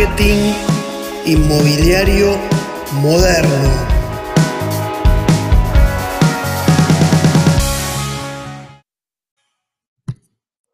marketing 0.00 0.54
inmobiliario 1.26 2.38
moderno. 3.02 3.70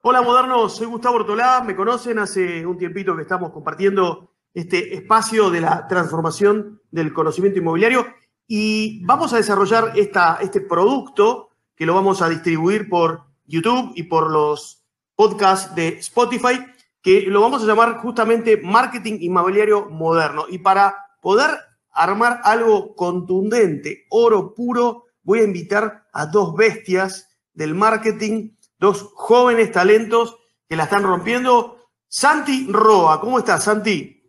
Hola 0.02 0.22
modernos, 0.22 0.76
soy 0.76 0.86
Gustavo 0.86 1.16
Ortolá, 1.16 1.60
me 1.66 1.74
conocen 1.74 2.20
hace 2.20 2.64
un 2.64 2.78
tiempito 2.78 3.16
que 3.16 3.22
estamos 3.22 3.50
compartiendo 3.50 4.30
este 4.54 4.94
espacio 4.94 5.50
de 5.50 5.60
la 5.60 5.88
transformación 5.88 6.80
del 6.92 7.12
conocimiento 7.12 7.58
inmobiliario 7.58 8.06
y 8.46 9.04
vamos 9.04 9.32
a 9.32 9.38
desarrollar 9.38 9.92
esta, 9.96 10.38
este 10.40 10.60
producto 10.60 11.50
que 11.74 11.84
lo 11.84 11.94
vamos 11.94 12.22
a 12.22 12.28
distribuir 12.28 12.88
por 12.88 13.24
YouTube 13.44 13.90
y 13.96 14.04
por 14.04 14.30
los 14.30 14.84
podcasts 15.16 15.74
de 15.74 15.88
Spotify, 15.98 16.60
que 17.02 17.22
lo 17.22 17.40
vamos 17.40 17.62
a 17.62 17.66
llamar 17.66 17.98
justamente 17.98 18.56
Marketing 18.56 19.18
Inmobiliario 19.20 19.88
Moderno. 19.90 20.46
Y 20.48 20.58
para 20.58 20.96
poder 21.20 21.50
armar 21.92 22.40
algo 22.44 22.94
contundente, 22.94 24.06
oro 24.10 24.54
puro, 24.54 25.04
voy 25.22 25.40
a 25.40 25.44
invitar 25.44 26.04
a 26.12 26.26
dos 26.26 26.54
bestias 26.54 27.38
del 27.52 27.74
marketing, 27.74 28.50
dos 28.78 29.10
jóvenes 29.14 29.72
talentos 29.72 30.36
que 30.68 30.76
la 30.76 30.84
están 30.84 31.02
rompiendo. 31.02 31.78
Santi 32.08 32.68
Roa, 32.70 33.20
¿cómo 33.20 33.38
estás, 33.38 33.64
Santi? 33.64 34.22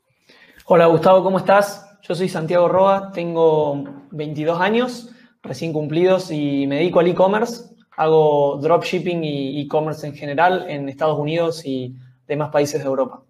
Hola, 0.66 0.88
Gustavo, 0.88 1.23
¿cómo 1.23 1.38
estás? 1.38 1.99
Yo 2.02 2.16
soy 2.16 2.30
Santiago 2.30 2.67
Roa, 2.67 3.11
tengo 3.11 3.84
22 4.11 4.59
años 4.59 5.13
recién 5.47 5.73
cumplidos 5.73 6.31
y 6.31 6.67
me 6.67 6.77
dedico 6.77 6.99
al 6.99 7.08
e-commerce. 7.08 7.75
Hago 7.95 8.59
dropshipping 8.61 9.23
y 9.23 9.61
e-commerce 9.61 10.05
en 10.05 10.13
general 10.13 10.66
en 10.70 10.88
Estados 10.88 11.17
Unidos 11.17 11.66
y 11.66 11.95
demás 12.28 12.50
países 12.50 12.81
de 12.81 12.88
Europa. 12.88 13.22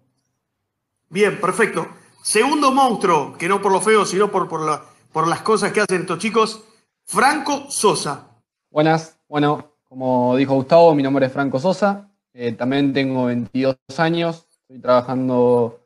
Bien, 1.08 1.40
perfecto. 1.40 1.86
Segundo 2.22 2.72
monstruo, 2.72 3.36
que 3.38 3.48
no 3.48 3.62
por 3.62 3.72
lo 3.72 3.80
feo, 3.80 4.04
sino 4.04 4.30
por, 4.30 4.48
por, 4.48 4.60
la, 4.60 4.82
por 5.12 5.26
las 5.26 5.40
cosas 5.40 5.72
que 5.72 5.80
hacen 5.80 6.02
estos 6.02 6.18
chicos, 6.18 6.64
Franco 7.04 7.70
Sosa. 7.70 8.28
Buenas, 8.70 9.18
bueno, 9.28 9.72
como 9.88 10.36
dijo 10.36 10.54
Gustavo, 10.54 10.94
mi 10.94 11.02
nombre 11.02 11.26
es 11.26 11.32
Franco 11.32 11.58
Sosa, 11.58 12.10
eh, 12.34 12.52
también 12.52 12.92
tengo 12.92 13.26
22 13.26 13.76
años, 13.96 14.46
estoy 14.62 14.80
trabajando 14.80 15.80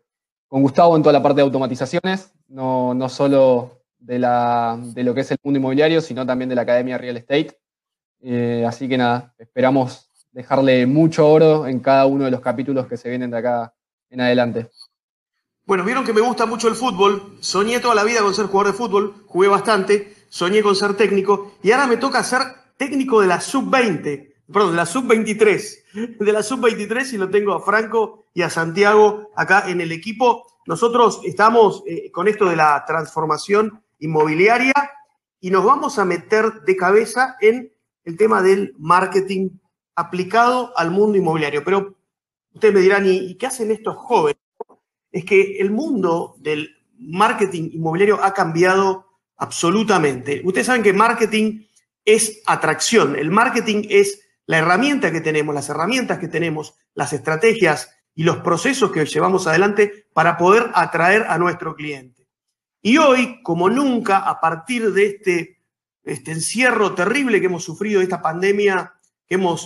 con 0.49 0.63
Gustavo 0.63 0.97
en 0.97 1.03
toda 1.03 1.13
la 1.13 1.23
parte 1.23 1.37
de 1.37 1.43
automatizaciones, 1.43 2.33
no, 2.49 2.93
no 2.95 3.09
solo 3.09 3.83
de, 3.99 4.19
la, 4.19 4.79
de 4.79 5.05
lo 5.05 5.15
que 5.15 5.21
es 5.21 5.31
el 5.31 5.39
mundo 5.45 5.59
inmobiliario, 5.59 6.01
sino 6.01 6.27
también 6.27 6.49
de 6.49 6.57
la 6.57 6.63
Academia 6.63 6.99
Real 6.99 7.17
Estate. 7.17 7.59
Eh, 8.21 8.65
así 8.67 8.89
que 8.89 8.99
nada, 8.99 9.35
esperamos 9.39 10.11
dejarle 10.33 10.87
mucho 10.87 11.29
oro 11.29 11.67
en 11.67 11.81
cada 11.81 12.07
uno 12.07 12.25
de 12.25 12.31
los 12.31 12.41
capítulos 12.41 12.87
que 12.87 12.97
se 12.97 13.09
vienen 13.09 13.31
de 13.31 13.39
acá 13.39 13.75
en 14.11 14.21
adelante. 14.21 14.71
Bueno, 15.65 15.85
vieron 15.85 16.05
que 16.05 16.13
me 16.13 16.21
gusta 16.21 16.45
mucho 16.45 16.69
el 16.69 16.75
fútbol, 16.75 17.37
soñé 17.41 17.79
toda 17.79 17.95
la 17.95 18.05
vida 18.05 18.21
con 18.21 18.35
ser 18.35 18.47
jugador 18.47 18.73
de 18.73 18.79
fútbol, 18.79 19.15
jugué 19.27 19.49
bastante, 19.49 20.15
soñé 20.29 20.63
con 20.63 20.75
ser 20.75 20.95
técnico. 20.97 21.53
Y 21.63 21.71
ahora 21.71 21.87
me 21.87 21.99
toca 21.99 22.25
ser 22.25 22.43
técnico 22.77 23.21
de 23.21 23.29
la 23.29 23.41
sub-20, 23.41 24.35
perdón, 24.53 24.73
de 24.73 24.77
la 24.77 24.87
sub-23, 24.87 26.19
de 26.19 26.33
la 26.33 26.43
sub-23 26.43 27.13
y 27.13 27.19
lo 27.19 27.31
tengo 27.31 27.55
a 27.55 27.61
Franco 27.61 28.25
y 28.35 28.43
a 28.43 28.51
Santiago 28.51 29.31
acá 29.37 29.69
en 29.69 29.81
el 29.81 29.93
equipo. 29.93 30.47
Nosotros 30.67 31.21
estamos 31.25 31.85
eh, 31.87 32.11
con 32.11 32.27
esto 32.27 32.47
de 32.47 32.57
la 32.57 32.85
transformación 32.85 33.83
inmobiliaria 34.01 34.75
y 35.41 35.51
nos 35.51 35.65
vamos 35.65 35.99
a 35.99 36.05
meter 36.05 36.63
de 36.63 36.77
cabeza 36.77 37.37
en 37.41 37.73
el 38.05 38.17
tema 38.17 38.43
del 38.43 38.75
marketing 38.79 39.51
aplicado 39.95 40.73
al 40.77 40.91
mundo 40.91 41.19
inmobiliario. 41.19 41.65
Pero 41.65 41.97
ustedes 42.53 42.75
me 42.75 42.81
dirán, 42.81 43.07
¿y 43.07 43.35
qué 43.37 43.47
hacen 43.47 43.71
estos 43.71 43.97
jóvenes? 43.97 44.41
Es 45.11 45.25
que 45.25 45.59
el 45.59 45.71
mundo 45.71 46.36
del 46.39 46.70
marketing 46.98 47.70
inmobiliario 47.73 48.23
ha 48.23 48.33
cambiado 48.33 49.07
absolutamente. 49.36 50.41
Ustedes 50.45 50.67
saben 50.67 50.83
que 50.83 50.92
marketing 50.92 51.64
es 52.05 52.42
atracción, 52.47 53.17
el 53.17 53.30
marketing 53.30 53.86
es 53.89 54.20
la 54.47 54.58
herramienta 54.58 55.13
que 55.13 55.20
tenemos, 55.20 55.55
las 55.55 55.69
herramientas 55.69 56.19
que 56.19 56.29
tenemos, 56.29 56.74
las 56.95 57.13
estrategias 57.13 57.91
y 58.14 58.24
los 58.24 58.39
procesos 58.39 58.92
que 58.92 59.05
llevamos 59.05 59.47
adelante 59.47 60.07
para 60.13 60.36
poder 60.36 60.70
atraer 60.74 61.24
a 61.29 61.39
nuestro 61.39 61.74
cliente. 61.74 62.29
Y 62.83 62.98
hoy, 62.98 63.42
como 63.42 63.70
nunca, 63.70 64.19
a 64.19 64.41
partir 64.41 64.92
de 64.92 65.07
este, 65.07 65.59
este 66.03 66.33
encierro 66.33 66.95
terrible 66.95 67.41
que 67.41 67.47
hemos 67.47 67.64
sufrido, 67.64 68.01
esta 68.01 68.20
pandemia 68.20 68.95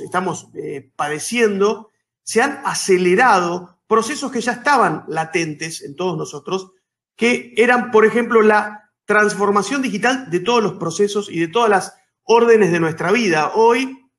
estamos 0.00 0.48
eh, 0.54 0.90
padeciendo, 0.96 1.90
se 2.22 2.42
han 2.42 2.60
acelerado 2.64 3.78
procesos 3.86 4.32
que 4.32 4.40
ya 4.40 4.52
estaban 4.52 5.04
latentes 5.08 5.82
en 5.82 5.96
todos 5.96 6.16
nosotros, 6.16 6.72
que 7.16 7.54
eran, 7.56 7.90
por 7.90 8.04
ejemplo, 8.04 8.42
la 8.42 8.92
transformación 9.04 9.82
digital 9.82 10.30
de 10.30 10.40
todos 10.40 10.62
los 10.62 10.74
procesos 10.74 11.30
y 11.30 11.38
de 11.38 11.48
todas 11.48 11.70
las 11.70 11.94
órdenes 12.22 12.72
de 12.72 12.80
nuestra 12.80 13.12
vida. 13.12 13.52
Hoy, 13.54 14.10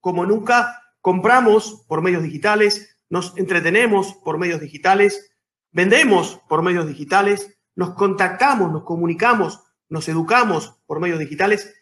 como 0.00 0.26
nunca, 0.26 0.82
compramos 1.00 1.84
por 1.88 2.02
medios 2.02 2.22
digitales, 2.22 2.96
nos 3.08 3.36
entretenemos 3.36 4.14
por 4.24 4.38
medios 4.38 4.60
digitales, 4.60 5.30
vendemos 5.72 6.40
por 6.48 6.62
medios 6.62 6.86
digitales, 6.86 7.58
nos 7.74 7.94
contactamos, 7.94 8.72
nos 8.72 8.84
comunicamos, 8.84 9.60
nos 9.88 10.08
educamos 10.08 10.74
por 10.86 11.00
medios 11.00 11.18
digitales 11.18 11.74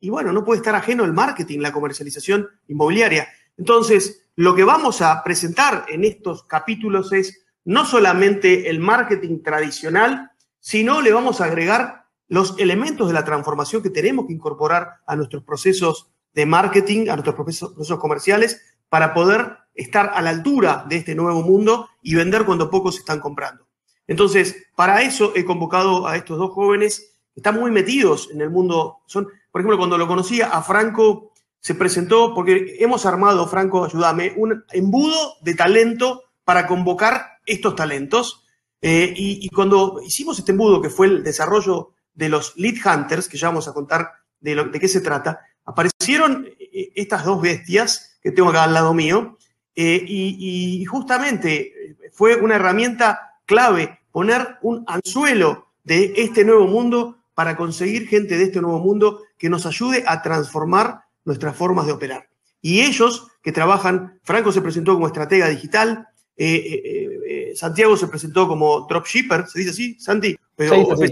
y 0.00 0.10
bueno, 0.10 0.32
no 0.32 0.44
puede 0.44 0.58
estar 0.58 0.74
ajeno 0.74 1.04
el 1.04 1.12
marketing, 1.12 1.60
la 1.60 1.72
comercialización 1.72 2.48
inmobiliaria. 2.68 3.28
Entonces, 3.56 4.24
lo 4.36 4.54
que 4.54 4.64
vamos 4.64 5.02
a 5.02 5.22
presentar 5.22 5.84
en 5.88 6.04
estos 6.04 6.44
capítulos 6.44 7.12
es 7.12 7.44
no 7.64 7.84
solamente 7.84 8.70
el 8.70 8.80
marketing 8.80 9.42
tradicional, 9.42 10.30
sino 10.58 11.02
le 11.02 11.12
vamos 11.12 11.40
a 11.40 11.44
agregar 11.44 12.06
los 12.28 12.58
elementos 12.58 13.08
de 13.08 13.14
la 13.14 13.24
transformación 13.24 13.82
que 13.82 13.90
tenemos 13.90 14.26
que 14.26 14.32
incorporar 14.32 15.00
a 15.06 15.16
nuestros 15.16 15.42
procesos 15.42 16.10
de 16.32 16.46
marketing, 16.46 17.08
a 17.08 17.16
nuestros 17.16 17.34
procesos, 17.34 17.98
comerciales, 17.98 18.62
para 18.88 19.12
poder 19.12 19.58
estar 19.74 20.12
a 20.14 20.22
la 20.22 20.30
altura 20.30 20.86
de 20.88 20.96
este 20.96 21.14
nuevo 21.14 21.42
mundo 21.42 21.88
y 22.02 22.14
vender 22.14 22.44
cuando 22.44 22.70
pocos 22.70 22.98
están 22.98 23.20
comprando. 23.20 23.66
Entonces, 24.06 24.68
para 24.76 25.02
eso 25.02 25.32
he 25.34 25.44
convocado 25.44 26.06
a 26.06 26.16
estos 26.16 26.38
dos 26.38 26.52
jóvenes 26.52 27.18
que 27.34 27.40
están 27.40 27.58
muy 27.58 27.70
metidos 27.70 28.30
en 28.32 28.40
el 28.40 28.50
mundo. 28.50 28.98
Son, 29.06 29.28
por 29.50 29.60
ejemplo, 29.60 29.78
cuando 29.78 29.98
lo 29.98 30.06
conocía 30.06 30.48
a 30.48 30.62
Franco, 30.62 31.32
se 31.60 31.74
presentó, 31.74 32.34
porque 32.34 32.76
hemos 32.78 33.04
armado, 33.04 33.46
Franco, 33.46 33.84
ayúdame, 33.84 34.32
un 34.36 34.64
embudo 34.72 35.34
de 35.42 35.54
talento 35.54 36.24
para 36.44 36.66
convocar 36.66 37.38
estos 37.44 37.76
talentos. 37.76 38.44
Eh, 38.80 39.12
y, 39.14 39.48
cuando 39.50 40.00
hicimos 40.04 40.38
este 40.38 40.52
embudo, 40.52 40.80
que 40.80 40.88
fue 40.88 41.06
el 41.06 41.22
desarrollo 41.22 41.92
de 42.14 42.30
los 42.30 42.56
lead 42.56 42.76
hunters, 42.84 43.28
que 43.28 43.36
ya 43.36 43.48
vamos 43.48 43.68
a 43.68 43.74
contar 43.74 44.10
de, 44.40 44.54
lo, 44.54 44.64
de 44.64 44.80
qué 44.80 44.88
se 44.88 45.02
trata, 45.02 45.40
aparecieron 45.66 46.48
eh, 46.58 46.92
estas 46.94 47.24
dos 47.24 47.42
bestias 47.42 48.18
que 48.22 48.32
tengo 48.32 48.48
acá 48.48 48.64
al 48.64 48.72
lado 48.72 48.94
mío, 48.94 49.36
eh, 49.74 50.02
y, 50.06 50.80
y, 50.80 50.84
justamente 50.86 51.96
fue 52.12 52.36
una 52.36 52.56
herramienta 52.56 53.38
clave 53.44 54.00
poner 54.10 54.58
un 54.62 54.84
anzuelo 54.86 55.68
de 55.84 56.14
este 56.16 56.44
nuevo 56.44 56.66
mundo 56.66 57.19
para 57.40 57.56
conseguir 57.56 58.06
gente 58.06 58.36
de 58.36 58.44
este 58.44 58.60
nuevo 58.60 58.80
mundo 58.80 59.22
que 59.38 59.48
nos 59.48 59.64
ayude 59.64 60.04
a 60.06 60.20
transformar 60.20 61.04
nuestras 61.24 61.56
formas 61.56 61.86
de 61.86 61.92
operar. 61.92 62.28
Y 62.60 62.82
ellos 62.82 63.28
que 63.42 63.50
trabajan, 63.50 64.20
Franco 64.24 64.52
se 64.52 64.60
presentó 64.60 64.92
como 64.92 65.06
estratega 65.06 65.48
digital, 65.48 66.06
eh, 66.36 66.54
eh, 66.54 67.20
eh, 67.26 67.52
Santiago 67.56 67.96
se 67.96 68.08
presentó 68.08 68.46
como 68.46 68.86
dropshipper, 68.86 69.46
¿se 69.46 69.60
dice 69.60 69.70
así, 69.70 69.98
Santi? 69.98 70.36
Pero, 70.54 70.94
sí, 70.98 71.06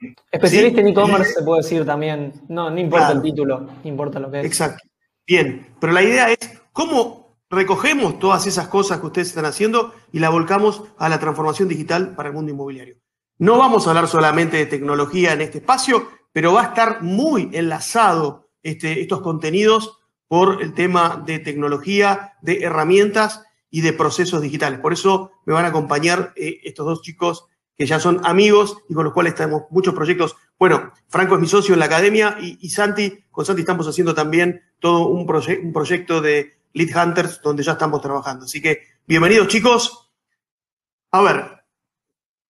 sí. 0.00 0.14
Especialista 0.30 0.80
en 0.80 0.88
e-commerce 0.88 1.34
se 1.34 1.42
puede 1.42 1.60
decir 1.60 1.84
también, 1.84 2.32
no, 2.48 2.70
no 2.70 2.80
importa 2.80 3.08
claro. 3.08 3.20
el 3.20 3.22
título, 3.22 3.60
no 3.60 3.80
importa 3.84 4.20
lo 4.20 4.30
que 4.30 4.40
es. 4.40 4.46
Exacto. 4.46 4.88
Bien, 5.26 5.66
pero 5.78 5.92
la 5.92 6.02
idea 6.02 6.32
es 6.32 6.62
cómo 6.72 7.36
recogemos 7.50 8.18
todas 8.18 8.46
esas 8.46 8.68
cosas 8.68 9.00
que 9.00 9.06
ustedes 9.06 9.28
están 9.28 9.44
haciendo 9.44 9.92
y 10.12 10.18
la 10.18 10.30
volcamos 10.30 10.82
a 10.96 11.10
la 11.10 11.20
transformación 11.20 11.68
digital 11.68 12.14
para 12.14 12.30
el 12.30 12.34
mundo 12.34 12.52
inmobiliario. 12.52 13.01
No 13.42 13.58
vamos 13.58 13.84
a 13.84 13.90
hablar 13.90 14.06
solamente 14.06 14.56
de 14.56 14.66
tecnología 14.66 15.32
en 15.32 15.40
este 15.40 15.58
espacio, 15.58 16.08
pero 16.32 16.52
va 16.52 16.62
a 16.62 16.66
estar 16.66 17.02
muy 17.02 17.50
enlazado 17.52 18.50
este, 18.62 19.00
estos 19.00 19.20
contenidos 19.20 19.98
por 20.28 20.62
el 20.62 20.74
tema 20.74 21.20
de 21.26 21.40
tecnología, 21.40 22.34
de 22.40 22.62
herramientas 22.62 23.42
y 23.68 23.80
de 23.80 23.94
procesos 23.94 24.42
digitales. 24.42 24.78
Por 24.78 24.92
eso 24.92 25.32
me 25.44 25.54
van 25.54 25.64
a 25.64 25.70
acompañar 25.70 26.32
eh, 26.36 26.60
estos 26.62 26.86
dos 26.86 27.02
chicos 27.02 27.46
que 27.76 27.84
ya 27.84 27.98
son 27.98 28.20
amigos 28.24 28.76
y 28.88 28.94
con 28.94 29.06
los 29.06 29.12
cuales 29.12 29.34
tenemos 29.34 29.62
muchos 29.70 29.92
proyectos. 29.92 30.36
Bueno, 30.56 30.92
Franco 31.08 31.34
es 31.34 31.40
mi 31.40 31.48
socio 31.48 31.74
en 31.74 31.80
la 31.80 31.86
academia 31.86 32.36
y, 32.40 32.70
Santi, 32.70 33.24
con 33.32 33.44
Santi 33.44 33.62
estamos 33.62 33.88
haciendo 33.88 34.14
también 34.14 34.62
todo 34.78 35.08
un, 35.08 35.28
un 35.28 35.72
proyecto 35.72 36.20
de 36.20 36.58
Lead 36.74 36.96
Hunters 36.96 37.42
donde 37.42 37.64
ya 37.64 37.72
estamos 37.72 38.00
trabajando. 38.00 38.44
Así 38.44 38.62
que 38.62 38.82
bienvenidos 39.04 39.48
chicos. 39.48 40.12
A 41.10 41.22
ver, 41.22 41.61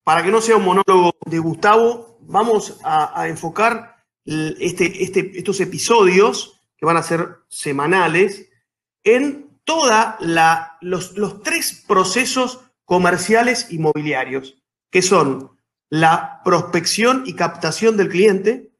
para 0.05 0.23
que 0.23 0.31
no 0.31 0.41
sea 0.41 0.57
un 0.57 0.65
monólogo 0.65 1.15
de 1.27 1.39
Gustavo, 1.39 2.19
vamos 2.23 2.79
a, 2.85 3.29
enfocar 3.29 3.97
este, 4.25 5.03
este, 5.03 5.33
estos 5.35 5.61
episodios, 5.61 6.61
que 6.77 6.87
van 6.87 6.97
a 6.97 7.03
ser 7.03 7.39
semanales, 7.49 8.49
en 9.05 9.61
todos 9.65 9.93
los, 10.81 11.17
los 11.17 11.43
tres 11.43 11.85
procesos 11.87 12.61
comerciales 12.85 13.71
inmobiliarios. 13.71 14.59
que 14.91 15.03
son 15.03 15.57
la 15.89 16.41
prospección 16.45 17.23
y 17.27 17.35
captación 17.35 17.97
del 17.97 18.09
cliente, 18.09 18.73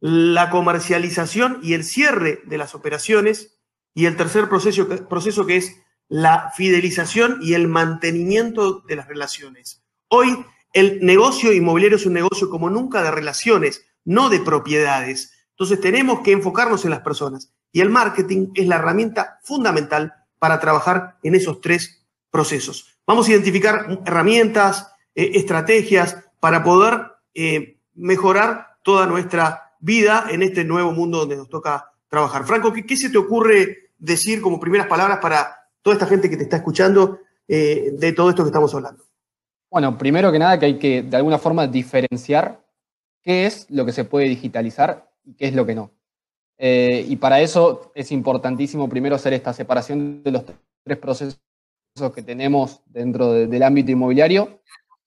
la 0.00 0.50
comercialización 0.50 1.60
y 1.62 1.74
el 1.74 1.84
cierre 1.84 2.42
de 2.44 2.58
las 2.58 2.74
operaciones, 2.74 3.58
y 3.94 4.06
el 4.06 4.16
tercer 4.16 4.48
proceso, 4.48 4.88
proceso 5.08 5.46
que 5.46 5.56
es 5.56 5.76
la 6.08 6.52
fidelización 6.54 7.38
y 7.42 7.54
el 7.54 7.66
mantenimiento 7.66 8.80
de 8.80 8.96
las 8.96 9.08
relaciones. 9.08 9.82
Hoy 10.08 10.44
el 10.72 11.04
negocio 11.04 11.52
inmobiliario 11.52 11.96
es 11.96 12.06
un 12.06 12.12
negocio 12.12 12.50
como 12.50 12.70
nunca 12.70 13.02
de 13.02 13.10
relaciones, 13.10 13.86
no 14.04 14.28
de 14.28 14.40
propiedades. 14.40 15.32
Entonces 15.50 15.80
tenemos 15.80 16.20
que 16.20 16.32
enfocarnos 16.32 16.84
en 16.84 16.90
las 16.90 17.00
personas 17.00 17.52
y 17.72 17.80
el 17.80 17.90
marketing 17.90 18.48
es 18.54 18.66
la 18.66 18.76
herramienta 18.76 19.40
fundamental 19.42 20.14
para 20.38 20.60
trabajar 20.60 21.16
en 21.22 21.34
esos 21.34 21.60
tres 21.60 22.06
procesos. 22.30 22.98
Vamos 23.06 23.26
a 23.26 23.32
identificar 23.32 24.00
herramientas, 24.04 24.92
eh, 25.14 25.32
estrategias 25.34 26.16
para 26.40 26.62
poder 26.62 27.02
eh, 27.34 27.78
mejorar 27.94 28.76
toda 28.82 29.06
nuestra 29.06 29.74
vida 29.80 30.26
en 30.30 30.42
este 30.42 30.64
nuevo 30.64 30.92
mundo 30.92 31.18
donde 31.18 31.36
nos 31.36 31.48
toca 31.48 31.92
trabajar. 32.08 32.44
Franco, 32.44 32.72
¿qué, 32.72 32.96
se 32.96 33.10
te 33.10 33.18
ocurre 33.18 33.90
decir 33.98 34.40
como 34.40 34.60
primeras 34.60 34.86
palabras 34.86 35.18
para 35.20 35.56
toda 35.82 35.94
esta 35.94 36.06
gente 36.06 36.30
que 36.30 36.36
te 36.36 36.44
está 36.44 36.56
escuchando 36.56 37.20
eh, 37.46 37.90
de 37.92 38.12
todo 38.12 38.30
esto 38.30 38.42
que 38.42 38.48
estamos 38.48 38.74
hablando? 38.74 39.07
Bueno, 39.70 39.98
primero 39.98 40.32
que 40.32 40.38
nada 40.38 40.58
que 40.58 40.66
hay 40.66 40.78
que 40.78 41.02
de 41.02 41.16
alguna 41.16 41.38
forma 41.38 41.66
diferenciar 41.66 42.64
qué 43.22 43.46
es 43.46 43.70
lo 43.70 43.84
que 43.84 43.92
se 43.92 44.04
puede 44.04 44.28
digitalizar 44.28 45.10
y 45.24 45.34
qué 45.34 45.48
es 45.48 45.54
lo 45.54 45.66
que 45.66 45.74
no. 45.74 45.90
Eh, 46.56 47.04
y 47.08 47.16
para 47.16 47.40
eso 47.40 47.92
es 47.94 48.10
importantísimo 48.10 48.88
primero 48.88 49.14
hacer 49.14 49.32
esta 49.32 49.52
separación 49.52 50.22
de 50.22 50.30
los 50.32 50.44
tres 50.82 50.98
procesos 50.98 51.38
que 52.14 52.22
tenemos 52.22 52.80
dentro 52.86 53.32
del 53.32 53.62
ámbito 53.62 53.90
inmobiliario 53.90 54.60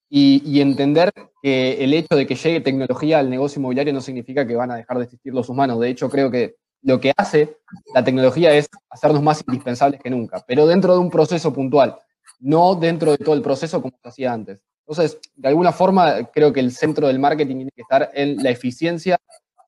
y, 0.08 0.60
entender 0.60 1.10
que 1.42 1.82
el 1.82 1.94
hecho 1.94 2.16
de 2.16 2.26
que 2.26 2.34
llegue 2.34 2.60
tecnología 2.60 3.18
al 3.18 3.30
negocio 3.30 3.58
inmobiliario 3.58 3.94
no 3.94 4.02
significa 4.02 4.46
que 4.46 4.54
van 4.54 4.70
a 4.70 4.76
dejar 4.76 4.98
de 4.98 5.04
existir 5.04 5.32
los 5.32 5.48
humanos. 5.48 5.80
De 5.80 5.88
hecho, 5.88 6.10
creo 6.10 6.30
que 6.30 6.56
lo 6.82 7.00
que 7.00 7.12
hace 7.16 7.56
la 7.94 8.04
tecnología 8.04 8.52
es 8.54 8.68
hacernos 8.90 9.22
más 9.22 9.42
indispensables 9.46 10.00
que 10.02 10.10
nunca, 10.10 10.44
pero 10.46 10.66
dentro 10.66 10.92
de 10.92 11.00
un 11.00 11.10
proceso 11.10 11.52
puntual, 11.52 11.98
no 12.42 12.74
dentro 12.74 13.12
de 13.12 13.18
todo 13.18 13.34
el 13.34 13.42
proceso 13.42 13.80
como 13.80 13.96
se 14.02 14.08
hacía 14.08 14.32
antes. 14.32 14.60
Entonces, 14.86 15.18
de 15.36 15.48
alguna 15.48 15.72
forma, 15.72 16.24
creo 16.32 16.52
que 16.52 16.60
el 16.60 16.72
centro 16.72 17.06
del 17.06 17.18
marketing 17.18 17.56
tiene 17.56 17.70
que 17.74 17.82
estar 17.82 18.10
en 18.14 18.42
la 18.42 18.50
eficiencia 18.50 19.18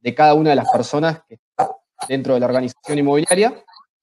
de 0.01 0.15
cada 0.15 0.35
una 0.35 0.51
de 0.51 0.57
las 0.57 0.71
personas 0.71 1.23
que 1.29 1.35
está 1.37 1.71
dentro 2.09 2.35
de 2.35 2.41
la 2.41 2.47
organización 2.47 2.99
inmobiliaria 2.99 3.55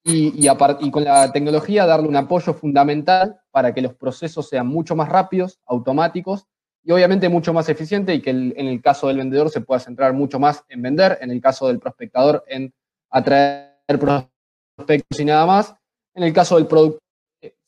y, 0.03 0.47
y, 0.47 0.91
con 0.91 1.03
la 1.03 1.31
tecnología 1.31 1.85
darle 1.85 2.07
un 2.07 2.15
apoyo 2.15 2.53
fundamental 2.53 3.39
para 3.51 3.73
que 3.73 3.81
los 3.81 3.93
procesos 3.93 4.49
sean 4.49 4.65
mucho 4.65 4.95
más 4.95 5.09
rápidos, 5.09 5.59
automáticos 5.67 6.47
y 6.83 6.91
obviamente 6.91 7.29
mucho 7.29 7.53
más 7.53 7.69
eficientes 7.69 8.17
y 8.17 8.21
que 8.21 8.31
en 8.31 8.67
el 8.67 8.81
caso 8.81 9.07
del 9.07 9.17
vendedor 9.17 9.51
se 9.51 9.61
pueda 9.61 9.79
centrar 9.79 10.13
mucho 10.13 10.39
más 10.39 10.63
en 10.69 10.81
vender, 10.81 11.19
en 11.21 11.29
el 11.29 11.39
caso 11.39 11.67
del 11.67 11.77
prospectador 11.77 12.43
en 12.47 12.73
atraer 13.11 13.75
prospectos 13.87 15.19
y 15.19 15.25
nada 15.25 15.45
más, 15.45 15.75
en 16.15 16.23
el 16.23 16.33
caso 16.33 16.55
del 16.55 16.65
producto 16.65 17.01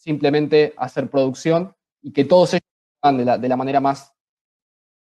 simplemente 0.03 0.73
hacer 0.77 1.09
producción 1.09 1.75
y 2.01 2.11
que 2.11 2.25
todos 2.25 2.53
ellos 2.53 3.17
de 3.17 3.25
la, 3.25 3.37
de 3.37 3.49
la 3.49 3.57
manera 3.57 3.79
más 3.79 4.13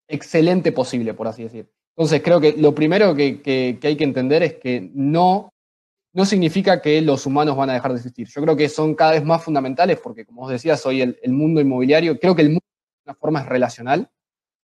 excelente 0.08 0.72
posible, 0.72 1.14
por 1.14 1.28
así 1.28 1.42
decir. 1.42 1.70
Entonces 1.96 2.22
creo 2.22 2.40
que 2.40 2.52
lo 2.52 2.74
primero 2.74 3.14
que, 3.14 3.40
que 3.42 3.78
hay 3.82 3.96
que 3.96 4.04
entender 4.04 4.42
es 4.42 4.54
que 4.54 4.90
no 4.94 5.50
no 6.16 6.24
significa 6.24 6.80
que 6.80 7.02
los 7.02 7.26
humanos 7.26 7.58
van 7.58 7.68
a 7.68 7.74
dejar 7.74 7.92
de 7.92 7.98
existir. 7.98 8.26
Yo 8.34 8.40
creo 8.40 8.56
que 8.56 8.70
son 8.70 8.94
cada 8.94 9.12
vez 9.12 9.22
más 9.22 9.44
fundamentales 9.44 10.00
porque, 10.00 10.24
como 10.24 10.44
os 10.44 10.50
decía, 10.50 10.74
soy 10.78 11.02
el, 11.02 11.18
mundo 11.26 11.60
inmobiliario. 11.60 12.18
Creo 12.18 12.34
que 12.34 12.40
el 12.40 12.48
mundo 12.48 12.64
de 13.04 13.10
una 13.10 13.14
forma 13.14 13.40
es 13.40 13.46
relacional. 13.46 14.10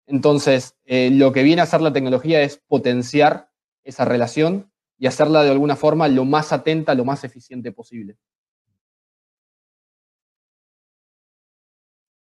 Entonces, 0.08 0.78
eh, 0.86 1.10
lo 1.12 1.34
que 1.34 1.44
viene 1.44 1.60
a 1.60 1.66
hacer 1.66 1.82
la 1.82 1.92
tecnología 1.92 2.42
es 2.42 2.62
potenciar 2.70 3.50
esa 3.84 4.06
relación 4.06 4.72
y 4.98 5.08
hacerla 5.08 5.44
de 5.44 5.52
alguna 5.52 5.76
forma 5.76 6.08
lo 6.08 6.24
más 6.24 6.54
atenta, 6.54 6.96
lo 6.96 7.04
más 7.04 7.26
eficiente 7.26 7.74
posible. 7.74 8.16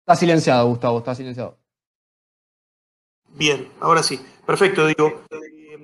Está 0.07 0.15
silenciado, 0.15 0.69
Gustavo, 0.69 1.00
está 1.00 1.13
silenciado. 1.13 1.57
Bien, 3.33 3.68
ahora 3.81 4.01
sí. 4.01 4.18
Perfecto, 4.45 4.88
digo. 4.88 5.24
Eh, 5.30 5.77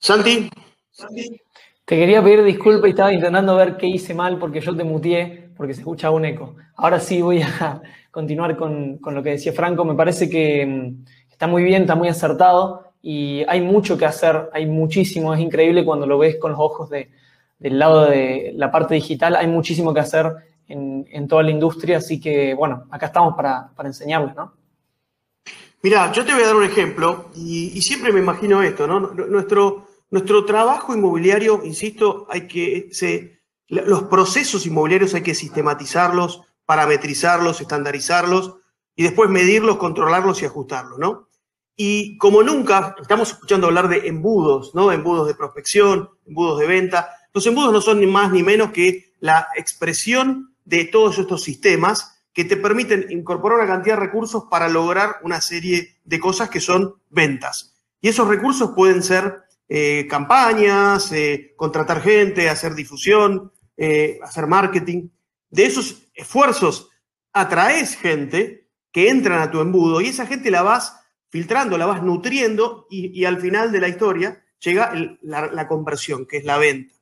Santi. 0.00 0.50
Santi. 0.90 1.40
Te 1.84 1.96
quería 1.96 2.24
pedir 2.24 2.42
disculpas 2.42 2.88
y 2.88 2.90
estaba 2.90 3.12
intentando 3.12 3.54
ver 3.54 3.76
qué 3.76 3.86
hice 3.86 4.14
mal 4.14 4.36
porque 4.40 4.60
yo 4.60 4.74
te 4.74 4.82
mutié 4.82 5.52
porque 5.56 5.74
se 5.74 5.82
escuchaba 5.82 6.16
un 6.16 6.24
eco. 6.24 6.56
Ahora 6.74 6.98
sí 6.98 7.22
voy 7.22 7.40
a 7.42 7.80
continuar 8.10 8.56
con, 8.56 8.98
lo 9.00 9.22
que 9.22 9.30
decía 9.30 9.52
Franco. 9.52 9.84
Me 9.84 9.94
parece 9.94 10.28
que 10.28 10.66
mm, 10.66 11.04
está 11.30 11.46
muy 11.46 11.62
bien, 11.62 11.82
está 11.82 11.94
muy 11.94 12.08
acertado 12.08 12.94
y 13.00 13.44
hay 13.46 13.60
mucho 13.60 13.96
que 13.96 14.06
hacer, 14.06 14.50
hay 14.52 14.66
muchísimo. 14.66 15.32
Es 15.32 15.38
increíble 15.38 15.84
cuando 15.84 16.04
lo 16.04 16.18
ves 16.18 16.34
con 16.40 16.50
los 16.50 16.58
ojos 16.60 16.90
del 16.90 17.78
lado 17.78 18.06
de 18.06 18.54
la 18.56 18.72
parte 18.72 18.96
digital. 18.96 19.36
Hay 19.36 19.46
muchísimo 19.46 19.94
que 19.94 20.00
hacer 20.00 20.34
en, 20.68 21.28
toda 21.28 21.42
la 21.42 21.50
industria, 21.50 21.98
así 21.98 22.20
que 22.20 22.54
bueno, 22.54 22.86
acá 22.90 23.06
estamos 23.06 23.34
para, 23.34 23.70
para 23.74 23.88
enseñarles, 23.88 24.34
¿no? 24.34 24.54
Mira, 25.82 26.10
yo 26.12 26.24
te 26.24 26.32
voy 26.32 26.42
a 26.42 26.46
dar 26.46 26.56
un 26.56 26.64
ejemplo 26.64 27.30
y, 27.34 27.76
y 27.76 27.82
siempre 27.82 28.12
me 28.12 28.20
imagino 28.20 28.62
esto, 28.62 28.86
¿no? 28.86 29.00
Nuestro 29.00 29.86
nuestro 30.14 30.44
trabajo 30.44 30.94
inmobiliario, 30.94 31.62
insisto, 31.64 32.28
hay 32.30 32.46
que, 32.46 32.88
los 33.66 34.04
procesos 34.04 34.64
inmobiliarios 34.64 35.12
hay 35.14 35.22
que 35.22 35.34
sistematizarlos, 35.34 36.42
parametrizarlos, 36.64 37.60
estandarizarlos 37.60 38.58
y 38.94 39.02
después 39.02 39.28
medirlos, 39.28 39.76
controlarlos 39.76 40.40
y 40.40 40.46
ajustarlos, 40.46 41.00
¿no? 41.00 41.28
Y 41.76 42.16
como 42.18 42.44
nunca, 42.44 42.94
estamos 43.00 43.32
escuchando 43.32 43.66
hablar 43.66 43.88
de 43.88 44.06
embudos, 44.06 44.72
¿no? 44.72 44.92
Embudos 44.92 45.26
de 45.26 45.34
prospección, 45.34 46.08
embudos 46.24 46.60
de 46.60 46.68
venta. 46.68 47.10
Los 47.32 47.44
embudos 47.48 47.72
no 47.72 47.80
son 47.80 47.98
ni 47.98 48.06
más 48.06 48.30
ni 48.30 48.44
menos 48.44 48.70
que 48.70 49.14
la 49.18 49.48
expresión 49.56 50.53
de 50.64 50.84
todos 50.84 51.18
estos 51.18 51.42
sistemas 51.42 52.14
que 52.32 52.44
te 52.44 52.56
permiten 52.56 53.06
incorporar 53.10 53.58
una 53.58 53.68
cantidad 53.68 53.94
de 53.94 54.06
recursos 54.06 54.44
para 54.50 54.68
lograr 54.68 55.16
una 55.22 55.40
serie 55.40 55.96
de 56.04 56.18
cosas 56.18 56.50
que 56.50 56.60
son 56.60 56.96
ventas. 57.08 57.76
Y 58.00 58.08
esos 58.08 58.28
recursos 58.28 58.72
pueden 58.74 59.02
ser 59.02 59.44
eh, 59.68 60.06
campañas, 60.10 61.10
eh, 61.12 61.54
contratar 61.56 62.02
gente, 62.02 62.50
hacer 62.50 62.74
difusión, 62.74 63.52
eh, 63.76 64.18
hacer 64.22 64.46
marketing. 64.46 65.08
De 65.48 65.64
esos 65.64 66.08
esfuerzos 66.14 66.90
atraes 67.32 67.96
gente 67.96 68.68
que 68.92 69.08
entran 69.08 69.40
a 69.40 69.50
tu 69.50 69.60
embudo 69.60 70.00
y 70.00 70.08
esa 70.08 70.26
gente 70.26 70.50
la 70.50 70.62
vas 70.62 71.00
filtrando, 71.30 71.78
la 71.78 71.86
vas 71.86 72.02
nutriendo 72.02 72.86
y, 72.90 73.24
al 73.24 73.40
final 73.40 73.72
de 73.72 73.80
la 73.80 73.88
historia 73.88 74.44
llega 74.60 74.92
la, 75.22 75.48
la 75.48 75.66
conversión, 75.66 76.26
que 76.26 76.38
es 76.38 76.44
la 76.44 76.58
venta. 76.58 76.93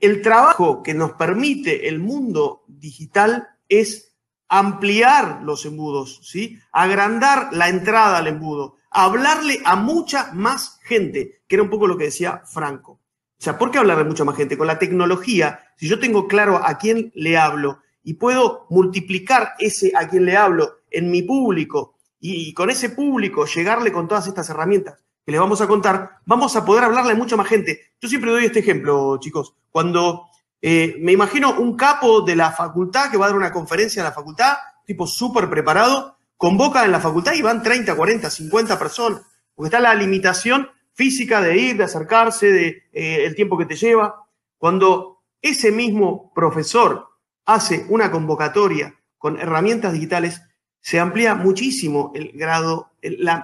El 0.00 0.22
trabajo 0.22 0.82
que 0.82 0.94
nos 0.94 1.12
permite 1.12 1.88
el 1.88 1.98
mundo 1.98 2.64
digital 2.68 3.48
es 3.68 4.14
ampliar 4.48 5.40
los 5.42 5.64
embudos, 5.64 6.20
¿sí? 6.22 6.58
agrandar 6.72 7.48
la 7.52 7.68
entrada 7.68 8.18
al 8.18 8.26
embudo, 8.26 8.76
hablarle 8.90 9.60
a 9.64 9.76
mucha 9.76 10.32
más 10.32 10.78
gente, 10.82 11.42
que 11.48 11.56
era 11.56 11.62
un 11.62 11.70
poco 11.70 11.86
lo 11.86 11.96
que 11.96 12.04
decía 12.04 12.42
Franco. 12.44 13.00
O 13.38 13.42
sea, 13.42 13.58
¿por 13.58 13.70
qué 13.70 13.78
hablarle 13.78 14.04
a 14.04 14.06
mucha 14.06 14.24
más 14.24 14.36
gente? 14.36 14.56
Con 14.56 14.66
la 14.66 14.78
tecnología, 14.78 15.60
si 15.76 15.88
yo 15.88 15.98
tengo 15.98 16.26
claro 16.28 16.60
a 16.64 16.78
quién 16.78 17.12
le 17.14 17.36
hablo 17.36 17.80
y 18.02 18.14
puedo 18.14 18.66
multiplicar 18.70 19.54
ese 19.58 19.92
a 19.94 20.08
quién 20.08 20.24
le 20.24 20.36
hablo 20.36 20.78
en 20.90 21.10
mi 21.10 21.22
público 21.22 21.96
y, 22.20 22.54
con 22.54 22.70
ese 22.70 22.90
público 22.90 23.46
llegarle 23.46 23.92
con 23.92 24.08
todas 24.08 24.26
estas 24.26 24.48
herramientas 24.48 25.04
que 25.26 25.32
les 25.32 25.40
vamos 25.40 25.60
a 25.60 25.66
contar, 25.66 26.20
vamos 26.24 26.54
a 26.54 26.64
poder 26.64 26.84
hablarle 26.84 27.12
a 27.12 27.16
mucha 27.16 27.36
más 27.36 27.48
gente. 27.48 27.80
Yo 28.00 28.08
siempre 28.08 28.30
doy 28.30 28.44
este 28.44 28.60
ejemplo, 28.60 29.18
chicos. 29.18 29.54
Cuando 29.72 30.28
eh, 30.62 30.94
me 31.00 31.10
imagino 31.10 31.58
un 31.58 31.76
capo 31.76 32.20
de 32.20 32.36
la 32.36 32.52
facultad 32.52 33.10
que 33.10 33.16
va 33.16 33.26
a 33.26 33.28
dar 33.30 33.36
una 33.36 33.50
conferencia 33.50 33.98
en 33.98 34.04
la 34.04 34.12
facultad, 34.12 34.54
tipo 34.84 35.04
súper 35.04 35.50
preparado, 35.50 36.16
convoca 36.36 36.84
en 36.84 36.92
la 36.92 37.00
facultad 37.00 37.34
y 37.34 37.42
van 37.42 37.60
30, 37.60 37.96
40, 37.96 38.30
50 38.30 38.78
personas, 38.78 39.22
porque 39.52 39.66
está 39.66 39.80
la 39.80 39.96
limitación 39.96 40.68
física 40.92 41.40
de 41.40 41.58
ir, 41.58 41.76
de 41.76 41.84
acercarse, 41.84 42.52
de 42.52 42.84
eh, 42.92 43.24
el 43.24 43.34
tiempo 43.34 43.58
que 43.58 43.66
te 43.66 43.74
lleva. 43.74 44.28
Cuando 44.58 45.24
ese 45.42 45.72
mismo 45.72 46.32
profesor 46.36 47.08
hace 47.46 47.84
una 47.88 48.12
convocatoria 48.12 48.94
con 49.18 49.40
herramientas 49.40 49.92
digitales, 49.92 50.40
se 50.80 51.00
amplía 51.00 51.34
muchísimo 51.34 52.12
el 52.14 52.30
grado, 52.32 52.92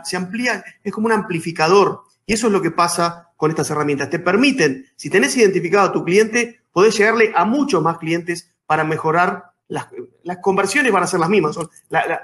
se 0.04 0.16
amplía, 0.16 0.64
es 0.82 0.92
como 0.92 1.06
un 1.06 1.12
amplificador. 1.12 2.02
Y 2.26 2.34
eso 2.34 2.46
es 2.46 2.52
lo 2.52 2.62
que 2.62 2.70
pasa 2.70 3.30
con 3.36 3.50
estas 3.50 3.70
herramientas. 3.70 4.10
Te 4.10 4.18
permiten, 4.18 4.86
si 4.96 5.10
tenés 5.10 5.36
identificado 5.36 5.88
a 5.88 5.92
tu 5.92 6.04
cliente, 6.04 6.60
podés 6.72 6.96
llegarle 6.96 7.32
a 7.34 7.44
muchos 7.44 7.82
más 7.82 7.98
clientes 7.98 8.50
para 8.66 8.84
mejorar 8.84 9.52
las, 9.68 9.88
conversiones 10.40 10.92
van 10.92 11.02
a 11.02 11.06
ser 11.06 11.20
las 11.20 11.28
mismas, 11.28 11.54
son 11.54 11.68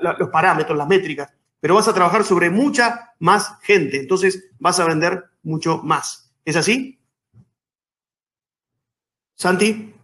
los 0.01 0.29
parámetros, 0.31 0.77
las 0.77 0.87
métricas, 0.87 1.33
pero 1.61 1.75
vas 1.75 1.89
a 1.89 1.95
trabajar 1.95 2.25
sobre 2.25 2.51
mucha 2.51 3.15
más 3.19 3.59
gente, 3.63 3.99
entonces 3.99 4.51
vas 4.59 4.79
a 4.81 4.87
vender 4.87 5.25
mucho 5.43 5.79
más. 5.83 6.31
¿Es 6.45 6.57
así? 6.57 6.99
Santi. 9.35 9.95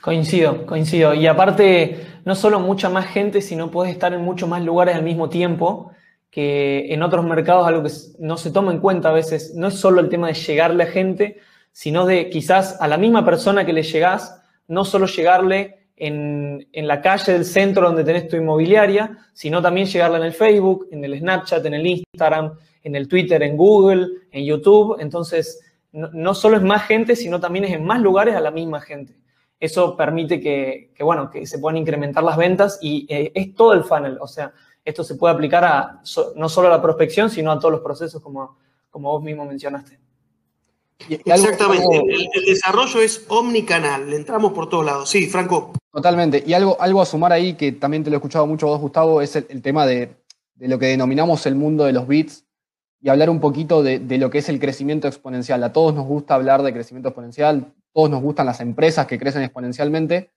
Coincido, 0.00 0.66
coincido. 0.66 1.14
Y 1.14 1.26
aparte, 1.26 2.20
no 2.24 2.34
solo 2.34 2.58
mucha 2.58 2.88
más 2.88 3.06
gente, 3.06 3.40
sino 3.40 3.70
puedes 3.70 3.92
estar 3.92 4.12
en 4.12 4.22
muchos 4.22 4.48
más 4.48 4.62
lugares 4.62 4.96
al 4.96 5.04
mismo 5.04 5.28
tiempo. 5.28 5.92
Que 6.32 6.86
en 6.94 7.02
otros 7.02 7.26
mercados 7.26 7.68
algo 7.68 7.82
que 7.82 7.92
no 8.18 8.38
se 8.38 8.50
toma 8.50 8.72
en 8.72 8.80
cuenta 8.80 9.10
a 9.10 9.12
veces, 9.12 9.54
no 9.54 9.68
es 9.68 9.74
solo 9.74 10.00
el 10.00 10.08
tema 10.08 10.28
de 10.28 10.34
llegarle 10.34 10.84
a 10.84 10.86
gente, 10.86 11.36
sino 11.72 12.06
de 12.06 12.30
quizás 12.30 12.80
a 12.80 12.88
la 12.88 12.96
misma 12.96 13.22
persona 13.22 13.66
que 13.66 13.74
le 13.74 13.82
llegás, 13.82 14.42
no 14.66 14.86
solo 14.86 15.04
llegarle 15.06 15.82
en, 15.94 16.66
la 16.72 17.02
calle 17.02 17.34
del 17.34 17.44
centro 17.44 17.86
donde 17.86 18.02
tenés 18.02 18.28
tu 18.28 18.36
inmobiliaria, 18.36 19.18
sino 19.34 19.60
también 19.60 19.86
llegarle 19.86 20.16
en 20.16 20.24
el 20.24 20.32
Facebook, 20.32 20.88
en 20.90 21.04
el 21.04 21.18
Snapchat, 21.18 21.66
en 21.66 21.74
el 21.74 21.86
Instagram, 21.86 22.54
en 22.82 22.96
el 22.96 23.06
Twitter, 23.08 23.42
en 23.42 23.54
Google, 23.54 24.08
en 24.30 24.46
YouTube. 24.46 24.96
Entonces, 25.00 25.60
no, 25.92 26.34
solo 26.34 26.56
es 26.56 26.62
más 26.62 26.86
gente, 26.86 27.14
sino 27.14 27.40
también 27.40 27.66
es 27.66 27.72
en 27.72 27.84
más 27.84 28.00
lugares 28.00 28.34
a 28.34 28.40
la 28.40 28.50
misma 28.50 28.80
gente. 28.80 29.14
Eso 29.60 29.98
permite 29.98 30.40
que, 30.40 30.92
bueno, 30.98 31.30
que 31.30 31.46
se 31.46 31.58
puedan 31.58 31.76
incrementar 31.76 32.24
las 32.24 32.38
ventas 32.38 32.78
y 32.80 33.06
eh, 33.10 33.30
es 33.34 33.54
todo 33.54 33.74
el 33.74 33.84
funnel. 33.84 34.16
O 34.18 34.26
sea, 34.26 34.52
esto 34.84 35.04
se 35.04 35.14
puede 35.14 35.34
aplicar 35.34 35.64
a 35.64 36.02
no 36.36 36.48
solo 36.48 36.68
a 36.68 36.70
la 36.70 36.82
prospección, 36.82 37.30
sino 37.30 37.52
a 37.52 37.58
todos 37.58 37.72
los 37.72 37.80
procesos, 37.80 38.22
como, 38.22 38.56
como 38.90 39.10
vos 39.10 39.22
mismo 39.22 39.44
mencionaste. 39.44 39.98
Exactamente, 41.08 42.02
el, 42.34 42.44
desarrollo 42.46 43.00
es 43.00 43.24
omnicanal, 43.28 44.08
le 44.08 44.16
entramos 44.16 44.52
por 44.52 44.68
todos 44.68 44.84
lados. 44.84 45.10
Sí, 45.10 45.26
Franco. 45.26 45.72
Totalmente, 45.90 46.42
y 46.46 46.52
algo, 46.52 46.76
algo 46.80 47.02
a 47.02 47.06
sumar 47.06 47.32
ahí, 47.32 47.54
que 47.54 47.72
también 47.72 48.04
te 48.04 48.10
lo 48.10 48.16
he 48.16 48.18
escuchado 48.18 48.46
mucho 48.46 48.66
vos, 48.66 48.80
Gustavo, 48.80 49.20
es 49.20 49.36
el, 49.36 49.62
tema 49.62 49.84
de, 49.84 50.14
lo 50.58 50.78
que 50.78 50.86
denominamos 50.86 51.44
el 51.46 51.54
mundo 51.54 51.84
de 51.84 51.92
los 51.92 52.06
bits 52.06 52.44
y 53.00 53.08
hablar 53.08 53.30
un 53.30 53.40
poquito 53.40 53.82
de, 53.82 54.00
lo 54.18 54.30
que 54.30 54.38
es 54.38 54.48
el 54.48 54.60
crecimiento 54.60 55.08
exponencial. 55.08 55.62
A 55.64 55.72
todos 55.72 55.92
nos 55.94 56.06
gusta 56.06 56.34
hablar 56.34 56.62
de 56.62 56.72
crecimiento 56.72 57.08
exponencial, 57.08 57.72
todos 57.92 58.08
nos 58.08 58.22
gustan 58.22 58.46
las 58.46 58.60
empresas 58.60 59.06
que 59.06 59.18
crecen 59.18 59.42
exponencialmente, 59.42 60.30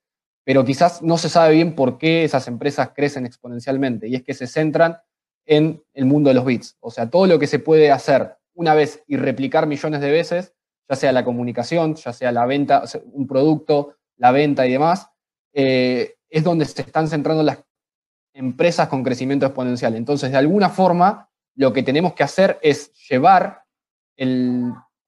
pero 0.45 0.63
quizás 0.63 1.01
no 1.01 1.17
se 1.17 1.27
sabe 1.27 1.55
bien 1.55 1.75
por 1.75 1.97
qué 1.97 2.23
esas 2.23 2.47
empresas 2.47 2.91
crecen 2.95 3.25
exponencialmente, 3.25 4.07
y 4.07 4.15
es 4.15 4.23
que 4.23 4.33
se 4.33 4.47
centran 4.47 4.99
en 5.45 5.83
el 5.93 6.05
mundo 6.05 6.29
de 6.29 6.35
los 6.35 6.45
bits. 6.45 6.77
O 6.79 6.91
sea, 6.91 7.09
todo 7.09 7.25
lo 7.25 7.39
que 7.39 7.47
se 7.47 7.59
puede 7.59 7.91
hacer 7.91 8.37
una 8.53 8.73
vez 8.73 9.03
y 9.07 9.17
replicar 9.17 9.67
millones 9.67 10.01
de 10.01 10.11
veces, 10.11 10.53
ya 10.87 10.95
sea 10.95 11.11
la 11.11 11.25
comunicación, 11.25 11.95
ya 11.95 12.13
sea 12.13 12.31
la 12.31 12.45
venta, 12.45 12.83
un 13.11 13.27
producto, 13.27 13.97
la 14.17 14.31
venta 14.31 14.65
y 14.65 14.71
demás, 14.71 15.09
eh, 15.53 16.15
es 16.29 16.43
donde 16.43 16.65
se 16.65 16.81
están 16.81 17.07
centrando 17.07 17.43
las 17.43 17.63
empresas 18.33 18.87
con 18.87 19.03
crecimiento 19.03 19.45
exponencial. 19.45 19.95
Entonces, 19.95 20.31
de 20.31 20.37
alguna 20.37 20.69
forma, 20.69 21.29
lo 21.55 21.73
que 21.73 21.83
tenemos 21.83 22.13
que 22.13 22.23
hacer 22.23 22.59
es 22.61 22.93
llevar 23.09 23.63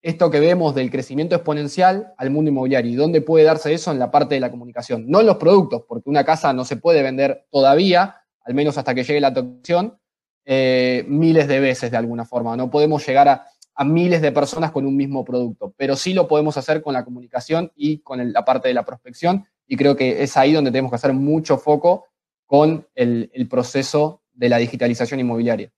esto 0.08 0.32
que 0.32 0.40
vemos 0.40 0.74
del 0.74 0.90
crecimiento 0.90 1.36
exponencial 1.36 2.14
al 2.18 2.30
mundo 2.30 2.50
inmobiliario. 2.50 2.90
¿Y 2.90 2.96
dónde 2.96 3.20
puede 3.20 3.44
darse 3.44 3.74
eso? 3.74 3.92
En 3.92 4.00
la 4.00 4.10
parte 4.10 4.36
de 4.36 4.42
la 4.42 4.50
comunicación. 4.50 5.04
No 5.06 5.20
en 5.20 5.26
los 5.26 5.36
productos, 5.36 5.84
porque 5.86 6.10
una 6.10 6.24
casa 6.24 6.54
no 6.54 6.64
se 6.64 6.78
puede 6.78 7.04
vender 7.04 7.46
todavía, 7.52 8.16
al 8.46 8.54
menos 8.54 8.78
hasta 8.78 8.96
que 8.96 9.04
llegue 9.04 9.20
la 9.20 9.28
atracción, 9.28 10.00
eh, 10.46 11.04
miles 11.10 11.50
de 11.50 11.60
veces 11.60 11.92
de 11.92 11.98
alguna 11.98 12.24
forma. 12.24 12.56
No 12.56 12.72
podemos 12.72 13.06
llegar 13.06 13.28
a, 13.28 13.48
miles 13.84 14.22
de 14.22 14.32
personas 14.32 14.72
con 14.72 14.86
un 14.86 14.96
mismo 14.96 15.26
producto, 15.26 15.74
pero 15.78 15.96
sí 15.98 16.14
lo 16.14 16.28
podemos 16.28 16.58
hacer 16.58 16.82
con 16.82 16.94
la 16.94 17.04
comunicación 17.04 17.72
y 17.76 18.00
con 18.00 18.32
la 18.32 18.46
parte 18.46 18.70
de 18.70 18.74
la 18.74 18.86
prospección. 18.86 19.46
Y 19.68 19.76
creo 19.76 19.98
que 19.98 20.24
es 20.24 20.38
ahí 20.38 20.54
donde 20.54 20.72
tenemos 20.72 20.90
que 20.90 20.96
hacer 20.96 21.14
mucho 21.14 21.58
foco 21.58 22.06
con 22.46 22.88
el, 22.96 23.30
proceso 23.50 24.22
de 24.34 24.48
la 24.50 24.58
digitalización 24.58 25.20
inmobiliaria. 25.20 25.70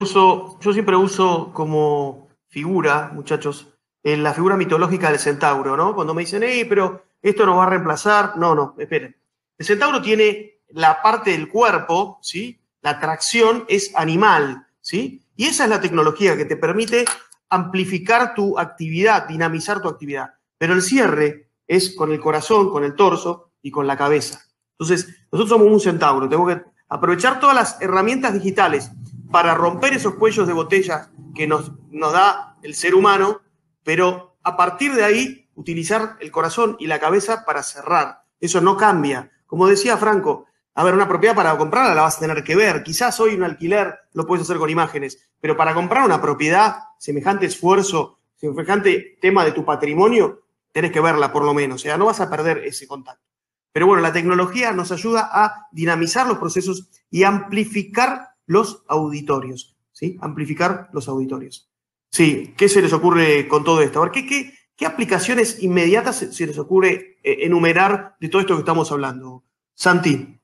yo 0.00 0.72
siempre 0.72 0.96
uso 0.96 1.52
como 1.52 2.27
figura, 2.48 3.10
muchachos, 3.12 3.78
en 4.02 4.22
la 4.22 4.32
figura 4.32 4.56
mitológica 4.56 5.10
del 5.10 5.18
centauro, 5.18 5.76
¿no? 5.76 5.94
Cuando 5.94 6.14
me 6.14 6.22
dicen, 6.22 6.42
hey, 6.44 6.64
pero 6.68 7.04
esto 7.20 7.46
nos 7.46 7.58
va 7.58 7.64
a 7.64 7.70
reemplazar. 7.70 8.36
No, 8.36 8.54
no, 8.54 8.74
esperen. 8.78 9.16
El 9.56 9.66
centauro 9.66 10.00
tiene 10.00 10.62
la 10.68 11.02
parte 11.02 11.32
del 11.32 11.48
cuerpo, 11.48 12.18
¿sí? 12.22 12.60
La 12.80 13.00
tracción 13.00 13.64
es 13.68 13.94
animal, 13.94 14.66
¿sí? 14.80 15.22
Y 15.36 15.46
esa 15.46 15.64
es 15.64 15.70
la 15.70 15.80
tecnología 15.80 16.36
que 16.36 16.44
te 16.44 16.56
permite 16.56 17.04
amplificar 17.50 18.34
tu 18.34 18.58
actividad, 18.58 19.26
dinamizar 19.26 19.80
tu 19.80 19.88
actividad. 19.88 20.34
Pero 20.58 20.74
el 20.74 20.82
cierre 20.82 21.50
es 21.66 21.94
con 21.94 22.12
el 22.12 22.20
corazón, 22.20 22.70
con 22.70 22.84
el 22.84 22.94
torso 22.94 23.52
y 23.62 23.70
con 23.70 23.86
la 23.86 23.96
cabeza. 23.96 24.42
Entonces, 24.78 25.08
nosotros 25.30 25.58
somos 25.58 25.72
un 25.72 25.80
centauro, 25.80 26.28
tengo 26.28 26.46
que 26.46 26.62
aprovechar 26.88 27.40
todas 27.40 27.54
las 27.54 27.82
herramientas 27.82 28.32
digitales 28.32 28.90
para 29.30 29.54
romper 29.54 29.94
esos 29.94 30.14
cuellos 30.14 30.46
de 30.46 30.52
botella 30.52 31.10
que 31.34 31.46
nos, 31.46 31.72
nos 31.90 32.12
da 32.12 32.56
el 32.62 32.74
ser 32.74 32.94
humano, 32.94 33.40
pero 33.84 34.36
a 34.42 34.56
partir 34.56 34.94
de 34.94 35.04
ahí 35.04 35.50
utilizar 35.54 36.16
el 36.20 36.30
corazón 36.30 36.76
y 36.78 36.86
la 36.86 37.00
cabeza 37.00 37.44
para 37.44 37.62
cerrar. 37.62 38.22
Eso 38.40 38.60
no 38.60 38.76
cambia. 38.76 39.30
Como 39.46 39.66
decía 39.66 39.96
Franco, 39.96 40.46
a 40.74 40.84
ver, 40.84 40.94
una 40.94 41.08
propiedad 41.08 41.34
para 41.34 41.58
comprarla 41.58 41.94
la 41.94 42.02
vas 42.02 42.18
a 42.18 42.20
tener 42.20 42.44
que 42.44 42.54
ver. 42.54 42.84
Quizás 42.84 43.18
hoy 43.18 43.34
un 43.34 43.42
alquiler 43.42 43.98
lo 44.12 44.26
puedes 44.26 44.44
hacer 44.44 44.58
con 44.58 44.70
imágenes, 44.70 45.18
pero 45.40 45.56
para 45.56 45.74
comprar 45.74 46.04
una 46.04 46.22
propiedad, 46.22 46.76
semejante 46.98 47.46
esfuerzo, 47.46 48.20
semejante 48.36 49.18
tema 49.20 49.44
de 49.44 49.50
tu 49.50 49.64
patrimonio, 49.64 50.44
tenés 50.70 50.92
que 50.92 51.00
verla 51.00 51.32
por 51.32 51.44
lo 51.44 51.52
menos. 51.52 51.80
O 51.80 51.82
sea, 51.82 51.98
no 51.98 52.06
vas 52.06 52.20
a 52.20 52.30
perder 52.30 52.58
ese 52.58 52.86
contacto. 52.86 53.26
Pero 53.72 53.88
bueno, 53.88 54.02
la 54.02 54.12
tecnología 54.12 54.72
nos 54.72 54.92
ayuda 54.92 55.28
a 55.32 55.66
dinamizar 55.72 56.28
los 56.28 56.38
procesos 56.38 56.88
y 57.10 57.24
amplificar 57.24 58.36
los 58.48 58.82
auditorios. 58.88 59.76
¿Sí? 59.92 60.16
Amplificar 60.20 60.88
los 60.92 61.08
auditorios. 61.08 61.70
Sí, 62.10 62.54
¿qué 62.56 62.68
se 62.68 62.82
les 62.82 62.92
ocurre 62.92 63.46
con 63.46 63.62
todo 63.64 63.82
esto? 63.82 64.00
Ver, 64.00 64.10
¿qué, 64.10 64.52
qué, 64.76 64.86
aplicaciones 64.86 65.62
inmediatas 65.62 66.16
se, 66.16 66.46
les 66.46 66.58
ocurre 66.58 67.18
eh, 67.22 67.38
enumerar 67.42 68.16
de 68.20 68.28
todo 68.28 68.40
esto 68.40 68.54
que 68.54 68.60
estamos 68.60 68.90
hablando? 68.90 69.44
Santi. 69.74 70.38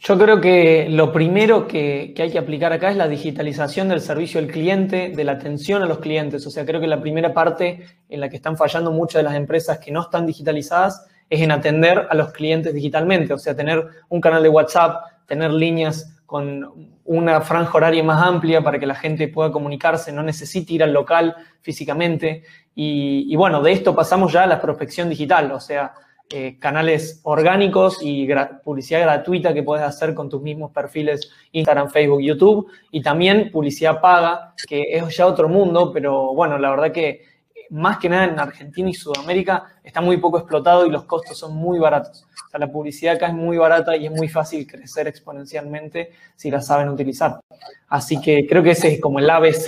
Yo 0.00 0.16
creo 0.16 0.40
que 0.40 0.86
lo 0.88 1.12
primero 1.12 1.66
que, 1.66 2.14
hay 2.16 2.30
que 2.30 2.38
aplicar 2.38 2.72
acá 2.72 2.90
es 2.90 2.96
la 2.96 3.08
digitalización 3.08 3.88
del 3.88 4.00
servicio 4.00 4.38
al 4.38 4.46
cliente, 4.46 5.10
de 5.10 5.24
la 5.24 5.32
atención 5.32 5.82
a 5.82 5.86
los 5.86 5.98
clientes. 5.98 6.46
O 6.46 6.50
sea, 6.50 6.64
creo 6.64 6.80
que 6.80 6.86
la 6.86 7.00
primera 7.00 7.34
parte 7.34 7.84
en 8.08 8.20
la 8.20 8.28
que 8.28 8.36
están 8.36 8.56
fallando 8.56 8.92
muchas 8.92 9.20
de 9.20 9.24
las 9.24 9.34
empresas 9.34 9.80
que 9.80 9.90
no 9.90 10.02
están 10.02 10.24
digitalizadas 10.24 11.04
es 11.30 11.40
en 11.40 11.50
atender 11.50 12.06
a 12.10 12.14
los 12.14 12.32
clientes 12.32 12.74
digitalmente. 12.74 13.32
O 13.34 13.38
sea, 13.38 13.54
tener 13.54 13.86
un 14.08 14.20
canal 14.20 14.42
de 14.42 14.48
WhatsApp, 14.48 15.02
tener 15.26 15.52
líneas 15.52 16.14
con 16.26 16.92
una 17.04 17.40
franja 17.40 17.72
horaria 17.74 18.04
más 18.04 18.22
amplia 18.22 18.62
para 18.62 18.78
que 18.78 18.86
la 18.86 18.94
gente 18.94 19.28
pueda 19.28 19.50
comunicarse, 19.50 20.12
no 20.12 20.22
necesite 20.22 20.74
ir 20.74 20.82
al 20.82 20.92
local 20.92 21.34
físicamente. 21.62 22.42
Y, 22.74 23.34
bueno, 23.34 23.62
de 23.62 23.72
esto 23.72 23.94
pasamos 23.94 24.32
ya 24.32 24.44
a 24.44 24.46
la 24.46 24.60
prospección 24.60 25.08
digital. 25.08 25.50
O 25.52 25.58
sea, 25.58 25.94
eh, 26.30 26.58
canales 26.58 27.20
orgánicos 27.24 28.00
y 28.02 28.28
publicidad 28.62 29.00
gratuita 29.00 29.54
que 29.54 29.62
puedes 29.62 29.84
hacer 29.84 30.14
con 30.14 30.28
tus 30.28 30.42
mismos 30.42 30.70
perfiles 30.70 31.30
Instagram, 31.52 31.88
Facebook, 31.88 32.20
YouTube 32.20 32.70
y 32.90 33.00
también 33.00 33.50
publicidad 33.50 34.00
paga, 34.02 34.52
que 34.68 34.82
es 34.92 35.16
ya 35.16 35.26
otro 35.26 35.48
mundo, 35.48 35.90
pero 35.90 36.34
bueno, 36.34 36.58
la 36.58 36.68
verdad 36.68 36.92
que 36.92 37.22
más 37.70 37.98
que 37.98 38.08
nada 38.08 38.24
en 38.24 38.38
Argentina 38.38 38.88
y 38.88 38.94
Sudamérica 38.94 39.80
está 39.82 40.00
muy 40.00 40.16
poco 40.16 40.38
explotado 40.38 40.86
y 40.86 40.90
los 40.90 41.04
costos 41.04 41.38
son 41.38 41.56
muy 41.56 41.78
baratos. 41.78 42.26
O 42.46 42.50
sea, 42.50 42.60
la 42.60 42.70
publicidad 42.70 43.16
acá 43.16 43.28
es 43.28 43.34
muy 43.34 43.56
barata 43.58 43.96
y 43.96 44.06
es 44.06 44.12
muy 44.12 44.28
fácil 44.28 44.66
crecer 44.66 45.06
exponencialmente 45.06 46.12
si 46.36 46.50
la 46.50 46.60
saben 46.60 46.88
utilizar. 46.88 47.40
Así 47.88 48.20
que 48.20 48.46
creo 48.46 48.62
que 48.62 48.70
ese 48.70 48.94
es 48.94 49.00
como 49.00 49.18
el 49.18 49.28
ABC 49.28 49.66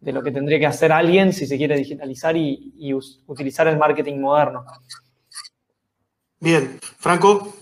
de 0.00 0.12
lo 0.12 0.22
que 0.22 0.30
tendría 0.30 0.58
que 0.58 0.66
hacer 0.66 0.92
alguien 0.92 1.32
si 1.32 1.46
se 1.46 1.56
quiere 1.56 1.76
digitalizar 1.76 2.36
y, 2.36 2.74
y 2.76 2.92
utilizar 2.94 3.66
el 3.68 3.78
marketing 3.78 4.18
moderno. 4.18 4.64
Bien, 6.40 6.78
Franco. 6.98 7.52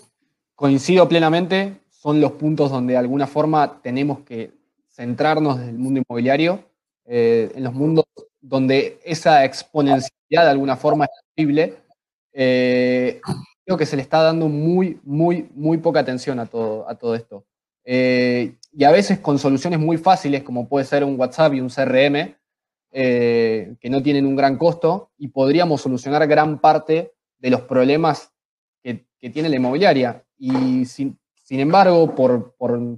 Coincido 0.55 1.09
plenamente, 1.09 1.81
son 1.91 2.21
los 2.21 2.33
puntos 2.33 2.71
donde 2.71 2.93
de 2.93 2.99
alguna 2.99 3.26
forma 3.26 3.81
tenemos 3.83 4.21
que 4.21 4.53
centrarnos 4.88 5.61
en 5.61 5.71
el 5.71 5.79
mundo 5.79 6.00
inmobiliario, 6.00 6.64
eh, 7.07 7.50
en 7.55 7.64
los 7.64 7.75
mundos 7.75 8.05
donde 8.46 9.00
esa 9.04 9.44
exponencialidad 9.44 10.44
de 10.44 10.50
alguna 10.50 10.76
forma 10.76 11.06
es 11.06 11.10
posible. 11.34 11.76
Eh, 12.32 13.20
creo 13.64 13.78
que 13.78 13.86
se 13.86 13.96
le 13.96 14.02
está 14.02 14.22
dando 14.22 14.48
muy, 14.48 15.00
muy, 15.02 15.48
muy 15.54 15.78
poca 15.78 16.00
atención 16.00 16.38
a 16.38 16.46
todo, 16.46 16.88
a 16.88 16.94
todo 16.94 17.14
esto. 17.14 17.44
Eh, 17.84 18.56
y 18.72 18.84
a 18.84 18.90
veces 18.90 19.18
con 19.20 19.38
soluciones 19.38 19.78
muy 19.78 19.96
fáciles, 19.96 20.42
como 20.42 20.68
puede 20.68 20.84
ser 20.84 21.04
un 21.04 21.18
WhatsApp 21.18 21.54
y 21.54 21.60
un 21.60 21.70
CRM, 21.70 22.36
que 22.92 23.90
no 23.90 24.02
tienen 24.04 24.24
un 24.24 24.36
gran 24.36 24.56
costo, 24.56 25.10
y 25.18 25.26
podríamos 25.28 25.80
solucionar 25.80 26.24
gran 26.28 26.60
parte 26.60 27.12
de 27.38 27.50
los 27.50 27.62
problemas 27.62 28.32
que, 28.82 29.06
tiene 29.30 29.48
la 29.48 29.56
inmobiliaria. 29.56 30.22
Y 30.36 30.84
sin, 30.84 31.18
embargo, 31.48 32.14
por, 32.14 32.54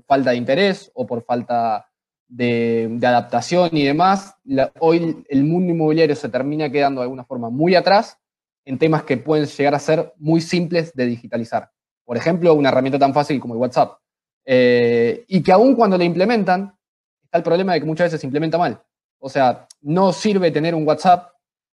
falta 0.06 0.30
de 0.30 0.36
interés 0.36 0.90
o 0.94 1.06
por 1.06 1.22
falta 1.24 1.88
de, 2.28 2.98
adaptación 3.02 3.70
y 3.72 3.84
demás, 3.84 4.34
hoy 4.78 5.24
el 5.28 5.44
mundo 5.44 5.72
inmobiliario 5.72 6.16
se 6.16 6.28
termina 6.28 6.70
quedando 6.70 7.00
de 7.00 7.04
alguna 7.04 7.24
forma 7.24 7.50
muy 7.50 7.74
atrás 7.74 8.18
en 8.64 8.78
temas 8.78 9.04
que 9.04 9.16
pueden 9.16 9.46
llegar 9.46 9.74
a 9.74 9.78
ser 9.78 10.12
muy 10.16 10.40
simples 10.40 10.92
de 10.94 11.06
digitalizar. 11.06 11.70
Por 12.04 12.16
ejemplo, 12.16 12.54
una 12.54 12.68
herramienta 12.68 12.98
tan 12.98 13.14
fácil 13.14 13.40
como 13.40 13.54
el 13.54 13.60
WhatsApp. 13.60 13.98
Eh, 14.44 15.24
y 15.28 15.42
que 15.42 15.52
aún 15.52 15.74
cuando 15.74 15.96
la 15.96 16.04
implementan, 16.04 16.76
está 17.24 17.38
el 17.38 17.44
problema 17.44 17.74
de 17.74 17.80
que 17.80 17.86
muchas 17.86 18.06
veces 18.06 18.20
se 18.20 18.26
implementa 18.26 18.58
mal. 18.58 18.80
O 19.18 19.28
sea, 19.28 19.66
no 19.80 20.12
sirve 20.12 20.50
tener 20.50 20.74
un 20.74 20.86
WhatsApp 20.86 21.30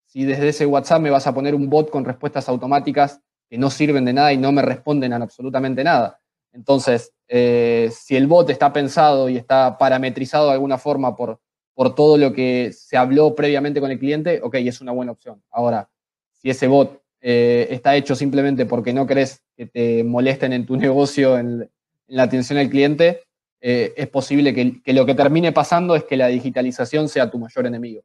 si 0.06 0.24
desde 0.24 0.48
ese 0.48 0.66
WhatsApp 0.66 1.00
me 1.00 1.10
vas 1.10 1.26
a 1.26 1.34
poner 1.34 1.54
un 1.54 1.68
bot 1.68 1.90
con 1.90 2.04
respuestas 2.04 2.48
automáticas 2.48 3.20
que 3.48 3.58
no 3.58 3.70
sirven 3.70 4.04
de 4.04 4.12
nada 4.12 4.32
y 4.32 4.36
no 4.36 4.52
me 4.52 4.62
responden 4.62 5.12
a 5.12 5.16
absolutamente 5.16 5.84
nada. 5.84 6.20
Entonces, 6.56 7.12
eh, 7.28 7.90
si 7.92 8.16
el 8.16 8.26
bot 8.26 8.48
está 8.50 8.72
pensado 8.72 9.28
y 9.28 9.36
está 9.36 9.78
parametrizado 9.78 10.46
de 10.46 10.54
alguna 10.54 10.78
forma 10.78 11.14
por, 11.14 11.38
por 11.74 11.94
todo 11.94 12.16
lo 12.16 12.32
que 12.32 12.72
se 12.72 12.96
habló 12.96 13.34
previamente 13.34 13.80
con 13.80 13.90
el 13.90 13.98
cliente, 13.98 14.40
ok, 14.42 14.54
es 14.56 14.80
una 14.80 14.92
buena 14.92 15.12
opción. 15.12 15.42
Ahora, 15.50 15.88
si 16.32 16.50
ese 16.50 16.66
bot 16.66 17.02
eh, 17.20 17.68
está 17.70 17.94
hecho 17.94 18.14
simplemente 18.14 18.66
porque 18.66 18.92
no 18.92 19.06
querés 19.06 19.42
que 19.56 19.66
te 19.66 20.02
molesten 20.02 20.52
en 20.52 20.64
tu 20.66 20.76
negocio, 20.86 21.38
en, 21.38 21.70
la 22.08 22.22
atención 22.22 22.58
al 22.58 22.70
cliente, 22.70 23.24
eh, 23.60 23.92
es 23.96 24.08
posible 24.08 24.54
que, 24.54 24.92
lo 24.92 25.04
que 25.04 25.14
termine 25.14 25.52
pasando 25.52 25.96
es 25.96 26.04
que 26.04 26.16
la 26.16 26.28
digitalización 26.28 27.08
sea 27.08 27.30
tu 27.30 27.38
mayor 27.38 27.66
enemigo. 27.66 28.02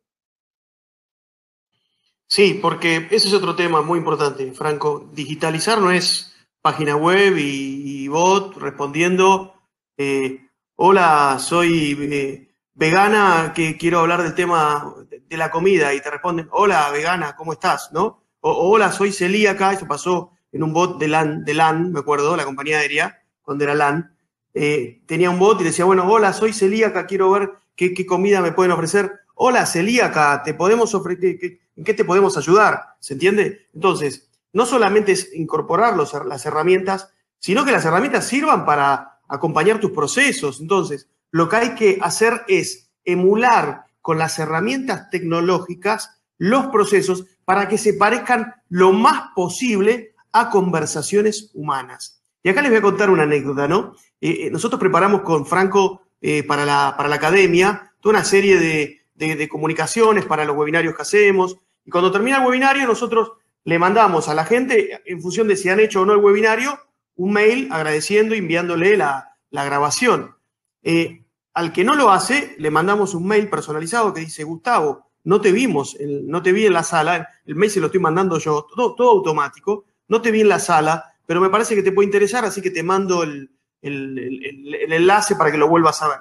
Sí, 2.28 2.58
porque 2.62 3.08
ese 3.12 3.28
es 3.28 3.34
otro 3.34 3.56
tema 3.56 3.82
muy 3.82 4.00
importante, 4.00 4.52
Franco. 4.54 5.10
Digitalizar 5.14 5.80
no 5.80 5.92
es 5.92 6.31
página 6.62 6.96
web 6.96 7.36
y, 7.38 8.08
bot 8.08 8.58
respondiendo, 8.58 9.56
eh, 9.98 10.48
hola, 10.76 11.38
soy 11.40 11.98
eh, 12.00 12.54
vegana, 12.74 13.52
que 13.56 13.78
quiero 13.78 14.00
hablar 14.00 14.22
del 14.22 14.36
tema 14.36 14.94
de 15.10 15.38
la 15.38 15.50
comida, 15.50 15.94
y 15.94 16.02
te 16.02 16.12
responden, 16.12 16.48
hola, 16.52 16.90
vegana, 16.92 17.36
¿cómo 17.36 17.54
estás? 17.54 17.92
¿No? 17.94 18.24
O, 18.42 18.52
hola, 18.52 18.92
soy 18.92 19.12
celíaca, 19.12 19.74
eso 19.74 19.88
pasó 19.88 20.32
en 20.52 20.64
un 20.64 20.74
bot 20.74 21.00
de 21.00 21.08
LAN, 21.08 21.46
de 21.46 21.54
LAN, 21.54 21.92
me 21.92 22.00
acuerdo, 22.00 22.36
la 22.36 22.46
compañía 22.46 22.80
aérea, 22.80 23.24
cuando 23.42 23.64
era 23.64 23.74
LAN, 23.74 24.16
eh, 24.54 25.02
tenía 25.06 25.30
un 25.30 25.40
bot 25.40 25.62
y 25.62 25.64
decía, 25.64 25.86
bueno, 25.86 26.08
hola, 26.12 26.34
soy 26.34 26.54
celíaca, 26.54 27.06
quiero 27.06 27.32
ver 27.32 27.52
qué, 27.76 27.94
qué 27.94 28.06
comida 28.06 28.42
me 28.42 28.52
pueden 28.52 28.74
ofrecer. 28.74 29.12
Hola, 29.36 29.66
celíaca, 29.66 30.44
¿te 30.44 30.54
podemos 30.54 30.94
ofrecer, 30.94 31.60
¿en 31.76 31.84
qué 31.84 31.94
te 31.94 32.06
podemos 32.06 32.38
ayudar? 32.38 32.96
¿Se 33.00 33.14
entiende? 33.14 33.70
Entonces, 33.74 34.31
no 34.54 34.66
solamente 34.66 35.14
es 35.14 35.34
incorporar 35.34 35.96
las 35.98 36.46
herramientas, 36.46 37.14
sino 37.40 37.66
que 37.66 37.72
las 37.72 37.86
herramientas 37.86 38.28
sirvan 38.28 38.66
para 38.66 39.20
acompañar 39.28 39.80
tus 39.80 39.92
procesos. 39.92 40.60
Entonces, 40.60 41.08
lo 41.32 41.50
que 41.50 41.56
hay 41.56 41.76
que 41.76 41.98
hacer 42.02 42.44
es 42.48 42.92
emular 43.06 43.86
con 44.02 44.18
las 44.18 44.38
herramientas 44.40 45.10
tecnológicas 45.10 46.22
los 46.38 46.68
procesos 46.68 47.26
para 47.46 47.68
que 47.68 47.78
se 47.78 47.94
parezcan 47.94 48.56
lo 48.70 48.94
más 48.94 49.30
posible 49.36 50.16
a 50.34 50.50
conversaciones 50.50 51.52
humanas. 51.54 52.22
Y 52.44 52.50
acá 52.50 52.62
les 52.62 52.72
voy 52.72 52.80
a 52.80 52.84
contar 52.84 53.10
una 53.10 53.24
anécdota, 53.24 53.68
¿no? 53.68 53.96
Eh, 54.20 54.48
eh, 54.48 54.50
nosotros 54.52 54.80
preparamos 54.80 55.22
con 55.22 55.46
Franco 55.46 56.02
eh, 56.20 56.44
para, 56.44 56.66
la, 56.66 56.96
para, 56.98 57.10
la, 57.10 57.16
academia 57.16 57.94
toda 58.02 58.16
una 58.16 58.26
serie 58.26 58.58
de, 58.58 59.02
de 59.14 59.50
comunicaciones 59.50 60.26
para 60.26 60.46
los 60.46 60.58
webinarios 60.58 60.96
que 60.96 61.02
hacemos. 61.04 61.58
Y 61.86 61.92
cuando 61.92 62.12
termina 62.12 62.38
el 62.38 62.48
webinario, 62.48 62.88
nosotros 62.88 63.34
le 63.64 63.80
mandamos 63.80 64.28
a 64.28 64.34
la 64.34 64.46
gente, 64.46 65.02
en 65.06 65.22
función 65.22 65.48
de 65.48 65.56
si 65.56 65.70
han 65.70 65.80
hecho 65.80 66.02
o 66.02 66.06
no 66.06 66.14
el 66.14 66.20
webinario, 66.20 66.80
un 67.16 67.34
mail 67.34 67.70
agradeciendo 67.72 68.34
y 68.34 68.40
enviándole 68.40 68.98
la, 68.98 69.38
grabación. 69.52 70.36
Eh, 70.82 71.24
al 71.54 71.72
que 71.72 71.84
no 71.84 71.96
lo 71.96 72.10
hace, 72.10 72.56
le 72.58 72.72
mandamos 72.72 73.14
un 73.14 73.28
mail 73.28 73.50
personalizado 73.50 74.14
que 74.14 74.22
dice, 74.22 74.44
Gustavo, 74.44 75.12
no 75.24 75.40
te 75.42 75.52
vimos, 75.52 75.96
no 76.00 76.42
te 76.42 76.52
vi 76.52 76.66
en 76.66 76.74
la 76.74 76.84
sala, 76.84 77.30
el 77.46 77.56
mail 77.56 77.72
se 77.72 77.80
lo 77.80 77.88
estoy 77.88 78.02
mandando 78.02 78.40
yo, 78.40 78.66
todo, 78.76 79.10
automático, 79.10 79.86
no 80.08 80.22
te 80.22 80.32
vi 80.32 80.42
en 80.42 80.50
la 80.50 80.60
sala, 80.60 81.14
pero 81.28 81.42
me 81.42 81.50
parece 81.50 81.76
que 81.76 81.84
te 81.84 81.92
puede 81.92 82.08
interesar, 82.08 82.44
así 82.46 82.62
que 82.62 82.72
te 82.72 82.82
mando 82.82 83.22
el, 83.22 83.52
el 83.82 84.92
enlace 84.92 85.36
para 85.36 85.52
que 85.52 85.58
lo 85.58 85.68
vuelvas 85.68 86.02
a 86.02 86.08
ver. 86.08 86.20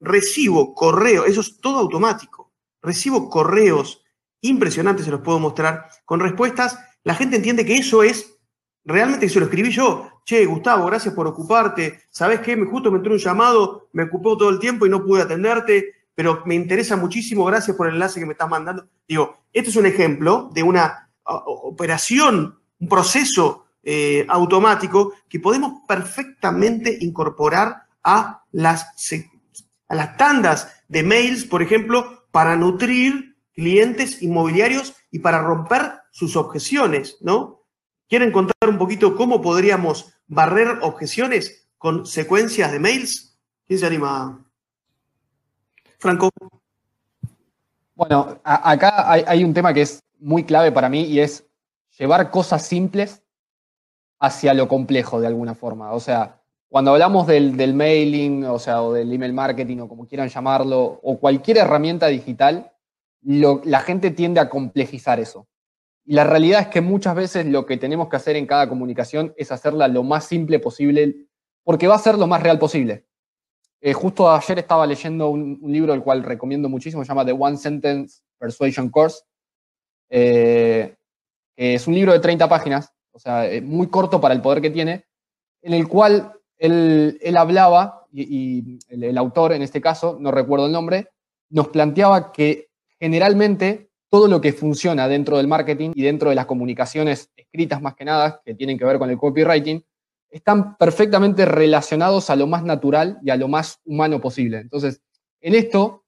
Recibo 0.00 0.74
correo, 0.74 1.24
eso 1.24 1.40
es 1.40 1.60
todo 1.60 1.78
automático. 1.78 2.52
Recibo 2.80 3.28
correos 3.28 4.02
impresionantes, 4.40 5.04
se 5.04 5.10
los 5.10 5.20
puedo 5.20 5.38
mostrar, 5.38 5.86
con 6.04 6.20
respuestas, 6.20 6.78
la 7.04 7.14
gente 7.14 7.36
entiende 7.36 7.64
que 7.64 7.76
eso 7.76 8.02
es, 8.02 8.34
realmente 8.84 9.28
se 9.28 9.38
lo 9.38 9.46
escribí 9.46 9.70
yo, 9.70 10.22
che, 10.24 10.44
Gustavo, 10.46 10.86
gracias 10.86 11.14
por 11.14 11.26
ocuparte, 11.26 12.00
¿sabes 12.10 12.40
qué? 12.40 12.56
Justo 12.56 12.90
me 12.90 12.98
entró 12.98 13.12
un 13.12 13.18
llamado, 13.18 13.88
me 13.92 14.04
ocupó 14.04 14.36
todo 14.36 14.50
el 14.50 14.58
tiempo 14.58 14.86
y 14.86 14.90
no 14.90 15.04
pude 15.04 15.22
atenderte, 15.22 15.94
pero 16.14 16.42
me 16.44 16.54
interesa 16.54 16.96
muchísimo, 16.96 17.44
gracias 17.44 17.76
por 17.76 17.88
el 17.88 17.94
enlace 17.94 18.20
que 18.20 18.26
me 18.26 18.32
estás 18.32 18.48
mandando. 18.48 18.86
Digo, 19.08 19.38
este 19.52 19.70
es 19.70 19.76
un 19.76 19.86
ejemplo 19.86 20.50
de 20.52 20.62
una 20.62 21.10
operación, 21.24 22.58
un 22.78 22.88
proceso 22.88 23.66
eh, 23.82 24.26
automático 24.28 25.14
que 25.28 25.40
podemos 25.40 25.82
perfectamente 25.88 26.98
incorporar 27.00 27.84
a 28.02 28.44
las, 28.52 28.86
a 29.88 29.94
las 29.94 30.16
tandas 30.16 30.84
de 30.88 31.02
mails, 31.02 31.44
por 31.44 31.62
ejemplo, 31.62 32.26
para 32.30 32.56
nutrir 32.56 33.29
clientes 33.60 34.22
inmobiliarios 34.22 34.94
y 35.10 35.18
para 35.18 35.42
romper 35.42 36.00
sus 36.10 36.34
objeciones, 36.34 37.18
¿no? 37.20 37.66
¿Quieren 38.08 38.32
contar 38.32 38.70
un 38.70 38.78
poquito 38.78 39.14
cómo 39.14 39.42
podríamos 39.42 40.14
barrer 40.26 40.78
objeciones 40.80 41.68
con 41.76 42.06
secuencias 42.06 42.72
de 42.72 42.78
mails? 42.80 43.38
¿Quién 43.66 43.78
se 43.78 43.86
anima? 43.86 44.42
Franco. 45.98 46.30
Bueno, 47.94 48.40
acá 48.44 49.12
hay, 49.12 49.44
un 49.44 49.52
tema 49.52 49.74
que 49.74 49.82
es 49.82 50.02
muy 50.18 50.44
clave 50.44 50.72
para 50.72 50.88
mí 50.88 51.02
y 51.02 51.20
es 51.20 51.46
llevar 51.98 52.30
cosas 52.30 52.66
simples 52.66 53.22
hacia 54.18 54.54
lo 54.54 54.68
complejo 54.68 55.20
de 55.20 55.26
alguna 55.26 55.54
forma. 55.54 55.92
O 55.92 56.00
sea, 56.00 56.40
cuando 56.70 56.92
hablamos 56.92 57.26
del, 57.26 57.58
del, 57.58 57.74
mailing, 57.74 58.44
o 58.44 58.58
sea, 58.58 58.80
o 58.80 58.94
del 58.94 59.12
email 59.12 59.34
marketing, 59.34 59.80
o 59.80 59.88
como 59.88 60.06
quieran 60.06 60.30
llamarlo, 60.30 60.98
o 61.02 61.18
cualquier 61.18 61.58
herramienta 61.58 62.06
digital, 62.06 62.72
la 63.22 63.80
gente 63.80 64.10
tiende 64.10 64.40
a 64.40 64.48
complejizar 64.48 65.20
eso. 65.20 65.46
Y 66.04 66.14
la 66.14 66.24
realidad 66.24 66.62
es 66.62 66.68
que 66.68 66.80
muchas 66.80 67.14
veces 67.14 67.46
lo 67.46 67.66
que 67.66 67.76
tenemos 67.76 68.08
que 68.08 68.16
hacer 68.16 68.36
en 68.36 68.46
cada 68.46 68.68
comunicación 68.68 69.34
es 69.36 69.52
hacerla 69.52 69.88
lo 69.88 70.02
más 70.02 70.24
simple 70.24 70.58
posible, 70.58 71.26
porque 71.62 71.86
va 71.86 71.96
a 71.96 72.00
ser 72.00 72.16
lo 72.16 72.26
más 72.26 72.42
real 72.42 72.58
posible. 72.58 73.06
Eh, 73.80 73.92
justo 73.92 74.30
ayer 74.30 74.58
estaba 74.58 74.86
leyendo 74.86 75.28
un, 75.28 75.60
libro 75.62 75.94
el 75.94 76.02
cual 76.02 76.22
recomiendo 76.22 76.68
muchísimo, 76.68 77.04
se 77.04 77.08
llama 77.08 77.24
The 77.24 77.32
One 77.32 77.56
Sentence 77.56 78.22
Persuasion 78.38 78.90
Course. 78.90 79.20
Eh, 80.08 80.96
es 81.56 81.86
un 81.86 81.94
libro 81.94 82.12
de 82.12 82.20
30 82.20 82.48
páginas, 82.48 82.92
o 83.12 83.18
sea, 83.18 83.48
muy 83.62 83.88
corto 83.88 84.20
para 84.20 84.34
el 84.34 84.42
poder 84.42 84.60
que 84.60 84.70
tiene, 84.70 85.04
en 85.62 85.74
el 85.74 85.88
cual 85.88 86.32
él, 86.58 87.36
hablaba, 87.36 88.06
y, 88.12 88.78
el 88.88 89.16
autor 89.18 89.52
en 89.52 89.62
este 89.62 89.80
caso, 89.80 90.18
no 90.20 90.30
recuerdo 90.30 90.66
el 90.66 90.72
nombre, 90.72 91.08
nos 91.50 91.68
planteaba 91.68 92.32
que 92.32 92.69
generalmente 93.00 93.90
todo 94.10 94.28
lo 94.28 94.40
que 94.40 94.52
funciona 94.52 95.08
dentro 95.08 95.38
del 95.38 95.48
marketing 95.48 95.92
y 95.94 96.02
dentro 96.02 96.28
de 96.28 96.34
las 96.34 96.46
comunicaciones 96.46 97.30
escritas 97.36 97.80
más 97.80 97.94
que 97.94 98.04
nada, 98.04 98.42
que 98.44 98.54
tienen 98.54 98.78
que 98.78 98.84
ver 98.84 98.98
con 98.98 99.08
el 99.08 99.16
copywriting, 99.16 99.84
están 100.30 100.76
perfectamente 100.76 101.44
relacionados 101.44 102.28
a 102.28 102.36
lo 102.36 102.46
más 102.46 102.62
natural 102.62 103.18
y 103.22 103.30
a 103.30 103.36
lo 103.36 103.48
más 103.48 103.80
humano 103.84 104.20
posible. 104.20 104.58
Entonces, 104.58 105.00
en 105.40 105.54
esto, 105.54 106.04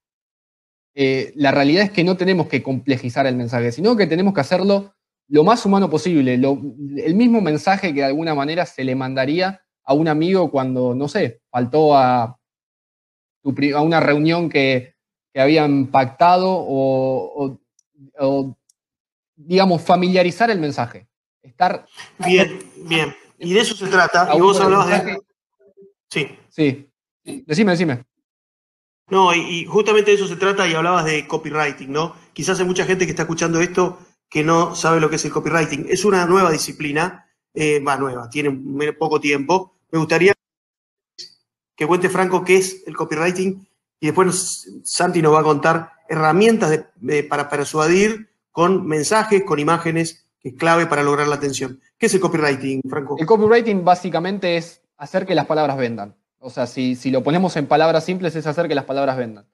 eh, 0.95 1.33
la 1.35 1.51
realidad 1.51 1.85
es 1.85 1.91
que 1.91 2.03
no 2.03 2.15
tenemos 2.15 2.47
que 2.47 2.61
complejizar 2.61 3.25
el 3.25 3.35
mensaje, 3.35 3.71
sino 3.71 3.95
que 3.97 4.07
tenemos 4.07 4.33
que 4.33 4.41
hacerlo 4.41 4.93
lo 5.29 5.43
más 5.43 5.65
humano 5.65 5.89
posible, 5.89 6.33
el 6.35 7.15
mismo 7.15 7.41
mensaje 7.41 7.93
que 7.93 8.01
de 8.01 8.05
alguna 8.05 8.35
manera 8.35 8.65
se 8.65 8.83
le 8.83 8.95
mandaría 8.95 9.61
a 9.85 9.93
un 9.93 10.07
amigo 10.07 10.51
cuando, 10.51 10.93
no 10.93 11.07
sé, 11.07 11.41
faltó 11.49 11.95
a, 11.95 12.23
a 12.23 13.81
una 13.81 13.99
reunión 14.01 14.49
que, 14.49 14.92
que 15.33 15.41
habían 15.41 15.87
pactado 15.87 16.47
o, 16.49 17.59
digamos, 19.35 19.81
familiarizar 19.81 20.51
el 20.51 20.59
mensaje. 20.59 21.07
Estar. 21.41 21.85
Bien, 22.19 22.59
bien. 22.87 23.15
Y 23.39 23.53
de 23.53 23.59
eso 23.59 23.75
se 23.75 23.87
trata. 23.87 24.29
Y 24.35 24.39
vos 24.39 24.59
hablabas 24.59 25.05
de. 25.05 25.19
Sí. 26.09 26.37
Sí. 26.49 26.89
Decime, 27.23 27.71
decime. 27.71 28.05
No, 29.09 29.33
y, 29.33 29.65
justamente 29.65 30.11
de 30.11 30.17
eso 30.17 30.27
se 30.27 30.35
trata 30.35 30.67
y 30.67 30.73
hablabas 30.73 31.05
de 31.05 31.27
copywriting, 31.27 31.91
¿no? 31.91 32.15
Quizás 32.33 32.59
hay 32.59 32.65
mucha 32.65 32.85
gente 32.85 33.05
que 33.05 33.11
está 33.11 33.23
escuchando 33.23 33.59
esto 33.59 33.99
que 34.29 34.43
no 34.43 34.75
sabe 34.75 34.99
lo 34.99 35.09
que 35.09 35.17
es 35.17 35.25
el 35.25 35.31
copywriting. 35.31 35.87
Es 35.89 36.05
una 36.05 36.25
nueva 36.25 36.51
disciplina, 36.51 37.29
eh, 37.53 37.79
va 37.79 37.97
nueva, 37.97 38.29
tiene 38.29 38.93
poco 38.93 39.19
tiempo. 39.19 39.75
Me 39.91 39.99
gustaría 39.99 40.33
que 41.75 41.87
cuente 41.87 42.09
Franco 42.09 42.43
qué 42.43 42.57
es 42.57 42.83
el 42.87 42.95
copywriting 42.95 43.67
y 44.03 44.07
después 44.07 44.69
Santi 44.83 45.21
nos 45.21 45.33
va 45.33 45.39
a 45.39 45.43
contar 45.43 45.91
herramientas 46.09 46.87
para 47.29 47.47
persuadir 47.47 48.27
con 48.51 48.85
mensajes, 48.85 49.43
con 49.45 49.59
imágenes, 49.59 50.27
que 50.41 50.49
es 50.49 50.55
clave 50.55 50.87
para 50.87 51.03
lograr 51.03 51.25
la 51.29 51.35
atención. 51.35 51.79
¿Qué 51.97 52.07
es 52.07 52.13
el 52.13 52.19
copywriting, 52.19 52.81
Franco? 52.89 53.15
El 53.17 53.25
copywriting 53.25 53.85
básicamente 53.85 54.57
es 54.57 54.81
hacer 54.97 55.25
que 55.25 55.33
las 55.33 55.45
palabras 55.45 55.77
vendan. 55.77 56.17
O 56.39 56.49
sea, 56.49 56.67
si, 56.67 56.97
lo 57.11 57.23
ponemos 57.23 57.55
en 57.55 57.65
palabras 57.65 58.03
simples, 58.03 58.35
es 58.35 58.45
hacer 58.45 58.67
que 58.67 58.75
las 58.75 58.83
palabras 58.83 59.15
vendan. 59.15 59.45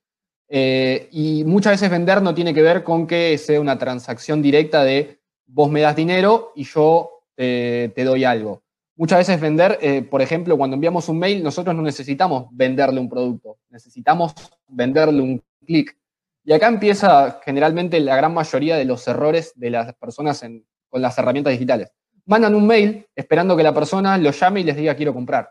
Eh, 0.48 1.10
y 1.12 1.44
muchas 1.44 1.74
veces 1.74 1.92
vender 1.92 2.24
no 2.24 2.34
tiene 2.34 2.52
que 2.52 2.64
ver 2.64 2.84
con 2.84 3.06
que 3.06 3.38
sea 3.38 3.62
una 3.62 3.78
transacción 3.78 4.42
directa 4.42 4.84
de 4.84 5.20
vos 5.46 5.70
me 5.70 5.82
das 5.82 5.96
dinero 5.96 6.54
y 6.56 6.64
yo 6.64 7.22
te 7.36 8.04
doy 8.04 8.24
algo. 8.24 8.64
Muchas 9.00 9.20
veces 9.20 9.40
vender, 9.40 9.80
eh, 9.82 10.02
por 10.02 10.22
ejemplo, 10.22 10.58
cuando 10.58 10.76
enviamos 10.76 11.08
un 11.08 11.20
mail, 11.20 11.42
nosotros 11.42 11.74
no 11.74 11.82
necesitamos 11.82 12.48
venderle 12.52 13.00
un 13.00 13.08
producto, 13.08 13.58
necesitamos 13.70 14.34
venderle 14.68 15.22
un 15.22 15.42
clic. 15.66 15.98
Y 16.44 16.52
acá 16.52 16.68
empieza 16.68 17.40
generalmente 17.46 17.98
la 18.02 18.18
gran 18.18 18.34
mayoría 18.34 18.76
de 18.76 18.84
los 18.84 19.08
errores 19.08 19.54
de 19.56 19.70
las 19.70 19.96
personas 19.96 20.44
con 20.90 21.02
las 21.02 21.18
herramientas 21.18 21.52
digitales. 21.52 21.94
mandan 22.26 22.54
un 22.54 22.68
mail 22.68 23.08
esperando 23.16 23.56
que 23.56 23.64
la 23.64 23.74
persona 23.74 24.18
lo 24.18 24.32
llame 24.32 24.60
y 24.60 24.64
les 24.66 24.76
diga 24.76 24.94
quiero 24.96 25.14
comprar. 25.14 25.50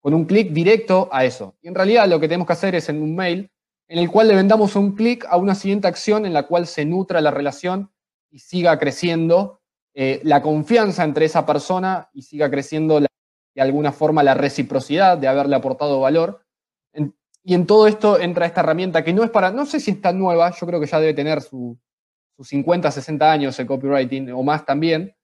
Con 0.00 0.14
un 0.14 0.24
clic 0.24 0.50
directo 0.50 1.10
a 1.12 1.26
eso. 1.26 1.54
Y 1.60 1.68
en 1.68 1.74
realidad 1.74 2.08
lo 2.08 2.18
que 2.18 2.26
tenemos 2.26 2.46
que 2.46 2.54
hacer 2.54 2.74
es 2.74 2.88
en 2.88 3.02
un 3.02 3.14
mail 3.14 3.50
en 3.86 3.98
el 3.98 4.10
cual 4.10 4.28
le 4.28 4.34
vendamos 4.34 4.76
un 4.76 4.92
clic 4.92 5.26
a 5.28 5.36
una 5.36 5.54
siguiente 5.54 5.88
acción 5.88 6.24
en 6.24 6.32
la 6.32 6.44
cual 6.44 6.66
se 6.66 6.86
nutra 6.86 7.20
la 7.20 7.32
relación 7.32 7.90
y 8.30 8.38
siga 8.38 8.78
creciendo 8.78 9.60
eh, 9.94 10.20
la 10.24 10.40
confianza 10.40 11.04
entre 11.04 11.26
esa 11.26 11.44
persona 11.44 12.08
y 12.14 12.22
siga 12.22 12.50
creciendo 12.50 13.00
de 13.00 13.60
alguna 13.60 13.92
forma 13.92 14.22
la 14.22 14.34
reciprocidad 14.34 15.18
de 15.18 15.28
haberle 15.28 15.56
aportado 15.56 16.00
valor. 16.00 16.44
y 17.44 17.54
en 17.54 17.66
todo 17.66 17.88
esto 17.88 18.20
entra 18.20 18.46
esta 18.46 18.60
herramienta 18.60 19.02
que 19.02 19.12
no 19.12 19.24
es 19.24 19.30
para, 19.30 19.50
no 19.50 19.66
sé 19.66 19.80
si 19.80 19.90
está 19.90 20.12
nueva, 20.12 20.52
yo 20.52 20.66
creo 20.66 20.80
que 20.80 20.86
ya 20.86 21.00
debe 21.00 21.12
tener 21.12 21.42
sus 21.42 21.76
50, 22.38 22.90
60 22.90 23.30
años 23.30 23.58
el 23.58 23.66
copywriting 23.66 24.30
o 24.32 24.42
más 24.42 24.64
también. 24.64 25.14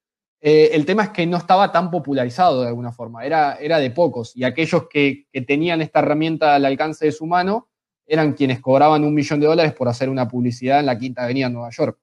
Eh, 0.40 0.70
el 0.72 0.85
tema 0.85 1.04
es 1.04 1.11
que 1.11 1.26
no 1.26 1.37
estaba 1.37 1.72
tan 1.72 1.90
popularizado 1.90 2.62
de 2.62 2.68
alguna 2.68 2.92
forma, 2.92 3.24
era, 3.24 3.54
era 3.54 3.78
de 3.78 3.90
pocos. 3.90 4.37
Y 4.37 4.44
aquellos 4.44 4.88
que, 4.88 5.26
que 5.33 5.42
tenían 5.42 5.81
esta 5.81 6.00
herramienta 6.00 6.54
al 6.54 6.64
alcance 6.64 7.07
de 7.07 7.12
su 7.12 7.26
mano 7.26 7.68
eran 8.07 8.33
quienes 8.33 8.61
cobraban 8.61 9.04
un 9.04 9.14
millón 9.14 9.40
de 9.40 9.46
dólares 9.46 9.74
por 9.74 9.88
hacer 9.88 10.09
una 10.09 10.28
publicidad 10.28 10.81
en 10.81 10.87
la 10.87 10.98
Quinta 10.98 11.24
Avenida 11.24 11.46
en 11.46 11.52
Nueva 11.52 11.70
York. 11.70 11.98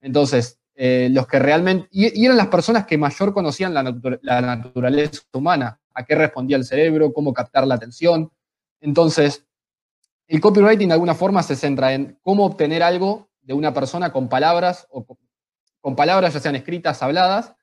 Entonces, 0.00 0.60
eh, 0.78 1.08
los 1.10 1.26
que 1.26 1.38
realmente, 1.38 1.88
y, 1.90 2.22
eran 2.22 2.36
las 2.36 2.48
personas 2.48 2.84
que 2.84 2.98
mayor 2.98 3.32
conocían 3.32 3.72
la, 3.72 3.82
naturaleza 3.82 5.22
humana, 5.32 5.80
a 5.94 6.04
qué 6.04 6.14
respondía 6.14 6.58
el 6.58 6.66
cerebro, 6.66 7.14
cómo 7.14 7.32
captar 7.32 7.66
la 7.66 7.76
atención. 7.76 8.30
Entonces, 8.82 9.46
el 10.26 10.38
copywriting 10.38 10.88
de 10.88 10.92
alguna 10.92 11.14
forma 11.14 11.42
se 11.42 11.56
centra 11.56 11.94
en 11.94 12.18
cómo 12.20 12.44
obtener 12.44 12.82
algo 12.82 13.30
de 13.40 13.54
una 13.54 13.72
persona 13.72 14.12
con 14.12 14.28
palabras, 14.28 14.86
o 14.90 15.06
con, 15.80 15.96
palabras 15.96 16.34
ya 16.34 16.40
sean 16.40 16.56
escritas, 16.56 17.02
habladas, 17.02 17.54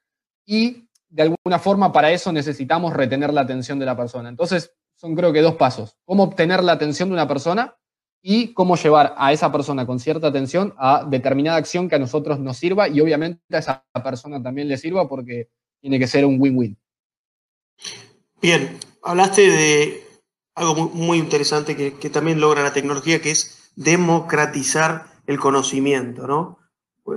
y 0.43 0.89
de 1.09 1.21
alguna 1.21 1.59
forma 1.59 1.91
para 1.91 2.11
eso 2.11 2.31
necesitamos 2.31 2.93
retener 2.93 3.31
la 3.31 3.41
atención 3.41 3.77
de 3.77 3.85
la 3.85 3.95
persona. 3.95 4.27
Entonces, 4.27 4.73
son 4.95 5.15
creo 5.15 5.31
que 5.31 5.41
dos 5.41 5.55
pasos. 5.55 5.97
Cómo 6.03 6.23
obtener 6.23 6.63
la 6.63 6.71
atención 6.71 7.09
de 7.09 7.13
una 7.13 7.27
persona 7.27 7.75
y 8.25 8.53
cómo 8.53 8.77
llevar 8.77 9.13
a 9.17 9.33
esa 9.33 9.51
persona 9.51 9.85
con 9.85 9.99
cierta 9.99 10.27
atención 10.27 10.73
a 10.77 11.05
determinada 11.05 11.57
acción 11.57 11.89
que 11.89 11.95
a 11.95 11.99
nosotros 11.99 12.39
nos 12.39 12.57
sirva 12.57 12.87
y 12.87 13.01
obviamente 13.01 13.41
a 13.51 13.59
esa 13.59 13.85
persona 14.01 14.41
también 14.41 14.69
le 14.69 14.77
sirva 14.77 15.09
porque 15.09 15.49
tiene 15.81 15.99
que 15.99 16.07
ser 16.07 16.25
un 16.25 16.39
win-win. 16.39 16.77
Bien, 18.41 18.77
hablaste 19.03 19.41
de 19.41 20.03
algo 20.55 20.89
muy, 20.89 21.17
interesante 21.17 21.75
que, 21.75 22.09
también 22.09 22.39
logra 22.39 22.63
la 22.63 22.71
tecnología, 22.71 23.21
que 23.21 23.31
es 23.31 23.71
democratizar 23.75 25.07
el 25.27 25.37
conocimiento, 25.39 26.25
¿no? 26.25 26.59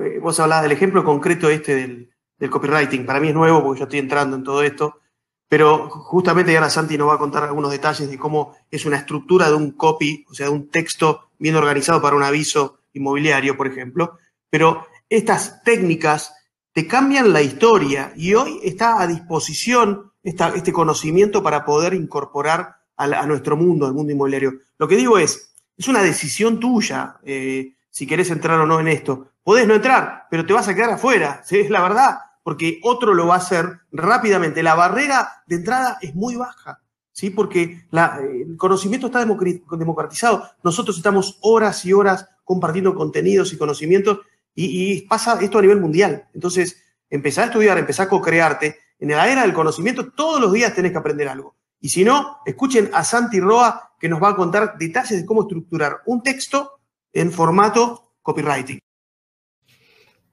Eh, 0.00 0.18
vos 0.20 0.40
hablabas 0.40 0.64
del 0.64 0.72
ejemplo 0.72 1.04
concreto 1.04 1.48
este 1.48 1.76
del, 1.76 2.10
del 2.38 2.50
copywriting. 2.50 3.06
Para 3.06 3.20
mí 3.20 3.28
es 3.28 3.34
nuevo 3.34 3.62
porque 3.62 3.80
yo 3.80 3.84
estoy 3.84 4.00
entrando 4.00 4.36
en 4.36 4.42
todo 4.42 4.62
esto 4.62 5.00
pero 5.48 5.88
justamente 5.90 6.56
ahora 6.56 6.70
Santi 6.70 6.98
nos 6.98 7.08
va 7.08 7.14
a 7.14 7.18
contar 7.18 7.44
algunos 7.44 7.70
detalles 7.70 8.10
de 8.10 8.18
cómo 8.18 8.56
es 8.70 8.84
una 8.84 8.96
estructura 8.96 9.48
de 9.48 9.54
un 9.54 9.72
copy, 9.72 10.24
o 10.28 10.34
sea, 10.34 10.46
de 10.46 10.52
un 10.52 10.68
texto 10.70 11.30
bien 11.38 11.54
organizado 11.54 12.02
para 12.02 12.16
un 12.16 12.22
aviso 12.22 12.80
inmobiliario, 12.92 13.56
por 13.56 13.68
ejemplo. 13.68 14.18
Pero 14.50 14.86
estas 15.08 15.62
técnicas 15.62 16.34
te 16.72 16.86
cambian 16.86 17.32
la 17.32 17.42
historia 17.42 18.12
y 18.16 18.34
hoy 18.34 18.60
está 18.62 19.00
a 19.00 19.06
disposición 19.06 20.12
este 20.22 20.72
conocimiento 20.72 21.42
para 21.42 21.64
poder 21.64 21.94
incorporar 21.94 22.76
a, 22.96 23.26
nuestro 23.26 23.56
mundo, 23.56 23.86
al 23.86 23.94
mundo 23.94 24.12
inmobiliario. 24.12 24.54
Lo 24.78 24.88
que 24.88 24.96
digo 24.96 25.18
es, 25.18 25.54
es 25.76 25.86
una 25.86 26.02
decisión 26.02 26.58
tuya 26.58 27.18
eh, 27.22 27.74
si 27.88 28.06
querés 28.06 28.30
entrar 28.30 28.58
o 28.58 28.66
no 28.66 28.80
en 28.80 28.88
esto. 28.88 29.30
Podés 29.44 29.68
no 29.68 29.74
entrar, 29.74 30.26
pero 30.28 30.44
te 30.44 30.52
vas 30.52 30.66
a 30.66 30.74
quedar 30.74 30.90
afuera, 30.90 31.44
es 31.50 31.70
la 31.70 31.82
verdad 31.82 32.18
porque 32.46 32.78
otro 32.84 33.12
lo 33.12 33.26
va 33.26 33.34
a 33.34 33.38
hacer 33.38 33.80
rápidamente. 33.90 34.62
La 34.62 34.76
barrera 34.76 35.42
de 35.48 35.56
entrada 35.56 35.98
es 36.00 36.14
muy 36.14 36.36
baja, 36.36 36.80
¿sí? 37.10 37.30
porque 37.30 37.88
el 37.90 38.56
conocimiento 38.56 39.08
está 39.08 39.26
democratizado. 39.72 40.48
Nosotros 40.62 40.96
estamos 40.96 41.40
horas 41.42 41.84
y 41.84 41.92
horas 41.92 42.28
compartiendo 42.44 42.94
contenidos 42.94 43.52
y 43.52 43.58
conocimientos 43.58 44.20
y, 44.54 45.02
pasa 45.08 45.40
esto 45.40 45.58
a 45.58 45.62
nivel 45.62 45.80
mundial. 45.80 46.28
Entonces, 46.34 46.80
empezar 47.10 47.42
a 47.42 47.46
estudiar, 47.48 47.78
empezar 47.78 48.06
a 48.06 48.10
co-crearte. 48.10 48.78
En 49.00 49.08
la 49.08 49.26
era 49.26 49.42
del 49.42 49.52
conocimiento, 49.52 50.12
todos 50.12 50.40
los 50.40 50.52
días 50.52 50.72
tenés 50.72 50.92
que 50.92 50.98
aprender 50.98 51.26
algo. 51.26 51.56
Y 51.80 51.88
si 51.88 52.04
no, 52.04 52.38
escuchen 52.46 52.90
a 52.94 53.02
Santi 53.02 53.40
Roa, 53.40 53.90
que 53.98 54.08
nos 54.08 54.22
va 54.22 54.28
a 54.28 54.36
contar 54.36 54.78
detalles 54.78 55.20
de 55.20 55.26
cómo 55.26 55.42
estructurar 55.42 56.02
un 56.06 56.22
texto 56.22 56.78
en 57.12 57.32
formato 57.32 58.12
copywriting. 58.22 58.78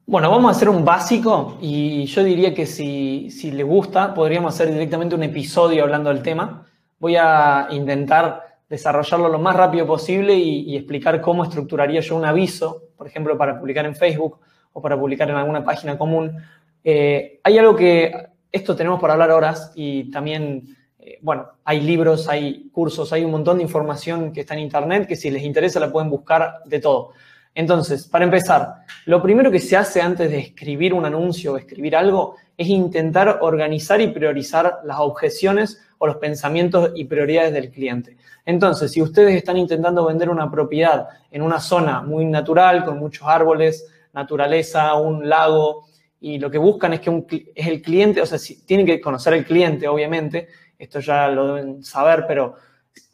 Bueno, 0.06 0.30
vamos 0.30 0.50
a 0.50 0.58
hacer 0.58 0.68
un 0.68 0.84
básico 0.84 1.58
y 1.62 2.06
yo 2.08 2.26
diría 2.26 2.54
que 2.54 2.66
si, 2.66 3.32
si 3.32 3.52
les 3.52 3.66
gusta, 3.66 4.14
podríamos 4.14 4.54
hacer 4.54 4.70
directamente 4.70 5.16
un 5.16 5.24
episodio 5.24 5.82
hablando 5.84 6.10
del 6.10 6.22
tema. 6.22 6.68
Voy 7.00 7.16
a 7.16 7.70
intentar 7.72 8.60
desarrollarlo 8.68 9.30
lo 9.30 9.40
más 9.40 9.56
rápido 9.56 9.88
posible 9.88 10.36
y, 10.36 10.76
explicar 10.76 11.22
cómo 11.22 11.44
estructuraría 11.46 12.02
yo 12.02 12.18
un 12.18 12.26
aviso, 12.26 12.90
por 12.98 13.08
ejemplo, 13.08 13.38
para 13.38 13.58
publicar 13.58 13.86
en 13.86 13.96
Facebook 13.96 14.40
o 14.74 14.82
para 14.82 15.00
publicar 15.00 15.30
en 15.30 15.38
alguna 15.38 15.64
página 15.64 15.98
común. 15.98 16.36
Eh, 16.84 17.40
hay 17.42 17.58
algo 17.58 17.74
que, 17.74 18.12
esto 18.52 18.76
tenemos 18.76 19.00
para 19.00 19.14
hablar 19.14 19.32
horas 19.32 19.72
y 19.74 20.12
también, 20.12 20.76
eh, 21.00 21.18
bueno, 21.22 21.48
hay 21.64 21.80
libros, 21.80 22.28
hay 22.28 22.70
cursos, 22.74 23.14
hay 23.14 23.24
un 23.24 23.32
montón 23.32 23.58
de 23.58 23.64
información 23.64 24.34
que 24.34 24.42
está 24.42 24.54
en 24.54 24.60
Internet 24.60 25.08
que 25.08 25.16
si 25.16 25.32
les 25.32 25.44
interesa 25.44 25.80
la 25.80 25.94
pueden 25.94 26.10
buscar 26.10 26.56
de 26.66 26.80
todo. 26.80 27.12
Entonces, 27.56 28.08
para 28.08 28.26
empezar, 28.26 28.86
lo 29.06 29.22
primero 29.22 29.52
que 29.52 29.60
se 29.60 29.78
hace 29.78 30.02
antes 30.02 30.30
de 30.30 30.40
escribir 30.40 30.94
un 30.94 31.06
anuncio 31.06 31.54
o 31.54 31.58
escribir 31.58 31.96
algo 31.96 32.36
es 32.58 32.68
intentar 32.68 33.40
organizar 33.42 34.02
y 34.02 34.08
priorizar 34.08 34.80
las 34.84 34.98
objeciones 35.00 35.80
o 36.00 36.08
los 36.08 36.18
pensamientos 36.18 36.92
y 36.96 37.06
prioridades 37.06 37.54
del 37.54 37.70
cliente. 37.70 38.18
Entonces, 38.46 38.92
si 38.92 39.02
ustedes 39.02 39.36
están 39.36 39.58
intentando 39.58 40.06
vender 40.06 40.30
una 40.30 40.50
propiedad 40.50 41.08
en 41.32 41.42
una 41.42 41.60
zona 41.60 42.02
muy 42.02 42.26
natural, 42.26 42.84
con 42.84 42.98
muchos 42.98 43.28
árboles, 43.28 43.88
naturaleza, 44.14 44.96
un 44.96 45.30
lago, 45.30 45.86
y 46.20 46.40
lo 46.40 46.50
que 46.50 46.58
buscan 46.58 46.94
es 46.94 47.02
que 47.02 47.52
es 47.54 47.68
el 47.68 47.82
cliente, 47.82 48.22
o 48.22 48.26
sea, 48.26 48.40
tienen 48.66 48.86
que 48.86 49.00
conocer 49.00 49.34
al 49.34 49.46
cliente, 49.46 49.88
obviamente, 49.88 50.48
esto 50.78 51.00
ya 51.00 51.28
lo 51.28 51.54
deben 51.56 51.84
saber, 51.84 52.26
pero 52.28 52.56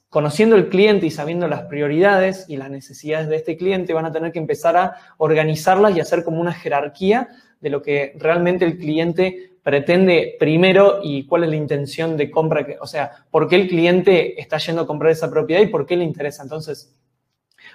Conociendo 0.10 0.56
el 0.56 0.70
cliente 0.70 1.06
y 1.06 1.12
sabiendo 1.12 1.48
las 1.48 1.64
prioridades 1.64 2.46
y 2.48 2.58
las 2.58 2.72
necesidades 2.72 3.30
de 3.30 3.36
este 3.36 3.58
cliente, 3.58 3.94
van 3.94 4.08
a 4.08 4.12
tener 4.12 4.32
que 4.32 4.40
empezar 4.40 4.76
a 4.76 4.96
organizarlas 5.18 5.96
y 5.96 6.00
hacer 6.00 6.24
como 6.24 6.42
una 6.42 6.52
jerarquía 6.52 7.30
de 7.62 7.70
lo 7.70 7.84
que 7.84 8.14
realmente 8.18 8.66
el 8.66 8.80
cliente 8.80 9.52
pretende 9.62 10.36
primero 10.40 11.02
y 11.04 11.28
cuál 11.28 11.44
es 11.44 11.52
la 11.52 11.58
intención 11.58 12.18
de 12.18 12.32
compra, 12.32 12.66
o 12.82 12.88
sea, 12.88 13.12
por 13.30 13.48
qué 13.48 13.56
el 13.56 13.68
cliente 13.68 14.42
está 14.42 14.58
yendo 14.58 14.82
a 14.82 14.88
comprar 14.88 15.12
esa 15.12 15.30
propiedad 15.30 15.62
y 15.62 15.68
por 15.68 15.86
qué 15.86 15.96
le 15.96 16.06
interesa. 16.06 16.42
Entonces, 16.42 16.96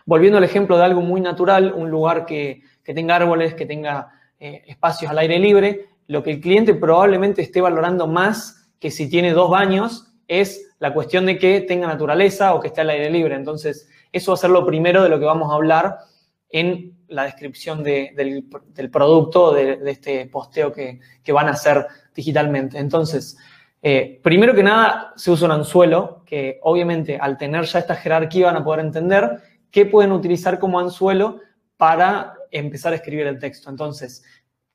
volviendo 0.04 0.38
al 0.38 0.44
ejemplo 0.44 0.76
de 0.76 0.84
algo 0.84 1.02
muy 1.02 1.20
natural, 1.20 1.72
un 1.72 1.88
lugar 1.88 2.26
que, 2.26 2.62
tenga 2.82 3.14
árboles, 3.14 3.54
que 3.54 3.66
tenga 3.66 4.08
eh, 4.40 4.64
espacios 4.66 5.08
al 5.08 5.18
aire 5.18 5.38
libre, 5.38 5.88
lo 6.08 6.24
que 6.24 6.32
el 6.32 6.40
cliente 6.40 6.74
probablemente 6.74 7.42
esté 7.42 7.60
valorando 7.60 8.08
más 8.08 8.68
que 8.80 8.90
si 8.90 9.08
tiene 9.08 9.32
dos 9.32 9.50
baños 9.50 10.13
es 10.28 10.74
la 10.78 10.92
cuestión 10.92 11.26
de 11.26 11.38
que 11.38 11.60
tenga 11.62 11.86
naturaleza 11.86 12.54
o 12.54 12.60
que 12.60 12.68
esté 12.68 12.80
al 12.80 12.90
aire 12.90 13.10
libre. 13.10 13.34
Entonces, 13.34 13.88
eso 14.12 14.32
va 14.32 14.34
a 14.34 14.38
ser 14.38 14.50
lo 14.50 14.66
primero 14.66 15.02
de 15.02 15.08
lo 15.08 15.18
que 15.18 15.24
vamos 15.24 15.50
a 15.50 15.54
hablar 15.54 15.98
en 16.50 16.94
la 17.08 17.24
descripción 17.24 17.82
del, 17.82 18.46
producto, 18.92 19.52
de, 19.52 19.76
de, 19.76 19.90
este 19.90 20.26
posteo 20.26 20.72
que, 20.72 21.00
van 21.32 21.48
a 21.48 21.52
hacer 21.52 21.86
digitalmente. 22.14 22.78
Entonces, 22.78 23.36
eh, 23.82 24.20
primero 24.22 24.54
que 24.54 24.62
nada, 24.62 25.12
se 25.16 25.30
usa 25.30 25.46
un 25.46 25.52
anzuelo, 25.52 26.22
que 26.24 26.58
obviamente 26.62 27.18
al 27.18 27.36
tener 27.36 27.64
ya 27.64 27.80
esta 27.80 27.96
jerarquía 27.96 28.46
van 28.46 28.56
a 28.56 28.64
poder 28.64 28.80
entender 28.84 29.42
qué 29.70 29.84
pueden 29.86 30.12
utilizar 30.12 30.58
como 30.58 30.78
anzuelo 30.78 31.40
para 31.76 32.34
empezar 32.50 32.92
a 32.92 32.96
escribir 32.96 33.26
el 33.26 33.38
texto. 33.38 33.68
Entonces, 33.68 34.24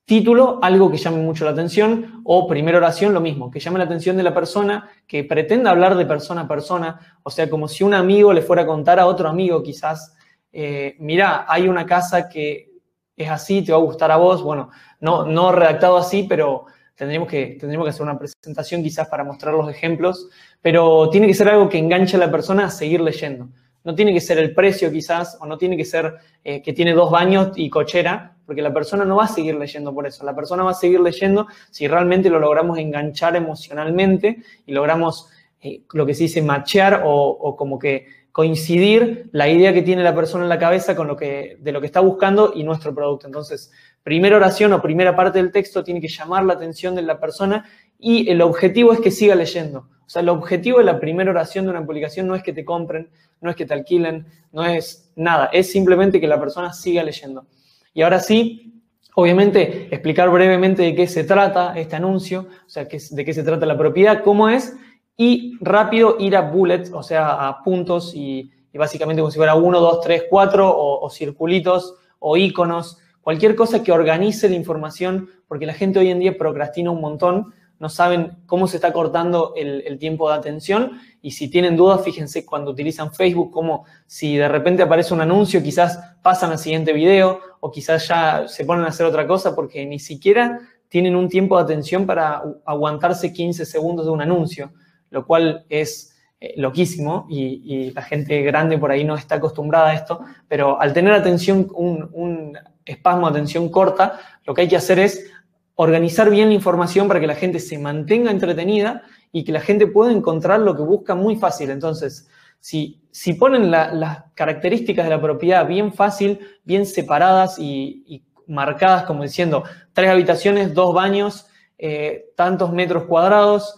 Título, 0.04 0.58
algo 0.60 0.90
que 0.90 0.96
llame 0.96 1.18
mucho 1.18 1.44
la 1.44 1.52
atención, 1.52 2.22
o 2.24 2.48
primera 2.48 2.78
oración, 2.78 3.14
lo 3.14 3.20
mismo, 3.20 3.50
que 3.50 3.60
llame 3.60 3.78
la 3.78 3.84
atención 3.84 4.16
de 4.16 4.24
la 4.24 4.34
persona, 4.34 4.90
que 5.06 5.22
pretenda 5.22 5.70
hablar 5.70 5.96
de 5.96 6.04
persona 6.04 6.42
a 6.42 6.48
persona, 6.48 7.18
o 7.22 7.30
sea, 7.30 7.48
como 7.48 7.68
si 7.68 7.84
un 7.84 7.94
amigo 7.94 8.32
le 8.32 8.42
fuera 8.42 8.62
a 8.62 8.66
contar 8.66 8.98
a 8.98 9.06
otro 9.06 9.28
amigo 9.28 9.62
quizás, 9.62 10.16
eh, 10.52 10.96
mira, 10.98 11.44
hay 11.48 11.68
una 11.68 11.86
casa 11.86 12.28
que 12.28 12.70
es 13.16 13.30
así, 13.30 13.62
te 13.62 13.72
va 13.72 13.78
a 13.78 13.82
gustar 13.82 14.10
a 14.10 14.16
vos, 14.16 14.42
bueno, 14.42 14.70
no, 15.00 15.24
no 15.24 15.52
redactado 15.52 15.96
así, 15.96 16.26
pero 16.28 16.66
tendríamos 16.94 17.28
que, 17.28 17.56
tendríamos 17.58 17.86
que 17.86 17.90
hacer 17.90 18.02
una 18.02 18.18
presentación 18.18 18.82
quizás 18.82 19.08
para 19.08 19.24
mostrar 19.24 19.54
los 19.54 19.70
ejemplos, 19.70 20.28
pero 20.60 21.08
tiene 21.10 21.26
que 21.26 21.34
ser 21.34 21.48
algo 21.48 21.68
que 21.68 21.78
enganche 21.78 22.16
a 22.16 22.20
la 22.20 22.30
persona 22.30 22.66
a 22.66 22.70
seguir 22.70 23.00
leyendo. 23.00 23.48
No 23.84 23.94
tiene 23.94 24.12
que 24.12 24.20
ser 24.20 24.38
el 24.38 24.54
precio 24.54 24.92
quizás, 24.92 25.38
o 25.40 25.46
no 25.46 25.56
tiene 25.56 25.76
que 25.76 25.84
ser 25.84 26.14
eh, 26.44 26.62
que 26.62 26.72
tiene 26.72 26.92
dos 26.92 27.10
baños 27.10 27.52
y 27.56 27.70
cochera, 27.70 28.36
porque 28.44 28.62
la 28.62 28.72
persona 28.72 29.04
no 29.04 29.16
va 29.16 29.24
a 29.24 29.28
seguir 29.28 29.54
leyendo 29.54 29.94
por 29.94 30.06
eso. 30.06 30.24
La 30.24 30.34
persona 30.34 30.64
va 30.64 30.72
a 30.72 30.74
seguir 30.74 31.00
leyendo 31.00 31.46
si 31.70 31.86
realmente 31.86 32.28
lo 32.28 32.40
logramos 32.40 32.78
enganchar 32.78 33.36
emocionalmente 33.36 34.38
y 34.66 34.72
logramos 34.72 35.28
eh, 35.62 35.82
lo 35.92 36.04
que 36.04 36.14
se 36.14 36.24
dice 36.24 36.42
machear 36.42 37.02
o, 37.04 37.54
como 37.56 37.78
que 37.78 38.06
coincidir 38.32 39.28
la 39.32 39.48
idea 39.48 39.72
que 39.72 39.82
tiene 39.82 40.02
la 40.02 40.14
persona 40.14 40.44
en 40.44 40.48
la 40.48 40.58
cabeza 40.58 40.96
con 40.96 41.06
lo 41.06 41.16
que, 41.16 41.58
de 41.60 41.72
lo 41.72 41.80
que 41.80 41.86
está 41.86 42.00
buscando 42.00 42.52
y 42.54 42.64
nuestro 42.64 42.94
producto. 42.94 43.26
Entonces, 43.26 43.70
primera 44.02 44.36
oración 44.36 44.72
o 44.72 44.82
primera 44.82 45.14
parte 45.14 45.38
del 45.38 45.52
texto 45.52 45.84
tiene 45.84 46.00
que 46.00 46.08
llamar 46.08 46.44
la 46.44 46.54
atención 46.54 46.94
de 46.94 47.02
la 47.02 47.20
persona 47.20 47.64
y 47.98 48.30
el 48.30 48.40
objetivo 48.42 48.92
es 48.92 49.00
que 49.00 49.10
siga 49.10 49.34
leyendo. 49.34 49.88
O 50.06 50.08
sea, 50.08 50.22
el 50.22 50.28
objetivo 50.28 50.78
de 50.78 50.84
la 50.84 50.98
primera 50.98 51.30
oración 51.30 51.66
de 51.66 51.70
una 51.70 51.84
publicación 51.84 52.26
no 52.26 52.34
es 52.34 52.42
que 52.42 52.52
te 52.52 52.64
compren, 52.64 53.10
no 53.40 53.50
es 53.50 53.56
que 53.56 53.66
te 53.66 53.74
alquilen, 53.74 54.26
no 54.52 54.64
es 54.64 55.12
nada, 55.14 55.50
es 55.52 55.70
simplemente 55.70 56.20
que 56.20 56.26
la 56.26 56.40
persona 56.40 56.72
siga 56.72 57.02
leyendo. 57.02 57.46
Y 57.94 58.02
ahora 58.02 58.20
sí, 58.20 58.82
obviamente, 59.14 59.88
explicar 59.90 60.30
brevemente 60.30 60.82
de 60.82 60.94
qué 60.94 61.06
se 61.06 61.24
trata 61.24 61.74
este 61.76 61.96
anuncio, 61.96 62.48
o 62.66 62.68
sea, 62.68 62.84
de 62.84 63.24
qué 63.24 63.34
se 63.34 63.42
trata 63.42 63.66
la 63.66 63.78
propiedad, 63.78 64.24
cómo 64.24 64.48
es, 64.48 64.76
y 65.16 65.56
rápido 65.60 66.16
ir 66.18 66.34
a 66.34 66.40
bullets, 66.40 66.90
o 66.92 67.02
sea, 67.02 67.48
a 67.48 67.62
puntos 67.62 68.12
y, 68.14 68.50
básicamente 68.72 69.20
como 69.20 69.30
si 69.30 69.36
fuera 69.36 69.54
1, 69.54 69.80
2, 69.80 70.00
3, 70.00 70.24
4 70.30 70.76
o 70.76 71.10
circulitos 71.10 71.94
o 72.18 72.36
iconos, 72.36 72.98
cualquier 73.22 73.54
cosa 73.54 73.82
que 73.82 73.92
organice 73.92 74.48
la 74.48 74.56
información, 74.56 75.28
porque 75.48 75.66
la 75.66 75.74
gente 75.74 75.98
hoy 75.98 76.10
en 76.10 76.20
día 76.20 76.36
procrastina 76.36 76.90
un 76.90 77.00
montón 77.00 77.54
no 77.80 77.88
saben 77.88 78.36
cómo 78.46 78.68
se 78.68 78.76
está 78.76 78.92
cortando 78.92 79.54
el, 79.56 79.98
tiempo 79.98 80.28
de 80.28 80.36
atención 80.36 81.00
y 81.22 81.30
si 81.30 81.48
tienen 81.48 81.76
dudas, 81.76 82.04
fíjense 82.04 82.44
cuando 82.44 82.70
utilizan 82.70 83.12
Facebook, 83.12 83.50
como 83.50 83.86
si 84.06 84.36
de 84.36 84.48
repente 84.48 84.82
aparece 84.82 85.14
un 85.14 85.22
anuncio, 85.22 85.62
quizás 85.62 85.98
pasan 86.22 86.52
al 86.52 86.58
siguiente 86.58 86.92
video 86.92 87.40
o 87.60 87.70
quizás 87.70 88.06
ya 88.06 88.46
se 88.46 88.66
ponen 88.66 88.84
a 88.84 88.88
hacer 88.88 89.06
otra 89.06 89.26
cosa 89.26 89.56
porque 89.56 89.86
ni 89.86 89.98
siquiera 89.98 90.60
tienen 90.88 91.16
un 91.16 91.30
tiempo 91.30 91.56
de 91.56 91.64
atención 91.64 92.04
para 92.04 92.42
aguantarse 92.66 93.32
15 93.32 93.64
segundos 93.64 94.04
de 94.04 94.12
un 94.12 94.20
anuncio, 94.20 94.72
lo 95.08 95.26
cual 95.26 95.64
es 95.70 96.14
eh, 96.38 96.52
loquísimo 96.58 97.26
y, 97.30 97.92
la 97.92 98.02
gente 98.02 98.42
grande 98.42 98.76
por 98.76 98.90
ahí 98.90 99.04
no 99.04 99.14
está 99.14 99.36
acostumbrada 99.36 99.88
a 99.88 99.94
esto, 99.94 100.20
pero 100.48 100.78
al 100.78 100.92
tener 100.92 101.14
atención, 101.14 101.66
un 101.72 102.58
espasmo 102.90 103.26
atención 103.26 103.68
corta, 103.68 104.20
lo 104.44 104.54
que 104.54 104.62
hay 104.62 104.68
que 104.68 104.76
hacer 104.76 104.98
es 104.98 105.30
organizar 105.74 106.28
bien 106.28 106.48
la 106.48 106.54
información 106.54 107.08
para 107.08 107.20
que 107.20 107.26
la 107.26 107.34
gente 107.34 107.58
se 107.58 107.78
mantenga 107.78 108.30
entretenida 108.30 109.02
y 109.32 109.44
que 109.44 109.52
la 109.52 109.60
gente 109.60 109.86
pueda 109.86 110.12
encontrar 110.12 110.60
lo 110.60 110.76
que 110.76 110.82
busca 110.82 111.14
muy 111.14 111.36
fácil. 111.36 111.70
Entonces, 111.70 112.28
si, 112.60 113.00
si 113.10 113.34
ponen 113.34 113.70
las 113.70 114.24
características 114.34 115.06
de 115.06 115.10
la 115.10 115.20
propiedad 115.20 115.66
bien 115.66 115.92
fácil, 115.92 116.38
bien 116.64 116.84
separadas 116.84 117.58
y, 117.58 118.24
marcadas 118.46 119.04
como 119.04 119.22
diciendo 119.22 119.62
tres 119.92 120.10
habitaciones, 120.10 120.74
dos 120.74 120.92
baños, 120.92 121.46
eh, 121.78 122.32
tantos 122.36 122.72
metros 122.72 123.04
cuadrados, 123.04 123.76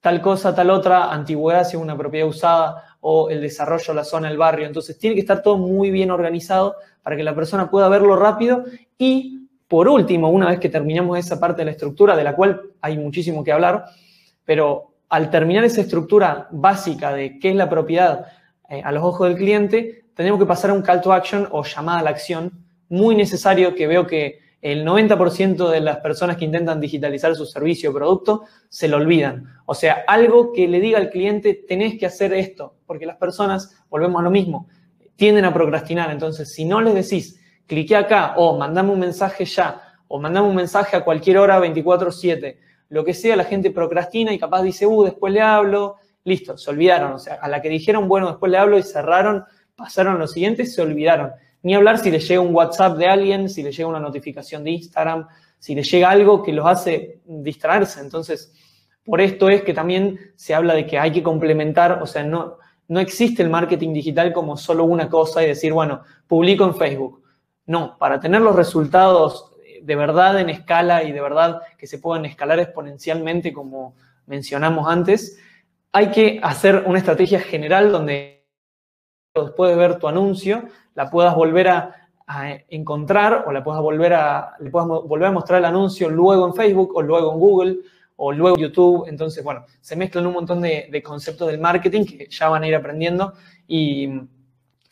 tal 0.00 0.20
cosa, 0.20 0.54
tal 0.54 0.70
otra, 0.70 1.12
antigüedad 1.12 1.64
si 1.64 1.76
es 1.76 1.82
una 1.82 1.96
propiedad 1.96 2.28
usada 2.28 2.87
o 3.00 3.30
el 3.30 3.40
desarrollo, 3.40 3.94
la 3.94 4.04
zona, 4.04 4.30
el 4.30 4.36
barrio. 4.36 4.66
Entonces 4.66 4.98
tiene 4.98 5.14
que 5.14 5.20
estar 5.20 5.42
todo 5.42 5.56
muy 5.56 5.90
bien 5.90 6.10
organizado 6.10 6.76
para 7.02 7.16
que 7.16 7.22
la 7.22 7.34
persona 7.34 7.70
pueda 7.70 7.88
verlo 7.88 8.16
rápido 8.16 8.64
y 8.96 9.38
por 9.68 9.86
último, 9.86 10.30
una 10.30 10.48
vez 10.48 10.58
que 10.58 10.70
terminamos 10.70 11.18
esa 11.18 11.38
parte 11.38 11.60
de 11.60 11.66
la 11.66 11.70
estructura, 11.72 12.16
de 12.16 12.24
la 12.24 12.34
cual 12.34 12.62
hay 12.80 12.96
muchísimo 12.96 13.44
que 13.44 13.52
hablar, 13.52 13.84
pero 14.44 14.94
al 15.10 15.30
terminar 15.30 15.64
esa 15.64 15.82
estructura 15.82 16.48
básica 16.50 17.12
de 17.12 17.38
qué 17.38 17.50
es 17.50 17.56
la 17.56 17.68
propiedad 17.68 18.26
eh, 18.70 18.80
a 18.82 18.90
los 18.92 19.04
ojos 19.04 19.28
del 19.28 19.36
cliente, 19.36 20.06
tenemos 20.14 20.40
que 20.40 20.46
pasar 20.46 20.70
a 20.70 20.74
un 20.74 20.82
call 20.82 21.02
to 21.02 21.12
action 21.12 21.46
o 21.50 21.62
llamada 21.62 22.00
a 22.00 22.02
la 22.02 22.10
acción 22.10 22.50
muy 22.88 23.14
necesario 23.14 23.74
que 23.74 23.86
veo 23.86 24.06
que 24.06 24.40
el 24.60 24.84
90% 24.84 25.68
de 25.68 25.80
las 25.80 25.98
personas 25.98 26.36
que 26.36 26.46
intentan 26.46 26.80
digitalizar 26.80 27.34
su 27.36 27.46
servicio 27.46 27.90
o 27.90 27.94
producto 27.94 28.44
se 28.68 28.88
lo 28.88 28.96
olvidan. 28.96 29.44
O 29.66 29.74
sea, 29.74 30.04
algo 30.06 30.52
que 30.52 30.66
le 30.66 30.80
diga 30.80 30.98
al 30.98 31.10
cliente, 31.10 31.54
tenés 31.54 31.98
que 31.98 32.06
hacer 32.06 32.32
esto, 32.32 32.74
porque 32.88 33.06
las 33.06 33.18
personas, 33.18 33.76
volvemos 33.88 34.18
a 34.18 34.24
lo 34.24 34.30
mismo, 34.30 34.66
tienden 35.14 35.44
a 35.44 35.54
procrastinar. 35.54 36.10
Entonces, 36.10 36.52
si 36.52 36.64
no 36.64 36.80
les 36.80 36.94
decís, 36.94 37.40
clique 37.66 37.94
acá 37.94 38.34
o 38.36 38.58
mandame 38.58 38.90
un 38.90 38.98
mensaje 38.98 39.44
ya 39.44 39.80
o 40.08 40.18
mandame 40.18 40.48
un 40.48 40.56
mensaje 40.56 40.96
a 40.96 41.04
cualquier 41.04 41.38
hora 41.38 41.60
24/7. 41.60 42.58
Lo 42.88 43.04
que 43.04 43.14
sea, 43.14 43.36
la 43.36 43.44
gente 43.44 43.70
procrastina 43.70 44.32
y 44.32 44.38
capaz 44.38 44.62
dice, 44.62 44.86
uh, 44.86 45.04
después 45.04 45.32
le 45.32 45.42
hablo, 45.42 45.96
listo, 46.24 46.56
se 46.56 46.70
olvidaron. 46.70 47.12
O 47.12 47.18
sea, 47.18 47.34
a 47.34 47.48
la 47.48 47.60
que 47.60 47.68
dijeron, 47.68 48.08
bueno, 48.08 48.28
después 48.28 48.50
le 48.50 48.58
hablo 48.58 48.78
y 48.78 48.82
cerraron, 48.82 49.44
pasaron 49.76 50.18
los 50.18 50.32
siguientes, 50.32 50.74
se 50.74 50.82
olvidaron. 50.82 51.32
Ni 51.62 51.74
hablar 51.74 51.98
si 51.98 52.10
le 52.10 52.20
llega 52.20 52.40
un 52.40 52.54
WhatsApp 52.54 52.96
de 52.96 53.06
alguien, 53.06 53.48
si 53.50 53.62
le 53.62 53.70
llega 53.70 53.88
una 53.88 54.00
notificación 54.00 54.64
de 54.64 54.70
Instagram, 54.70 55.28
si 55.58 55.74
le 55.74 55.82
llega 55.82 56.08
algo 56.08 56.42
que 56.42 56.52
los 56.52 56.66
hace 56.66 57.20
distraerse. 57.26 58.00
Entonces, 58.00 58.52
por 59.04 59.20
esto 59.20 59.48
es 59.48 59.62
que 59.62 59.74
también 59.74 60.18
se 60.36 60.54
habla 60.54 60.74
de 60.74 60.86
que 60.86 60.98
hay 60.98 61.12
que 61.12 61.22
complementar, 61.22 62.02
o 62.02 62.06
sea, 62.06 62.22
no, 62.22 62.58
no 62.88 63.00
existe 63.00 63.42
el 63.42 63.50
marketing 63.50 63.92
digital 63.92 64.32
como 64.32 64.56
solo 64.56 64.84
una 64.84 65.08
cosa 65.08 65.42
y 65.42 65.48
decir, 65.48 65.72
bueno, 65.72 66.02
publico 66.26 66.64
en 66.64 66.74
Facebook 66.74 67.22
no, 67.68 67.98
para 67.98 68.18
tener 68.18 68.40
los 68.40 68.56
resultados 68.56 69.52
de 69.82 69.94
verdad 69.94 70.40
en 70.40 70.48
escala 70.48 71.04
y 71.04 71.12
de 71.12 71.20
verdad 71.20 71.60
que 71.76 71.86
se 71.86 71.98
puedan 71.98 72.24
escalar 72.24 72.58
exponencialmente, 72.58 73.52
como 73.52 73.94
mencionamos 74.26 74.88
antes, 74.88 75.38
hay 75.92 76.10
que 76.10 76.40
hacer 76.42 76.84
una 76.86 76.98
estrategia 76.98 77.40
general 77.40 77.92
donde 77.92 78.46
después 79.34 79.70
de 79.70 79.76
ver 79.76 79.98
tu 79.98 80.08
anuncio, 80.08 80.64
la 80.94 81.10
puedas 81.10 81.34
volver 81.34 81.68
a, 81.68 81.94
encontrar 82.68 83.44
o 83.46 83.52
la 83.52 83.64
puedas 83.64 83.80
volver 83.80 84.12
a, 84.12 84.54
le 84.60 84.68
puedas 84.68 84.86
volver 84.86 85.28
a 85.28 85.32
mostrar 85.32 85.60
el 85.60 85.64
anuncio 85.64 86.10
luego 86.10 86.46
en 86.46 86.52
Facebook 86.52 86.94
o 86.94 87.00
luego 87.00 87.32
en 87.32 87.38
Google 87.38 87.76
o 88.18 88.30
luego 88.32 88.56
YouTube. 88.56 89.06
Entonces, 89.08 89.42
bueno, 89.42 89.64
se 89.80 89.96
mezclan 89.96 90.26
un 90.26 90.34
montón 90.34 90.60
de, 90.60 90.88
de 90.92 91.02
conceptos 91.02 91.48
del 91.48 91.58
marketing 91.58 92.04
que 92.04 92.28
ya 92.30 92.48
van 92.48 92.62
a 92.62 92.68
ir 92.68 92.74
aprendiendo 92.74 93.32
y 93.66 94.08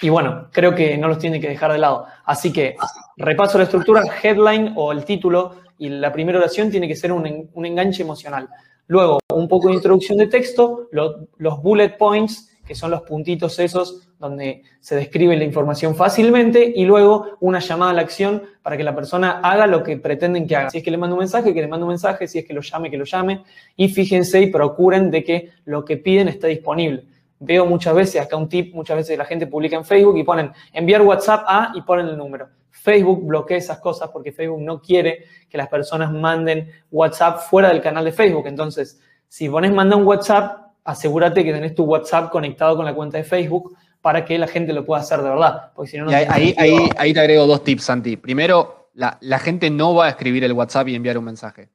y 0.00 0.10
bueno, 0.10 0.48
creo 0.52 0.74
que 0.74 0.98
no 0.98 1.08
los 1.08 1.18
tiene 1.18 1.40
que 1.40 1.48
dejar 1.48 1.72
de 1.72 1.78
lado. 1.78 2.06
Así 2.24 2.52
que 2.52 2.76
repaso 3.16 3.56
la 3.58 3.64
estructura, 3.64 4.02
headline 4.22 4.74
o 4.76 4.92
el 4.92 5.04
título 5.04 5.56
y 5.78 5.88
la 5.88 6.12
primera 6.12 6.38
oración 6.38 6.70
tiene 6.70 6.86
que 6.86 6.96
ser 6.96 7.12
un, 7.12 7.26
enganche 7.64 8.02
emocional. 8.02 8.48
Luego, 8.88 9.18
un 9.34 9.48
poco 9.48 9.68
de 9.68 9.74
introducción 9.74 10.18
de 10.18 10.26
texto, 10.26 10.88
los 10.92 11.62
bullet 11.62 11.96
points, 11.96 12.55
que 12.66 12.74
son 12.74 12.90
los 12.90 13.02
puntitos 13.02 13.58
esos 13.58 14.08
donde 14.18 14.62
se 14.80 14.96
describe 14.96 15.36
la 15.36 15.44
información 15.44 15.94
fácilmente, 15.94 16.72
y 16.74 16.84
luego 16.84 17.36
una 17.40 17.60
llamada 17.60 17.92
a 17.92 17.94
la 17.94 18.02
acción 18.02 18.42
para 18.62 18.76
que 18.76 18.82
la 18.82 18.94
persona 18.94 19.40
haga 19.42 19.66
lo 19.66 19.82
que 19.82 19.96
pretenden 19.98 20.46
que 20.46 20.56
haga. 20.56 20.70
Si 20.70 20.78
es 20.78 20.84
que 20.84 20.90
le 20.90 20.98
mando 20.98 21.14
un 21.14 21.20
mensaje, 21.20 21.54
que 21.54 21.60
le 21.60 21.68
mando 21.68 21.86
un 21.86 21.90
mensaje, 21.90 22.26
si 22.26 22.38
es 22.38 22.44
que 22.44 22.54
lo 22.54 22.62
llame, 22.62 22.90
que 22.90 22.96
lo 22.96 23.04
llame, 23.04 23.44
y 23.76 23.88
fíjense 23.88 24.40
y 24.40 24.48
procuren 24.48 25.10
de 25.10 25.22
que 25.22 25.50
lo 25.64 25.84
que 25.84 25.98
piden 25.98 26.28
esté 26.28 26.48
disponible. 26.48 27.04
Veo 27.38 27.66
muchas 27.66 27.94
veces, 27.94 28.20
acá 28.20 28.36
un 28.36 28.48
tip, 28.48 28.74
muchas 28.74 28.96
veces 28.96 29.18
la 29.18 29.26
gente 29.26 29.46
publica 29.46 29.76
en 29.76 29.84
Facebook 29.84 30.16
y 30.16 30.24
ponen 30.24 30.50
enviar 30.72 31.02
WhatsApp 31.02 31.44
a 31.46 31.72
y 31.74 31.82
ponen 31.82 32.08
el 32.08 32.16
número. 32.16 32.48
Facebook 32.70 33.26
bloquea 33.26 33.58
esas 33.58 33.78
cosas 33.78 34.10
porque 34.10 34.32
Facebook 34.32 34.62
no 34.62 34.80
quiere 34.80 35.24
que 35.48 35.58
las 35.58 35.68
personas 35.68 36.12
manden 36.12 36.70
WhatsApp 36.90 37.40
fuera 37.40 37.68
del 37.68 37.82
canal 37.82 38.04
de 38.04 38.12
Facebook. 38.12 38.46
Entonces, 38.46 39.00
si 39.28 39.48
pones 39.48 39.72
manda 39.72 39.96
un 39.96 40.04
WhatsApp, 40.04 40.65
asegúrate 40.86 41.44
que 41.44 41.52
tenés 41.52 41.74
tu 41.74 41.84
WhatsApp 41.84 42.30
conectado 42.30 42.76
con 42.76 42.84
la 42.84 42.94
cuenta 42.94 43.18
de 43.18 43.24
Facebook 43.24 43.76
para 44.00 44.24
que 44.24 44.38
la 44.38 44.46
gente 44.46 44.72
lo 44.72 44.86
pueda 44.86 45.02
hacer 45.02 45.20
de 45.20 45.28
verdad. 45.28 45.72
Porque 45.74 45.90
si 45.90 45.98
no, 45.98 46.08
ahí, 46.10 46.54
ahí, 46.56 46.88
ahí, 46.96 47.12
te 47.12 47.20
agrego 47.20 47.46
dos 47.46 47.64
tips, 47.64 47.84
Santi. 47.84 48.16
Primero, 48.16 48.90
la, 48.94 49.18
la 49.20 49.38
gente 49.38 49.68
no 49.68 49.94
va 49.94 50.06
a 50.06 50.10
escribir 50.10 50.44
el 50.44 50.52
WhatsApp 50.52 50.88
y 50.88 50.94
enviar 50.94 51.18
un 51.18 51.24
mensaje. 51.24 51.68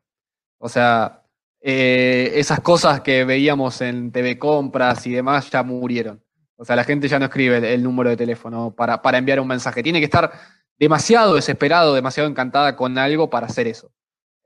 O 0.57 0.69
sea, 0.69 1.23
eh, 1.59 2.31
esas 2.35 2.59
cosas 2.61 3.01
que 3.01 3.23
veíamos 3.23 3.81
en 3.81 4.11
TV 4.11 4.39
Compras 4.39 5.05
y 5.05 5.11
demás 5.11 5.49
ya 5.51 5.61
murieron. 5.61 6.23
O 6.55 6.65
sea, 6.65 6.75
la 6.75 6.83
gente 6.83 7.07
ya 7.07 7.19
no 7.19 7.25
escribe 7.25 7.73
el, 7.73 7.83
número 7.83 8.09
de 8.09 8.17
teléfono 8.17 8.73
para, 8.75 9.01
para, 9.01 9.17
enviar 9.17 9.39
un 9.39 9.47
mensaje. 9.47 9.83
Tiene 9.83 9.99
que 9.99 10.05
estar 10.05 10.31
demasiado 10.77 11.35
desesperado, 11.35 11.93
demasiado 11.93 12.29
encantada 12.29 12.75
con 12.75 12.97
algo 12.97 13.29
para 13.29 13.47
hacer 13.47 13.67
eso. 13.67 13.91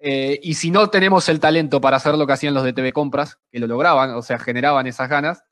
Eh, 0.08 0.40
y 0.44 0.54
si 0.54 0.70
no 0.70 0.88
tenemos 0.92 1.28
el 1.30 1.40
talento 1.40 1.82
para 1.82 1.98
hacer 1.98 2.14
lo 2.14 2.28
que 2.28 2.34
hacían 2.34 2.54
los 2.54 2.64
de 2.64 2.74
TV 2.74 2.94
Compras, 2.94 3.40
que 3.52 3.58
lo 3.58 3.66
lograban, 3.66 4.12
o 4.12 4.22
sea, 4.22 4.38
generaban 4.38 4.86
esas 4.86 5.10
ganas, 5.10 5.44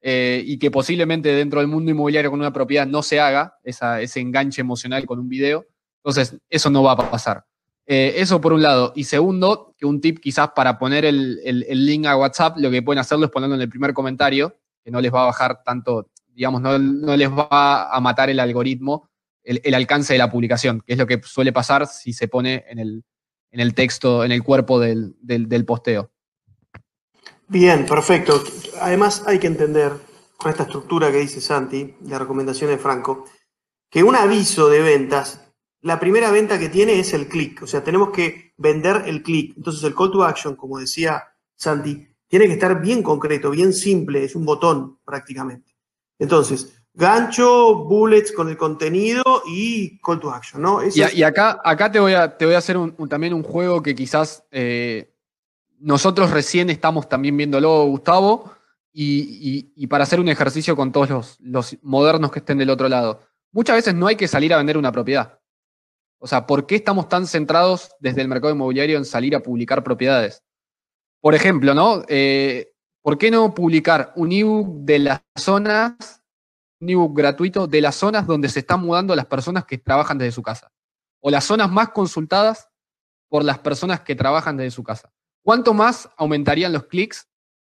eh, 0.00 0.42
y 0.44 0.58
que 0.58 0.72
posiblemente 0.72 1.28
dentro 1.28 1.60
del 1.60 1.68
mundo 1.68 1.92
inmobiliario 1.92 2.28
con 2.28 2.40
una 2.40 2.52
propiedad 2.52 2.84
no 2.84 3.04
se 3.04 3.20
haga 3.20 3.60
ese 3.62 4.18
enganche 4.18 4.60
emocional 4.60 5.06
con 5.06 5.20
un 5.20 5.28
video, 5.28 5.66
entonces 5.98 6.36
eso 6.50 6.68
no 6.68 6.82
va 6.82 6.94
a 6.94 7.10
pasar. 7.12 7.44
Eh, 7.86 8.14
eso 8.16 8.40
por 8.40 8.52
un 8.52 8.62
lado. 8.62 8.92
Y 8.96 9.04
segundo, 9.04 9.72
que 9.78 9.86
un 9.86 10.00
tip 10.00 10.18
quizás 10.18 10.50
para 10.50 10.80
poner 10.80 11.04
el, 11.04 11.36
link 11.70 12.04
a 12.06 12.16
WhatsApp, 12.16 12.58
lo 12.58 12.72
que 12.72 12.82
pueden 12.82 12.98
hacerlo 12.98 13.26
es 13.26 13.30
ponerlo 13.30 13.54
en 13.54 13.60
el 13.60 13.68
primer 13.68 13.92
comentario, 13.94 14.58
que 14.82 14.90
no 14.90 15.00
les 15.00 15.14
va 15.14 15.22
a 15.22 15.26
bajar 15.26 15.62
tanto, 15.62 16.10
digamos, 16.26 16.60
no, 16.60 16.76
les 16.76 17.30
va 17.30 17.94
a 17.94 18.00
matar 18.00 18.30
el 18.30 18.40
algoritmo, 18.40 19.08
el, 19.44 19.74
alcance 19.76 20.14
de 20.14 20.18
la 20.18 20.28
publicación, 20.28 20.82
que 20.84 20.94
es 20.94 20.98
lo 20.98 21.06
que 21.06 21.20
suele 21.22 21.52
pasar 21.52 21.86
si 21.86 22.12
se 22.12 22.26
pone 22.26 22.64
en 22.68 22.80
el, 22.80 23.04
en 23.52 23.60
el 23.60 23.74
texto, 23.74 24.24
en 24.24 24.32
el 24.32 24.42
cuerpo 24.42 24.80
del, 24.80 25.14
del 25.20 25.64
posteo. 25.64 26.10
Bien, 27.46 27.86
perfecto. 27.86 28.42
Además 28.80 29.22
hay 29.26 29.38
que 29.38 29.46
entender 29.46 29.92
con 30.36 30.50
esta 30.50 30.64
estructura 30.64 31.12
que 31.12 31.18
dice 31.18 31.40
Santi, 31.40 31.94
la 32.06 32.18
recomendación 32.18 32.70
de 32.70 32.78
Franco, 32.78 33.26
que 33.88 34.02
un 34.02 34.16
aviso 34.16 34.68
de 34.68 34.80
ventas 34.80 35.52
la 35.82 35.98
primera 35.98 36.30
venta 36.30 36.58
que 36.58 36.68
tiene 36.68 36.98
es 37.00 37.12
el 37.12 37.28
clic, 37.28 37.62
o 37.62 37.66
sea, 37.66 37.82
tenemos 37.82 38.10
que 38.10 38.54
vender 38.56 39.02
el 39.06 39.22
clic. 39.22 39.54
Entonces 39.56 39.82
el 39.82 39.94
call 39.94 40.12
to 40.12 40.22
action, 40.22 40.54
como 40.54 40.78
decía 40.78 41.24
Santi, 41.56 42.06
tiene 42.28 42.46
que 42.46 42.52
estar 42.52 42.80
bien 42.80 43.02
concreto, 43.02 43.50
bien 43.50 43.72
simple, 43.72 44.24
es 44.24 44.36
un 44.36 44.44
botón 44.44 45.00
prácticamente. 45.04 45.76
Entonces, 46.18 46.81
gancho, 46.94 47.84
bullets 47.84 48.32
con 48.32 48.48
el 48.48 48.56
contenido 48.56 49.42
y 49.46 49.98
call 50.00 50.20
to 50.20 50.30
action, 50.30 50.60
¿no? 50.60 50.80
y, 50.84 51.22
acá, 51.22 51.60
acá 51.64 51.90
te 51.90 51.98
voy 51.98 52.12
a, 52.12 52.36
te 52.36 52.44
voy 52.44 52.54
a 52.54 52.58
hacer 52.58 52.76
también 53.08 53.32
un 53.32 53.42
juego 53.42 53.82
que 53.82 53.94
quizás 53.94 54.44
eh, 54.50 55.14
nosotros 55.78 56.30
recién 56.30 56.70
estamos 56.70 57.08
también 57.08 57.36
viéndolo, 57.36 57.86
Gustavo, 57.86 58.52
y, 58.92 59.86
para 59.86 60.04
hacer 60.04 60.20
un 60.20 60.28
ejercicio 60.28 60.76
con 60.76 60.92
todos 60.92 61.08
los, 61.10 61.40
los 61.40 61.76
modernos 61.82 62.30
que 62.30 62.40
estén 62.40 62.58
del 62.58 62.70
otro 62.70 62.88
lado. 62.88 63.20
Muchas 63.52 63.76
veces 63.76 63.94
no 63.94 64.06
hay 64.06 64.16
que 64.16 64.28
salir 64.28 64.52
a 64.52 64.58
vender 64.58 64.76
una 64.76 64.92
propiedad. 64.92 65.38
O 66.18 66.26
sea, 66.26 66.46
¿por 66.46 66.66
qué 66.66 66.76
estamos 66.76 67.08
tan 67.08 67.26
centrados 67.26 67.90
desde 67.98 68.20
el 68.20 68.28
mercado 68.28 68.54
inmobiliario 68.54 68.96
en 68.96 69.04
salir 69.04 69.34
a 69.34 69.40
publicar 69.40 69.82
propiedades? 69.82 70.42
Por 71.20 71.34
ejemplo, 71.34 71.74
¿no? 71.74 72.04
Eh, 72.08 72.72
¿Por 73.02 73.18
qué 73.18 73.30
no 73.30 73.54
publicar 73.54 74.12
un 74.14 74.30
ebook 74.30 74.84
de 74.84 74.98
las 75.00 75.22
zonas, 75.36 76.21
ebook 76.88 77.16
gratuito 77.16 77.66
de 77.66 77.80
las 77.80 77.96
zonas 77.96 78.26
donde 78.26 78.48
se 78.48 78.60
están 78.60 78.80
mudando 78.80 79.14
las 79.14 79.26
personas 79.26 79.64
que 79.64 79.78
trabajan 79.78 80.18
desde 80.18 80.32
su 80.32 80.42
casa? 80.42 80.70
O 81.20 81.30
las 81.30 81.44
zonas 81.44 81.70
más 81.70 81.90
consultadas 81.90 82.68
por 83.28 83.44
las 83.44 83.58
personas 83.58 84.00
que 84.00 84.14
trabajan 84.14 84.56
desde 84.56 84.72
su 84.72 84.82
casa. 84.82 85.12
¿Cuánto 85.42 85.74
más 85.74 86.08
aumentarían 86.16 86.72
los 86.72 86.84
clics? 86.84 87.28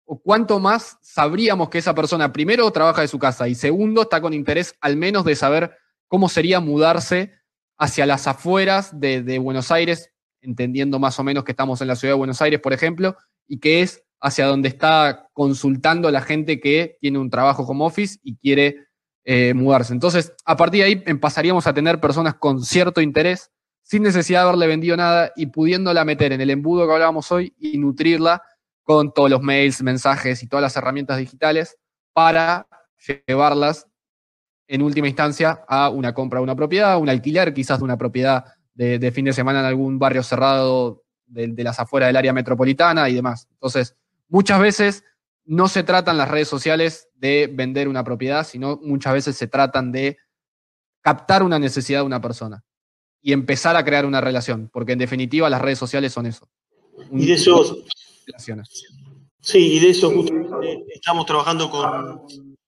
¿O 0.06 0.20
cuánto 0.20 0.60
más 0.60 0.98
sabríamos 1.02 1.70
que 1.70 1.80
esa 1.80 1.96
persona, 1.96 2.32
primero, 2.32 2.70
trabaja 2.72 3.02
de 3.02 3.08
su 3.08 3.18
casa 3.18 3.48
y 3.48 3.56
segundo, 3.56 4.04
está 4.04 4.22
con 4.22 4.34
interés 4.34 4.76
al 4.82 4.98
menos 4.98 5.26
de 5.26 5.36
saber 5.36 5.78
cómo 6.08 6.30
sería 6.30 6.60
mudarse 6.60 7.34
hacia 7.78 8.06
las 8.06 8.28
afueras 8.28 9.00
de 9.00 9.40
Buenos 9.40 9.72
Aires, 9.72 10.12
entendiendo 10.42 11.00
más 11.00 11.20
o 11.20 11.24
menos 11.24 11.44
que 11.44 11.52
estamos 11.52 11.82
en 11.82 11.88
la 11.88 11.96
ciudad 11.96 12.14
de 12.14 12.20
Buenos 12.20 12.42
Aires, 12.42 12.60
por 12.60 12.74
ejemplo, 12.74 13.18
y 13.48 13.60
que 13.60 13.82
es 13.82 14.04
hacia 14.22 14.48
donde 14.48 14.70
está 14.70 15.30
consultando 15.34 16.10
la 16.12 16.22
gente 16.22 16.60
que 16.60 16.98
tiene 17.00 17.20
un 17.20 17.30
trabajo 17.30 17.66
como 17.66 17.86
office 17.86 18.20
y 18.24 18.36
quiere 18.38 18.88
eh, 19.26 19.54
mudarse. 19.54 19.94
Entonces, 19.94 20.34
a 20.46 20.56
partir 20.56 20.82
de 20.82 20.86
ahí 20.86 20.96
pasaríamos 21.16 21.68
a 21.68 21.74
tener 21.74 22.00
personas 22.00 22.36
con 22.36 22.64
cierto 22.64 23.02
interés, 23.02 23.52
sin 23.82 24.04
necesidad 24.04 24.42
de 24.42 24.48
haberle 24.48 24.68
vendido 24.68 24.96
nada 24.96 25.32
y 25.36 25.48
pudiéndola 25.48 26.06
meter 26.06 26.32
en 26.32 26.42
el 26.42 26.50
embudo 26.50 26.88
que 26.88 26.94
hablábamos 26.94 27.32
hoy 27.32 27.54
y 27.60 27.78
nutrirla 27.78 28.42
con 28.84 29.14
todos 29.14 29.30
los 29.30 29.42
mails, 29.42 29.82
mensajes 29.84 30.42
y 30.44 30.48
todas 30.48 30.62
las 30.62 30.76
herramientas 30.76 31.18
digitales 31.18 31.78
para 32.14 32.68
llevarlas 33.28 33.88
en 34.68 34.82
última 34.82 35.08
instancia 35.08 35.64
a 35.68 35.90
una 35.90 36.14
compra 36.14 36.40
de 36.40 36.44
una 36.44 36.56
propiedad, 36.56 36.98
un 36.98 37.10
alquiler 37.10 37.54
quizás 37.54 37.80
de 37.80 37.84
una 37.84 37.98
propiedad 37.98 38.46
de, 38.74 39.00
de 39.00 39.12
fin 39.12 39.26
de 39.26 39.34
semana 39.34 39.60
en 39.60 39.66
algún 39.66 40.00
barrio 40.00 40.24
cerrado 40.24 41.04
de, 41.28 41.64
las 41.64 41.80
afueras 41.80 42.08
del 42.08 42.18
área 42.18 42.34
metropolitana 42.34 43.10
y 43.10 43.16
demás. 43.16 43.48
Entonces, 43.52 43.96
muchas 44.28 44.60
veces 44.60 45.04
no 45.46 45.68
se 45.68 45.84
tratan 45.84 46.18
las 46.18 46.30
redes 46.30 46.48
sociales 46.48 47.10
de 47.16 47.50
vender 47.52 47.88
una 47.88 48.04
propiedad, 48.04 48.46
sino 48.46 48.80
muchas 48.82 49.14
veces 49.14 49.38
se 49.38 49.48
tratan 49.48 49.92
de 49.92 50.18
captar 51.02 51.44
una 51.44 51.60
necesidad 51.60 52.00
de 52.00 52.06
una 52.06 52.22
persona 52.22 52.64
y 53.22 53.34
empezar 53.34 53.76
a 53.76 53.86
crear 53.86 54.06
una 54.06 54.22
relación, 54.22 54.70
porque 54.72 54.94
en 54.94 55.00
definitiva 55.00 55.50
las 55.50 55.62
redes 55.62 55.80
sociales 55.80 56.14
son 56.14 56.26
eso. 56.26 56.50
Y 57.12 57.28
de 57.28 57.34
eso... 57.34 57.78
Sí, 59.40 59.74
y 59.74 59.80
de 59.80 59.92
eso 59.92 60.12
estamos 60.92 61.28
trabajando 61.28 61.70
con, 61.70 62.24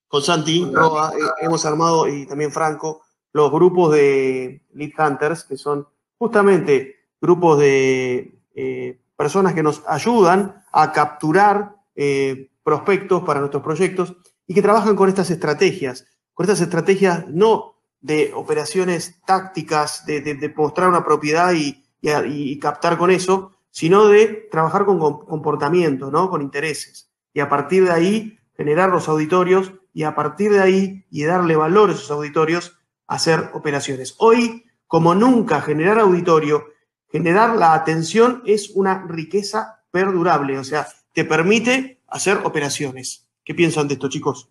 con 0.07 0.21
Santi, 0.21 0.61
eh, 0.61 1.27
hemos 1.41 1.65
armado, 1.65 2.07
y 2.07 2.27
también 2.27 2.51
Franco, 2.51 3.01
los 3.33 3.51
grupos 3.51 3.93
de 3.93 4.61
Lead 4.73 4.91
Hunters, 4.99 5.43
que 5.43 5.57
son 5.57 5.87
justamente 6.19 6.95
grupos 7.19 7.57
de 7.57 8.39
eh, 8.53 8.99
personas 9.15 9.55
que 9.55 9.63
nos 9.63 9.83
ayudan 9.87 10.63
a 10.71 10.91
capturar 10.91 11.75
eh, 11.95 12.51
prospectos 12.67 13.23
para 13.23 13.39
nuestros 13.39 13.63
proyectos 13.63 14.17
y 14.45 14.53
que 14.53 14.61
trabajan 14.61 14.97
con 14.97 15.07
estas 15.07 15.31
estrategias, 15.31 16.05
con 16.33 16.43
estas 16.43 16.59
estrategias 16.59 17.25
no 17.29 17.75
de 18.01 18.33
operaciones 18.35 19.21
tácticas, 19.25 20.05
de, 20.05 20.53
mostrar 20.53 20.89
una 20.89 21.05
propiedad 21.05 21.53
y, 21.53 22.59
captar 22.59 22.97
con 22.97 23.09
eso, 23.09 23.53
sino 23.71 24.09
de 24.09 24.49
trabajar 24.51 24.83
con 24.83 24.99
comportamiento, 24.99 26.11
¿no? 26.11 26.29
con 26.29 26.41
intereses. 26.41 27.09
Y 27.33 27.39
a 27.39 27.47
partir 27.47 27.85
de 27.85 27.91
ahí 27.91 28.37
generar 28.57 28.89
los 28.89 29.07
auditorios 29.07 29.71
y 29.93 30.03
a 30.03 30.13
partir 30.13 30.51
de 30.51 30.59
ahí 30.59 31.05
y 31.09 31.23
darle 31.23 31.55
valor 31.55 31.89
a 31.89 31.93
esos 31.93 32.11
auditorios, 32.11 32.77
hacer 33.07 33.49
operaciones. 33.53 34.15
Hoy, 34.17 34.65
como 34.87 35.15
nunca, 35.15 35.61
generar 35.61 35.99
auditorio 35.99 36.65
generar 37.09 37.55
la 37.55 37.73
atención 37.73 38.43
es 38.45 38.71
una 38.71 39.05
riqueza 39.07 39.83
perdurable, 39.91 40.59
o 40.59 40.63
sea, 40.65 40.85
te 41.13 41.23
permite 41.23 41.96
hacer 42.07 42.37
operaciones. 42.43 43.27
¿Qué 43.43 43.53
piensan 43.53 43.87
de 43.87 43.95
esto, 43.95 44.09
chicos? 44.09 44.49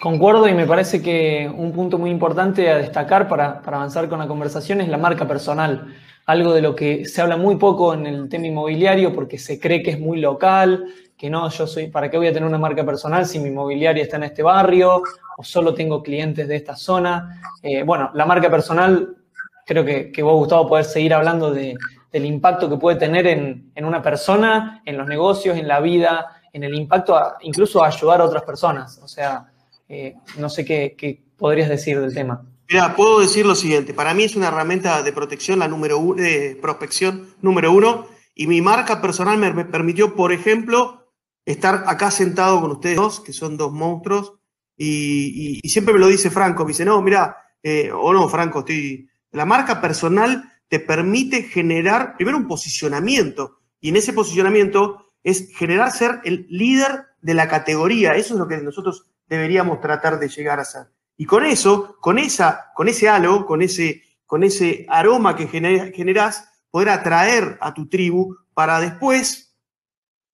Concuerdo 0.00 0.46
y 0.48 0.52
me 0.52 0.66
parece 0.66 1.00
que 1.00 1.50
un 1.54 1.72
punto 1.72 1.96
muy 1.96 2.10
importante 2.10 2.70
a 2.70 2.76
destacar 2.76 3.28
para, 3.28 3.62
avanzar 3.64 4.08
con 4.08 4.18
la 4.18 4.28
conversación 4.28 4.80
es 4.80 4.88
la 4.88 4.98
marca 4.98 5.26
personal. 5.26 5.94
Algo 6.26 6.52
de 6.52 6.60
lo 6.60 6.74
que 6.74 7.06
se 7.06 7.22
habla 7.22 7.36
muy 7.36 7.56
poco 7.56 7.94
en 7.94 8.06
el 8.06 8.28
tema 8.28 8.46
inmobiliario 8.46 9.14
porque 9.14 9.38
se 9.38 9.58
cree 9.58 9.82
que 9.82 9.92
es 9.92 10.00
muy 10.00 10.20
local, 10.20 10.84
que 11.16 11.30
no, 11.30 11.48
yo 11.48 11.66
soy, 11.66 11.88
¿para 11.88 12.10
qué 12.10 12.18
voy 12.18 12.26
a 12.26 12.32
tener 12.32 12.46
una 12.46 12.58
marca 12.58 12.84
personal 12.84 13.24
si 13.24 13.38
mi 13.38 13.48
inmobiliaria 13.48 14.02
está 14.02 14.16
en 14.16 14.24
este 14.24 14.42
barrio 14.42 15.02
o 15.38 15.42
solo 15.42 15.72
tengo 15.72 16.02
clientes 16.02 16.46
de 16.46 16.56
esta 16.56 16.76
zona? 16.76 17.40
Eh, 17.62 17.82
bueno, 17.82 18.10
la 18.12 18.26
marca 18.26 18.50
personal 18.50 19.16
creo 19.64 19.84
que, 19.84 20.12
que 20.12 20.22
vos, 20.22 20.36
Gustavo, 20.36 20.68
poder 20.68 20.84
seguir 20.84 21.14
hablando 21.14 21.50
de, 21.50 21.74
del 22.12 22.24
impacto 22.24 22.68
que 22.68 22.76
puede 22.76 22.98
tener 22.98 23.26
en, 23.26 23.72
una 23.76 24.02
persona, 24.02 24.82
en 24.84 24.96
los 24.96 25.06
negocios, 25.06 25.56
en 25.56 25.68
la 25.68 25.80
vida, 25.80 26.42
en 26.52 26.64
el 26.64 26.74
impacto, 26.74 27.18
incluso 27.42 27.82
a 27.82 27.88
ayudar 27.88 28.20
a 28.20 28.24
otras 28.24 28.42
personas. 28.44 28.98
O 29.02 29.08
sea, 29.08 29.52
eh, 29.88 30.14
no 30.38 30.48
sé 30.48 30.64
qué, 30.64 31.22
podrías 31.36 31.68
decir 31.68 32.00
del 32.00 32.14
tema. 32.14 32.42
Mira, 32.68 32.96
puedo 32.96 33.20
decir 33.20 33.46
lo 33.46 33.54
siguiente. 33.54 33.94
Para 33.94 34.14
mí 34.14 34.24
es 34.24 34.34
una 34.34 34.48
herramienta 34.48 35.02
de 35.02 35.12
protección, 35.12 35.60
la 35.60 35.68
número 35.68 35.98
uno, 35.98 36.22
de 36.22 36.58
prospección 36.60 37.28
número 37.40 37.72
uno, 37.72 38.06
y 38.34 38.46
mi 38.46 38.60
marca 38.60 39.00
personal 39.00 39.38
me, 39.38 39.64
permitió, 39.64 40.14
por 40.14 40.32
ejemplo, 40.32 41.12
estar 41.44 41.84
acá 41.86 42.10
sentado 42.10 42.60
con 42.60 42.72
ustedes 42.72 42.96
dos, 42.96 43.20
que 43.20 43.32
son 43.32 43.56
dos 43.56 43.72
monstruos, 43.72 44.34
y, 44.76 45.60
siempre 45.68 45.94
me 45.94 46.00
lo 46.00 46.08
dice 46.08 46.30
Franco, 46.30 46.64
me 46.64 46.68
dice, 46.68 46.84
no, 46.84 47.00
mira, 47.00 47.36
eh, 47.62 47.90
o 47.92 48.12
no, 48.12 48.28
Franco, 48.28 48.60
estoy, 48.60 49.08
la 49.30 49.44
marca 49.44 49.80
personal 49.80 50.52
te 50.68 50.80
permite 50.80 51.42
generar 51.42 52.16
primero 52.16 52.38
un 52.38 52.48
posicionamiento 52.48 53.60
y 53.80 53.90
en 53.90 53.96
ese 53.96 54.12
posicionamiento 54.12 55.12
es 55.22 55.54
generar 55.56 55.90
ser 55.90 56.20
el 56.24 56.46
líder 56.48 57.06
de 57.20 57.34
la 57.34 57.48
categoría. 57.48 58.14
Eso 58.14 58.34
es 58.34 58.40
lo 58.40 58.48
que 58.48 58.58
nosotros 58.58 59.10
deberíamos 59.26 59.80
tratar 59.80 60.18
de 60.18 60.28
llegar 60.28 60.60
a 60.60 60.64
ser. 60.64 60.86
Y 61.16 61.24
con 61.24 61.44
eso, 61.44 61.96
con, 62.00 62.18
esa, 62.18 62.72
con 62.74 62.88
ese 62.88 63.08
halo, 63.08 63.46
con 63.46 63.62
ese, 63.62 64.02
con 64.26 64.44
ese 64.44 64.86
aroma 64.88 65.34
que 65.36 65.48
generas, 65.48 66.52
poder 66.70 66.90
atraer 66.90 67.58
a 67.60 67.72
tu 67.72 67.88
tribu 67.88 68.36
para 68.54 68.80
después 68.80 69.56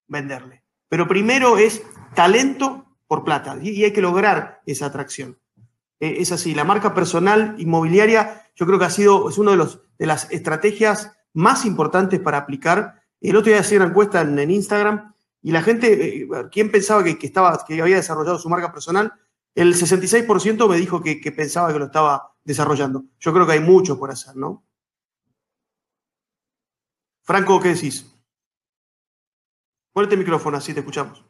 venderle. 0.08 0.64
Pero 0.88 1.08
primero 1.08 1.56
es 1.56 1.82
talento 2.14 2.86
por 3.06 3.24
plata 3.24 3.56
y 3.62 3.84
hay 3.84 3.92
que 3.92 4.02
lograr 4.02 4.60
esa 4.66 4.86
atracción. 4.86 5.38
Eh, 6.02 6.16
es 6.20 6.32
así, 6.32 6.52
la 6.52 6.64
marca 6.64 6.94
personal 6.94 7.54
inmobiliaria 7.58 8.50
yo 8.56 8.66
creo 8.66 8.76
que 8.76 8.86
ha 8.86 8.90
sido, 8.90 9.30
es 9.30 9.38
una 9.38 9.52
de, 9.52 9.56
los, 9.56 9.82
de 9.98 10.06
las 10.06 10.28
estrategias 10.32 11.12
más 11.32 11.64
importantes 11.64 12.18
para 12.18 12.38
aplicar. 12.38 13.04
El 13.20 13.36
otro 13.36 13.52
día 13.52 13.60
hacía 13.60 13.78
una 13.78 13.86
encuesta 13.86 14.20
en, 14.20 14.50
Instagram 14.50 15.14
y 15.42 15.52
la 15.52 15.62
gente, 15.62 16.22
eh, 16.22 16.28
¿quién 16.50 16.72
pensaba 16.72 17.04
que, 17.04 17.16
estaba, 17.24 17.64
que 17.64 17.80
había 17.80 17.94
desarrollado 17.94 18.40
su 18.40 18.48
marca 18.48 18.72
personal? 18.72 19.12
El 19.54 19.74
66% 19.74 20.68
me 20.68 20.76
dijo 20.76 21.00
que, 21.00 21.20
pensaba 21.30 21.72
que 21.72 21.78
lo 21.78 21.84
estaba 21.84 22.34
desarrollando. 22.42 23.04
Yo 23.20 23.32
creo 23.32 23.46
que 23.46 23.52
hay 23.52 23.60
mucho 23.60 23.96
por 23.96 24.10
hacer, 24.10 24.34
¿no? 24.34 24.64
Franco, 27.22 27.60
¿qué 27.60 27.68
decís? 27.68 28.12
Ponete 29.92 30.14
el 30.14 30.20
micrófono, 30.20 30.56
así 30.56 30.74
te 30.74 30.80
escuchamos. 30.80 31.24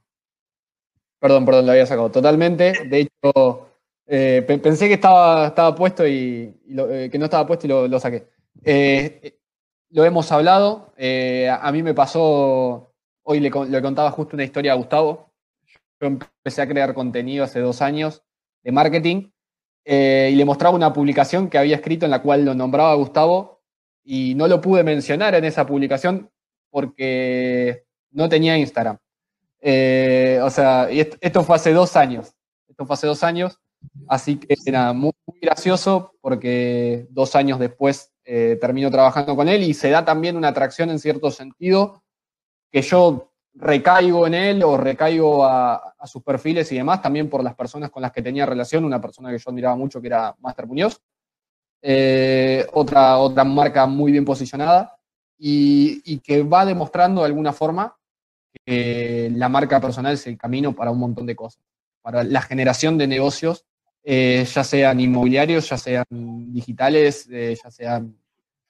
Perdón, 1.18 1.44
perdón, 1.44 1.66
lo 1.66 1.72
había 1.72 1.84
sacado. 1.84 2.10
Totalmente. 2.10 2.88
De 2.88 3.00
hecho, 3.00 3.71
eh, 4.14 4.42
pensé 4.42 4.88
que 4.88 4.94
estaba, 4.94 5.46
estaba 5.46 5.74
puesto 5.74 6.06
y, 6.06 6.54
eh, 6.68 7.08
que 7.10 7.18
no 7.18 7.24
estaba 7.24 7.46
puesto 7.46 7.66
y 7.66 7.88
lo, 7.88 7.98
saqué. 7.98 8.28
Eh, 8.62 9.38
lo 9.88 10.04
hemos 10.04 10.30
hablado. 10.30 10.92
a 10.98 11.72
mí 11.72 11.82
me 11.82 11.94
pasó, 11.94 12.92
hoy 13.22 13.40
le, 13.40 13.50
contaba 13.50 14.10
justo 14.10 14.36
una 14.36 14.44
historia 14.44 14.72
a 14.72 14.74
Gustavo. 14.74 15.32
Yo 15.98 16.08
empecé 16.08 16.60
a 16.60 16.68
crear 16.68 16.92
contenido 16.92 17.42
hace 17.42 17.60
dos 17.60 17.80
años 17.80 18.22
de 18.62 18.70
marketing 18.70 19.30
y 19.82 20.34
le 20.34 20.44
mostraba 20.44 20.76
una 20.76 20.92
publicación 20.92 21.48
que 21.48 21.56
había 21.56 21.76
escrito 21.76 22.04
en 22.04 22.10
la 22.10 22.20
cual 22.20 22.44
lo 22.44 22.54
nombraba 22.54 22.92
Gustavo 22.96 23.62
y 24.04 24.34
no 24.34 24.46
lo 24.46 24.60
pude 24.60 24.84
mencionar 24.84 25.34
en 25.36 25.46
esa 25.46 25.64
publicación 25.64 26.30
porque 26.68 27.86
no 28.10 28.28
tenía 28.28 28.58
Instagram. 28.58 28.98
o 29.62 30.50
sea, 30.50 30.88
esto 30.90 31.44
fue 31.44 31.56
hace 31.56 31.72
dos 31.72 31.96
años. 31.96 32.34
Esto 32.68 32.84
fue 32.84 32.92
hace 32.92 33.06
dos 33.06 33.24
años. 33.24 33.58
Así 34.08 34.36
que 34.36 34.56
nada, 34.70 34.92
muy, 34.92 35.12
gracioso 35.40 36.14
porque 36.20 37.06
dos 37.10 37.34
años 37.34 37.58
después 37.58 38.12
eh, 38.24 38.58
termino 38.60 38.90
trabajando 38.90 39.34
con 39.34 39.48
él 39.48 39.62
y 39.62 39.74
se 39.74 39.90
da 39.90 40.04
también 40.04 40.36
una 40.36 40.48
atracción 40.48 40.90
en 40.90 40.98
cierto 40.98 41.30
sentido 41.30 42.02
que 42.70 42.82
yo 42.82 43.32
recaigo 43.54 44.26
en 44.26 44.34
él 44.34 44.62
o 44.62 44.76
recaigo 44.76 45.44
a, 45.44 45.94
sus 46.04 46.22
perfiles 46.22 46.70
y 46.72 46.76
demás, 46.76 47.02
también 47.02 47.28
por 47.28 47.44
las 47.44 47.54
personas 47.54 47.90
con 47.90 48.02
las 48.02 48.12
que 48.12 48.22
tenía 48.22 48.46
relación, 48.46 48.84
una 48.84 49.00
persona 49.00 49.30
que 49.30 49.38
yo 49.38 49.50
admiraba 49.50 49.76
mucho 49.76 50.00
que 50.00 50.08
era 50.08 50.34
Master 50.40 50.66
Muñoz, 50.66 51.00
eh, 51.80 52.66
otra, 52.72 53.18
otra 53.18 53.44
marca 53.44 53.86
muy 53.86 54.12
bien 54.12 54.24
posicionada 54.24 54.96
y, 55.38 56.18
que 56.20 56.42
va 56.42 56.64
demostrando 56.64 57.22
de 57.22 57.26
alguna 57.26 57.52
forma 57.52 57.96
que 58.64 59.30
la 59.34 59.48
marca 59.48 59.80
personal 59.80 60.14
es 60.14 60.26
el 60.26 60.38
camino 60.38 60.72
para 60.72 60.90
un 60.90 60.98
montón 60.98 61.26
de 61.26 61.34
cosas, 61.34 61.62
para 62.00 62.22
la 62.22 62.42
generación 62.42 62.96
de 62.96 63.08
negocios, 63.08 63.64
eh, 64.02 64.46
ya 64.52 64.64
sean 64.64 65.00
inmobiliarios, 65.00 65.68
ya 65.68 65.78
sean 65.78 66.04
digitales, 66.52 67.28
eh, 67.30 67.56
ya 67.62 67.70
sean 67.70 68.16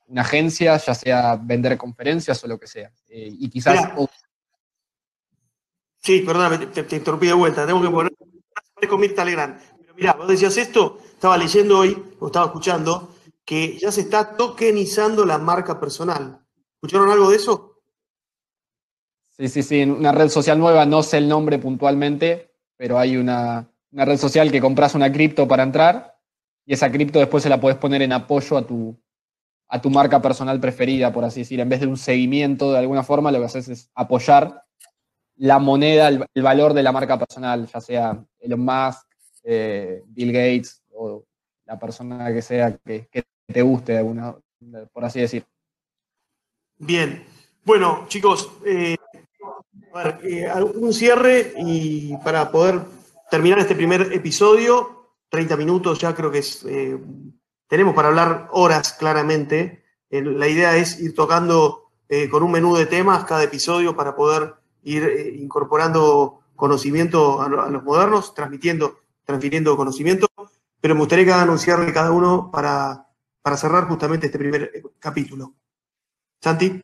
una 0.07 0.23
agencia, 0.23 0.77
ya 0.77 0.95
sea 0.95 1.37
vender 1.37 1.77
conferencias 1.79 2.43
o 2.45 2.47
lo 2.47 2.59
que 2.59 2.67
sea. 2.67 2.93
y 3.09 3.49
quizás... 3.49 3.93
Sí, 6.03 6.21
perdóname, 6.21 6.67
te, 6.67 6.83
te, 6.83 6.97
interrumpí 6.97 7.29
de 7.29 7.33
vuelta. 7.33 7.65
Tengo 7.65 7.81
que 7.81 7.89
poner 7.89 8.13
con 8.89 9.01
Mirta 9.01 9.25
Legrand. 9.25 9.61
Pero 9.79 9.95
mirá, 9.95 10.15
vos 10.15 10.27
decías 10.27 10.57
esto, 10.57 10.99
estaba 11.15 11.37
leyendo 11.39 11.79
hoy, 11.79 11.97
o 12.19 12.27
estaba 12.27 12.47
escuchando, 12.47 13.15
que 13.45 13.79
ya 13.79 13.93
se 13.93 14.03
está 14.03 14.37
tokenizando 14.37 15.25
la 15.25 15.39
marca 15.39 15.79
personal. 15.79 16.45
¿Escucharon 16.75 17.11
algo 17.11 17.31
de 17.31 17.37
eso? 17.37 17.81
Sí, 19.29 19.49
sí, 19.49 19.63
sí, 19.63 19.83
una 19.83 20.13
red 20.13 20.29
social 20.29 20.59
nueva, 20.59 20.85
no 20.87 21.03
sé 21.03 21.19
el 21.19 21.29
nombre 21.29 21.59
puntualmente, 21.59 22.53
pero 22.77 22.99
hay 22.99 23.17
una, 23.17 23.72
una 23.93 24.05
red 24.05 24.17
social 24.17 24.51
que 24.51 24.61
compras 24.61 24.95
una 24.95 25.13
cripto 25.13 25.47
para 25.47 25.63
entrar 25.63 26.19
y 26.65 26.73
esa 26.73 26.91
cripto 26.91 27.19
después 27.19 27.43
se 27.43 27.49
la 27.49 27.61
puedes 27.61 27.79
poner 27.79 28.03
en 28.03 28.13
apoyo 28.13 28.57
a 28.57 28.67
tu, 28.67 28.99
a 29.69 29.81
tu 29.81 29.91
marca 29.91 30.21
personal 30.23 30.61
preferida, 30.61 31.13
por 31.13 31.25
así 31.25 31.41
decir. 31.41 31.61
En 31.61 31.69
vez 31.69 31.81
de 31.81 31.87
un 31.87 31.97
seguimiento 31.97 32.73
de 32.73 32.79
alguna 32.79 33.03
forma, 33.03 33.33
lo 33.33 33.39
que 33.39 33.47
haces 33.47 33.69
es 33.69 33.91
apoyar 33.95 34.65
la 35.37 35.59
moneda, 35.59 36.09
el, 36.09 36.43
valor 36.43 36.73
de 36.73 36.83
la 36.83 36.93
marca 36.93 37.19
personal, 37.19 37.67
ya 37.67 37.81
sea 37.81 38.25
Elon 38.39 38.61
Musk, 38.61 39.07
eh, 39.43 40.03
Bill 40.07 40.33
Gates 40.33 40.83
o 40.95 41.25
la 41.65 41.79
persona 41.79 42.33
que 42.33 42.43
sea 42.43 42.77
que, 42.77 43.09
te 43.47 43.63
guste, 43.63 43.99
alguna, 43.99 44.37
por 44.93 45.05
así 45.05 45.21
decir. 45.21 45.45
Bien. 46.79 47.25
Bueno, 47.65 48.07
chicos, 48.09 48.53
eh, 48.67 48.97
eh, 50.23 50.53
un 50.75 50.93
cierre 50.93 51.53
y 51.59 52.17
para 52.19 52.51
poder 52.51 52.81
terminar 53.33 53.61
este 53.61 53.75
primer 53.75 54.13
episodio, 54.13 55.09
30 55.31 55.57
minutos 55.57 55.99
ya 55.99 56.15
creo 56.15 56.31
que 56.31 56.41
es, 56.41 56.67
tenemos 57.67 57.95
para 57.95 58.09
hablar 58.09 58.51
horas 58.53 58.93
claramente. 58.93 59.85
la 60.11 60.47
idea 60.47 60.77
es 60.77 61.01
ir 61.01 61.15
tocando 61.15 61.93
con 62.31 62.43
un 62.43 62.53
menú 62.53 62.77
de 62.77 62.85
temas 62.85 63.25
cada 63.25 63.43
episodio 63.43 63.97
para 63.97 64.15
poder 64.15 64.57
ir 64.83 65.05
eh, 65.05 65.37
incorporando 65.39 66.41
conocimiento 66.57 67.41
a, 67.41 67.49
los 67.49 67.83
modernos, 67.83 68.35
transmitiendo, 68.35 68.99
transfiriendo 69.25 69.77
conocimiento, 69.79 70.27
pero 70.79 70.95
me 70.95 71.01
gustaría 71.01 71.25
que 71.25 71.33
anunciarle 71.33 71.91
cada 71.91 72.13
uno 72.13 72.51
para, 72.53 73.07
para 73.41 73.57
cerrar 73.57 73.89
justamente 73.89 74.27
este 74.27 74.39
primer 74.39 74.71
eh, 74.75 74.83
capítulo. 74.99 75.55
Santi. 76.39 76.83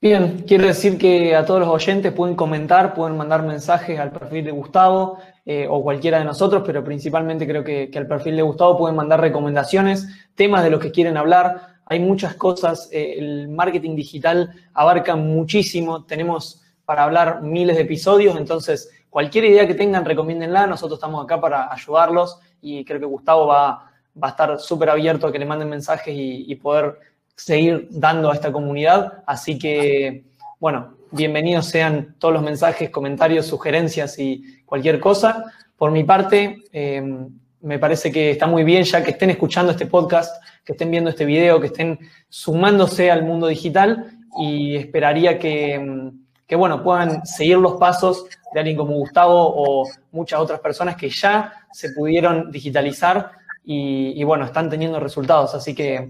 Bien, 0.00 0.44
quiero 0.48 0.66
decir 0.66 0.98
que 0.98 1.36
a 1.36 1.44
todos 1.44 1.60
los 1.60 1.68
oyentes 1.68 2.12
pueden 2.12 2.34
comentar, 2.34 2.94
pueden 2.94 3.16
mandar 3.16 3.42
mensajes 3.42 4.00
al 4.00 4.10
perfil 4.10 4.46
de 4.46 4.50
Gustavo 4.50 5.18
eh, 5.44 5.66
o 5.68 5.82
cualquiera 5.82 6.18
de 6.18 6.24
nosotros, 6.24 6.62
pero 6.64 6.84
principalmente 6.84 7.46
creo 7.46 7.64
que, 7.64 7.90
que, 7.90 7.98
al 7.98 8.06
perfil 8.06 8.36
de 8.36 8.42
Gustavo 8.42 8.78
pueden 8.78 8.96
mandar 8.96 9.20
recomendaciones, 9.20 10.06
temas 10.34 10.62
de 10.62 10.70
los 10.70 10.80
que 10.80 10.92
quieren 10.92 11.16
hablar. 11.16 11.72
Hay 11.86 12.00
muchas 12.00 12.34
cosas, 12.34 12.88
el 12.92 13.48
marketing 13.48 13.96
digital 13.96 14.52
abarca 14.72 15.16
muchísimo, 15.16 16.04
tenemos 16.04 16.62
para 16.84 17.04
hablar 17.04 17.42
miles 17.42 17.76
de 17.76 17.82
episodios, 17.82 18.36
entonces 18.36 18.90
cualquier 19.08 19.44
idea 19.44 19.66
que 19.66 19.74
tengan, 19.74 20.04
recomiéndenla, 20.04 20.66
nosotros 20.66 20.98
estamos 20.98 21.24
acá 21.24 21.40
para 21.40 21.72
ayudarlos 21.72 22.38
y 22.60 22.84
creo 22.84 23.00
que 23.00 23.06
Gustavo 23.06 23.46
va, 23.46 23.90
va 24.22 24.28
a 24.28 24.30
estar 24.30 24.58
súper 24.58 24.90
abierto 24.90 25.26
a 25.26 25.32
que 25.32 25.38
le 25.38 25.44
manden 25.44 25.68
mensajes 25.68 26.14
y, 26.16 26.54
poder 26.56 26.98
seguir 27.36 27.88
dando 27.90 28.30
a 28.30 28.34
esta 28.34 28.52
comunidad, 28.52 29.22
así 29.26 29.58
que, 29.58 30.24
bueno, 30.60 30.94
bienvenidos 31.10 31.66
sean 31.66 32.14
todos 32.18 32.34
los 32.34 32.42
mensajes, 32.42 32.90
comentarios, 32.90 33.46
sugerencias 33.46 34.18
y 34.18 34.61
cualquier 34.72 34.98
cosa. 34.98 35.52
Por 35.76 35.90
mi 35.90 36.02
parte, 36.02 36.62
em, 36.72 37.28
me 37.60 37.78
parece 37.78 38.10
que 38.10 38.30
está 38.30 38.46
muy 38.46 38.64
bien 38.64 38.84
ya 38.84 39.04
que 39.04 39.10
estén 39.10 39.28
escuchando 39.28 39.72
este 39.72 39.84
podcast, 39.84 40.42
que 40.64 40.72
estén 40.72 40.90
viendo 40.90 41.10
este 41.10 41.26
video, 41.26 41.60
que 41.60 41.66
estén 41.66 41.98
sumándose 42.30 43.10
al 43.10 43.22
mundo 43.22 43.48
digital 43.48 44.16
y 44.38 44.76
esperaría 44.76 45.38
que 45.38 46.10
que 46.46 46.56
bueno, 46.56 46.82
puedan 46.82 47.24
seguir 47.26 47.58
los 47.58 47.74
pasos 47.74 48.26
de 48.52 48.60
alguien 48.60 48.76
como 48.76 48.94
Gustavo 48.94 49.54
o 49.56 49.88
muchas 50.10 50.40
otras 50.40 50.60
personas 50.60 50.96
que 50.96 51.08
ya 51.08 51.50
se 51.72 51.92
pudieron 51.92 52.50
digitalizar 52.50 53.32
y, 53.64 54.22
bueno, 54.24 54.44
están 54.44 54.68
teniendo 54.68 55.00
resultados. 55.00 55.54
Así 55.54 55.74
que 55.74 56.08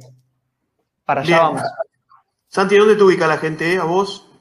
para 1.04 1.20
allá 1.20 1.42
vamos. 1.42 1.62
Santi, 2.48 2.76
¿dónde 2.76 2.96
te 2.96 3.02
ubica 3.02 3.26
la 3.26 3.38
gente? 3.38 3.78
¿A 3.78 3.84
vos? 3.84 4.32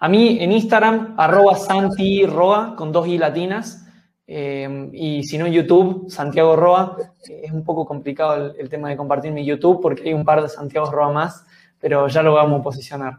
A 0.00 0.08
mí 0.08 0.38
en 0.40 0.52
Instagram, 0.52 1.14
arroba 1.18 1.56
Santi 1.56 2.24
Roa, 2.26 2.74
con 2.74 2.90
dos 2.90 3.06
i 3.06 3.18
latinas. 3.18 3.86
Eh, 4.26 4.90
y 4.92 5.22
si 5.24 5.36
no 5.36 5.46
en 5.46 5.52
YouTube, 5.52 6.10
Santiago 6.10 6.56
Roa. 6.56 6.96
Es 7.28 7.52
un 7.52 7.64
poco 7.64 7.84
complicado 7.84 8.34
el, 8.36 8.56
el, 8.58 8.68
tema 8.68 8.88
de 8.88 8.96
compartir 8.96 9.30
mi 9.32 9.44
YouTube 9.44 9.80
porque 9.82 10.08
hay 10.08 10.14
un 10.14 10.24
par 10.24 10.42
de 10.42 10.48
Santiago 10.48 10.90
Roa 10.90 11.12
más, 11.12 11.44
pero 11.78 12.08
ya 12.08 12.22
lo 12.22 12.34
vamos 12.34 12.60
a 12.60 12.62
posicionar. 12.62 13.18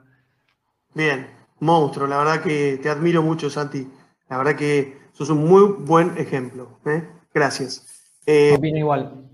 Bien, 0.94 1.28
monstruo. 1.60 2.08
La 2.08 2.18
verdad 2.18 2.42
que 2.42 2.80
te 2.82 2.90
admiro 2.90 3.22
mucho, 3.22 3.50
Santi. 3.50 3.88
La 4.30 4.38
verdad 4.38 4.56
que 4.56 4.98
sos 5.14 5.30
un 5.30 5.48
muy 5.48 5.76
buen 5.80 6.18
ejemplo. 6.18 6.80
¿eh? 6.86 7.08
Gracias. 7.34 7.86
Eh, 8.26 8.58
igual. 8.64 9.28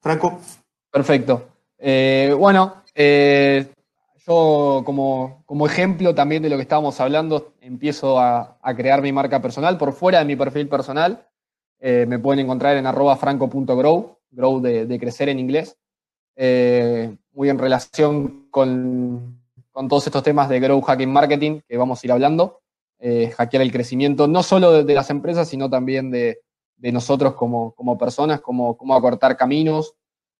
Franco. 0.00 0.40
Perfecto. 0.90 1.48
Eh, 1.78 2.34
bueno, 2.36 2.82
eh, 2.94 3.70
yo 4.28 4.82
como, 4.84 5.66
ejemplo 5.66 6.14
también 6.14 6.42
de 6.42 6.50
lo 6.50 6.56
que 6.56 6.62
estábamos 6.62 7.00
hablando, 7.00 7.54
empiezo 7.60 8.20
a, 8.20 8.58
crear 8.76 9.02
mi 9.02 9.12
marca 9.12 9.40
personal 9.40 9.78
por 9.78 9.92
fuera 9.92 10.18
de 10.20 10.24
mi 10.24 10.36
perfil 10.36 10.68
personal. 10.68 11.26
me 11.80 12.18
pueden 12.18 12.44
encontrar 12.44 12.76
en 12.76 12.86
arroba 12.86 13.16
franco.grow, 13.16 14.18
grow 14.30 14.60
de, 14.60 14.86
de 14.86 14.98
crecer 14.98 15.28
en 15.28 15.38
inglés 15.38 15.78
muy 17.38 17.48
en 17.50 17.58
relación 17.58 18.48
con, 18.50 19.40
todos 19.88 20.08
estos 20.08 20.24
temas 20.24 20.48
de 20.48 20.58
Grow 20.58 20.80
Hacking 20.80 21.12
Marketing 21.12 21.60
que 21.68 21.76
vamos 21.76 22.02
a 22.02 22.06
ir 22.08 22.10
hablando. 22.10 22.62
Eh, 22.98 23.32
hackear 23.36 23.62
el 23.62 23.70
crecimiento 23.70 24.26
no 24.26 24.42
solo 24.42 24.82
de, 24.82 24.94
las 24.94 25.08
empresas, 25.10 25.48
sino 25.48 25.70
también 25.70 26.10
de, 26.10 26.40
nosotros 26.78 27.34
como, 27.34 27.96
personas, 27.96 28.40
cómo, 28.40 28.76
cómo 28.76 28.96
acortar 28.96 29.36
caminos, 29.36 29.94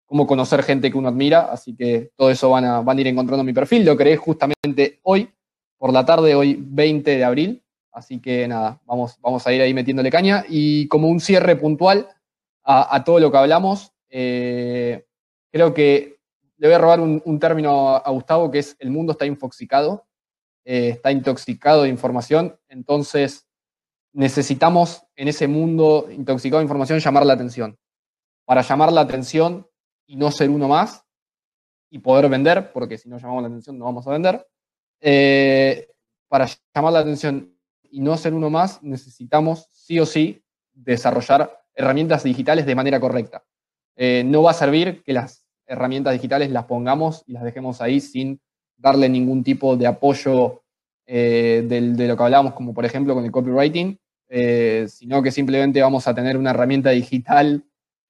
cómo 0.08 0.26
conocer 0.26 0.62
gente 0.62 0.90
que 0.90 0.98
uno 0.98 1.08
admira. 1.08 1.52
Así 1.52 1.76
que 1.76 2.10
todo 2.16 2.30
eso 2.30 2.50
van 2.50 2.64
a, 2.64 2.80
van 2.80 2.98
a 2.98 3.00
ir 3.00 3.06
encontrando 3.06 3.42
en 3.42 3.46
mi 3.46 3.52
perfil. 3.52 3.84
Lo 3.84 3.96
creé 3.96 4.16
justamente 4.16 4.98
hoy, 5.02 5.30
por 5.76 5.92
la 5.92 6.04
tarde, 6.04 6.34
hoy 6.34 6.58
20 6.58 7.16
de 7.16 7.24
abril. 7.24 7.62
Así 7.92 8.20
que 8.20 8.48
nada, 8.48 8.80
vamos, 8.86 9.18
vamos 9.20 9.46
a 9.46 9.52
ir 9.52 9.60
ahí 9.60 9.74
metiéndole 9.74 10.10
caña. 10.10 10.44
Y 10.48 10.88
como 10.88 11.08
un 11.08 11.20
cierre 11.20 11.56
puntual 11.56 12.08
a, 12.64 13.02
todo 13.04 13.18
lo 13.18 13.30
que 13.30 13.38
hablamos, 13.38 13.92
eh, 14.10 15.06
creo 15.50 15.72
que 15.72 16.18
le 16.58 16.68
voy 16.68 16.74
a 16.74 16.78
robar 16.78 17.00
un, 17.00 17.38
término 17.38 17.96
a 17.96 18.10
Gustavo 18.10 18.50
que 18.50 18.58
es 18.58 18.76
el 18.78 18.90
mundo 18.90 19.12
está 19.12 19.24
infoxicado, 19.24 20.06
eh, 20.64 20.90
está 20.90 21.10
intoxicado 21.10 21.84
de 21.84 21.88
información, 21.88 22.58
entonces 22.68 23.48
necesitamos 24.12 25.04
en 25.16 25.28
ese 25.28 25.48
mundo 25.48 26.08
intoxicado 26.10 26.58
de 26.58 26.64
información 26.64 26.98
llamar 26.98 27.24
la 27.24 27.34
atención. 27.34 27.78
Para 28.44 28.62
llamar 28.62 28.92
la 28.92 29.02
atención 29.02 29.67
y 30.08 30.16
no 30.16 30.32
ser 30.32 30.50
uno 30.50 30.66
más 30.66 31.04
y 31.90 32.00
poder 32.00 32.28
vender, 32.28 32.72
porque 32.72 32.98
si 32.98 33.08
no 33.08 33.18
llamamos 33.18 33.42
la 33.42 33.48
atención 33.48 33.78
no 33.78 33.84
vamos 33.84 34.06
a 34.08 34.10
vender, 34.10 34.44
eh, 35.00 35.88
para 36.26 36.48
llamar 36.74 36.92
la 36.92 36.98
atención 36.98 37.54
y 37.82 38.00
no 38.00 38.16
ser 38.16 38.34
uno 38.34 38.50
más 38.50 38.82
necesitamos 38.82 39.68
sí 39.70 40.00
o 40.00 40.06
sí 40.06 40.42
desarrollar 40.72 41.62
herramientas 41.74 42.24
digitales 42.24 42.66
de 42.66 42.74
manera 42.74 42.98
correcta. 42.98 43.44
Eh, 43.96 44.24
no 44.24 44.42
va 44.42 44.50
a 44.50 44.54
servir 44.54 45.02
que 45.04 45.12
las 45.12 45.44
herramientas 45.66 46.12
digitales 46.14 46.50
las 46.50 46.64
pongamos 46.64 47.22
y 47.26 47.32
las 47.32 47.44
dejemos 47.44 47.80
ahí 47.80 48.00
sin 48.00 48.40
darle 48.76 49.08
ningún 49.08 49.44
tipo 49.44 49.76
de 49.76 49.86
apoyo 49.86 50.62
eh, 51.06 51.64
de 51.66 52.06
lo 52.06 52.16
que 52.16 52.22
hablábamos, 52.22 52.54
como 52.54 52.74
por 52.74 52.84
ejemplo 52.84 53.14
con 53.14 53.24
el 53.24 53.30
copywriting, 53.30 53.98
eh, 54.28 54.86
sino 54.88 55.22
que 55.22 55.30
simplemente 55.30 55.80
vamos 55.80 56.06
a 56.06 56.14
tener 56.14 56.36
una 56.36 56.50
herramienta 56.50 56.90
digital 56.90 57.64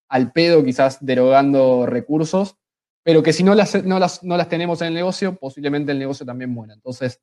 al 0.09 0.33
pedo, 0.33 0.65
quizás 0.65 1.05
derogando 1.05 1.87
recursos, 1.87 2.57
pero 3.03 3.23
que 3.23 3.33
si 3.33 3.43
no 3.43 3.55
las, 3.55 3.85
no 3.85 3.99
las, 3.99 4.49
tenemos 4.49 4.81
en 4.83 4.89
el 4.89 4.95
negocio, 4.95 5.37
posiblemente 5.37 5.93
el 5.93 5.99
negocio 5.99 6.27
también 6.27 6.51
muera. 6.51 6.75
Entonces, 6.75 7.21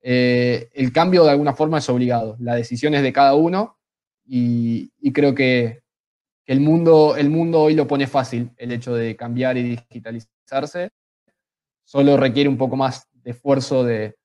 eh, 0.00 0.68
el 0.74 0.92
cambio 0.92 1.24
de 1.24 1.30
alguna 1.30 1.54
forma 1.54 1.78
es 1.78 1.88
obligado, 1.88 2.36
la 2.38 2.54
decisión 2.54 2.94
es 2.94 3.02
de 3.02 3.12
cada 3.12 3.34
uno 3.34 3.76
y 4.30 4.90
creo 5.12 5.34
que 5.34 5.82
el 6.48 6.60
mundo, 6.60 7.14
el 7.14 7.28
mundo 7.28 7.60
hoy 7.60 7.74
lo 7.74 7.86
pone 7.86 8.06
fácil, 8.06 8.50
el 8.56 8.72
hecho 8.72 8.94
de 8.94 9.14
cambiar 9.14 9.58
y 9.58 9.62
digitalizarse. 9.62 10.88
Solo 11.84 12.16
requiere 12.16 12.48
un 12.48 12.56
poco 12.56 12.74
más 12.74 13.06
esfuerzo 13.22 13.84
de, 13.84 14.16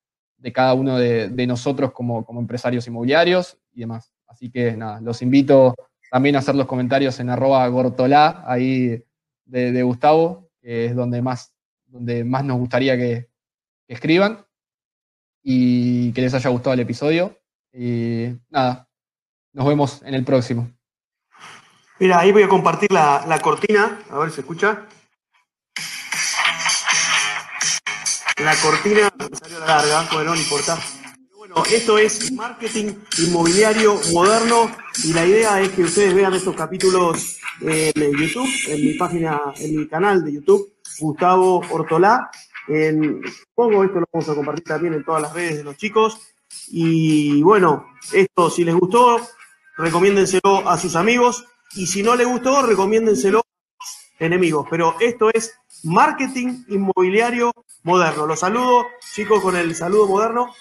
cada 0.53 0.73
uno 0.73 0.97
de, 0.97 1.45
nosotros 1.45 1.91
como, 1.91 2.25
empresarios 2.39 2.87
inmobiliarios 2.87 3.57
y 3.73 3.81
demás. 3.81 4.13
Así 4.25 4.49
que 4.49 4.77
nada, 4.77 5.01
los 5.01 5.21
invito 5.21 5.75
también 6.13 6.35
hacer 6.35 6.53
los 6.53 6.67
comentarios 6.67 7.19
en 7.19 7.31
arroba 7.31 7.67
gortolá, 7.69 8.43
ahí 8.45 9.03
de, 9.45 9.81
Gustavo, 9.81 10.51
que 10.61 10.85
es 10.85 10.95
donde 10.95 11.23
más, 11.23 11.55
donde 11.87 12.23
más 12.23 12.45
nos 12.45 12.59
gustaría 12.59 12.95
que, 12.95 13.31
escriban 13.87 14.45
y 15.41 16.13
que 16.13 16.21
les 16.21 16.35
haya 16.35 16.51
gustado 16.51 16.75
el 16.75 16.81
episodio. 16.81 17.39
Y 17.73 18.27
nada, 18.51 18.87
nos 19.53 19.65
vemos 19.65 20.03
en 20.03 20.13
el 20.13 20.23
próximo. 20.23 20.69
Mira, 21.97 22.19
ahí 22.19 22.31
voy 22.31 22.43
a 22.43 22.47
compartir 22.47 22.91
la, 22.91 23.25
la 23.27 23.39
cortina, 23.39 23.99
a 24.11 24.19
ver 24.19 24.29
si 24.29 24.35
se 24.35 24.41
escucha. 24.41 24.85
La 28.37 28.55
cortina 28.57 29.11
salió 29.31 29.59
larga, 29.61 30.07
bueno, 30.13 30.35
no 30.35 30.39
importa. 30.39 30.77
Esto 31.71 31.97
es 31.97 32.31
marketing 32.31 32.93
inmobiliario 33.19 33.99
moderno 34.11 34.71
y 35.03 35.13
la 35.13 35.25
idea 35.25 35.61
es 35.61 35.69
que 35.69 35.83
ustedes 35.83 36.13
vean 36.13 36.33
estos 36.33 36.55
capítulos 36.55 37.37
en 37.61 38.11
YouTube, 38.11 38.49
en 38.67 38.85
mi 38.85 38.93
página, 38.93 39.39
en 39.57 39.77
mi 39.77 39.87
canal 39.87 40.23
de 40.23 40.33
YouTube, 40.33 40.73
Gustavo 40.99 41.61
Ortolá. 41.69 42.31
En, 42.67 43.21
pongo 43.53 43.83
esto 43.83 43.99
lo 43.99 44.05
vamos 44.11 44.29
a 44.29 44.35
compartir 44.35 44.63
también 44.63 44.93
en 44.93 45.03
todas 45.03 45.21
las 45.21 45.33
redes 45.33 45.57
de 45.57 45.63
los 45.63 45.77
chicos. 45.77 46.19
Y 46.69 47.41
bueno, 47.43 47.87
esto 48.11 48.49
si 48.49 48.63
les 48.63 48.75
gustó, 48.75 49.21
recomiéndenselo 49.77 50.67
a 50.67 50.77
sus 50.77 50.95
amigos. 50.95 51.45
Y 51.75 51.87
si 51.87 52.01
no 52.01 52.15
les 52.15 52.27
gustó, 52.27 52.63
recomiéndenselo 52.63 53.39
a 53.39 53.85
sus 53.85 54.11
enemigos. 54.19 54.67
Pero 54.69 54.95
esto 54.99 55.29
es 55.33 55.53
marketing 55.83 56.63
inmobiliario 56.67 57.51
moderno. 57.83 58.25
Los 58.25 58.39
saludo, 58.39 58.85
chicos, 59.13 59.41
con 59.41 59.55
el 59.55 59.75
saludo 59.75 60.07
moderno. 60.07 60.53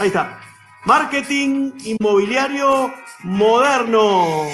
Ahí 0.00 0.06
está. 0.08 0.40
Marketing 0.86 1.72
inmobiliario 1.84 2.90
moderno. 3.22 4.46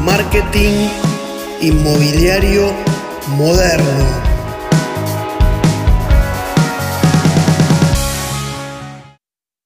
Marketing 0.00 0.88
inmobiliario 1.60 2.72
moderno. 3.36 4.23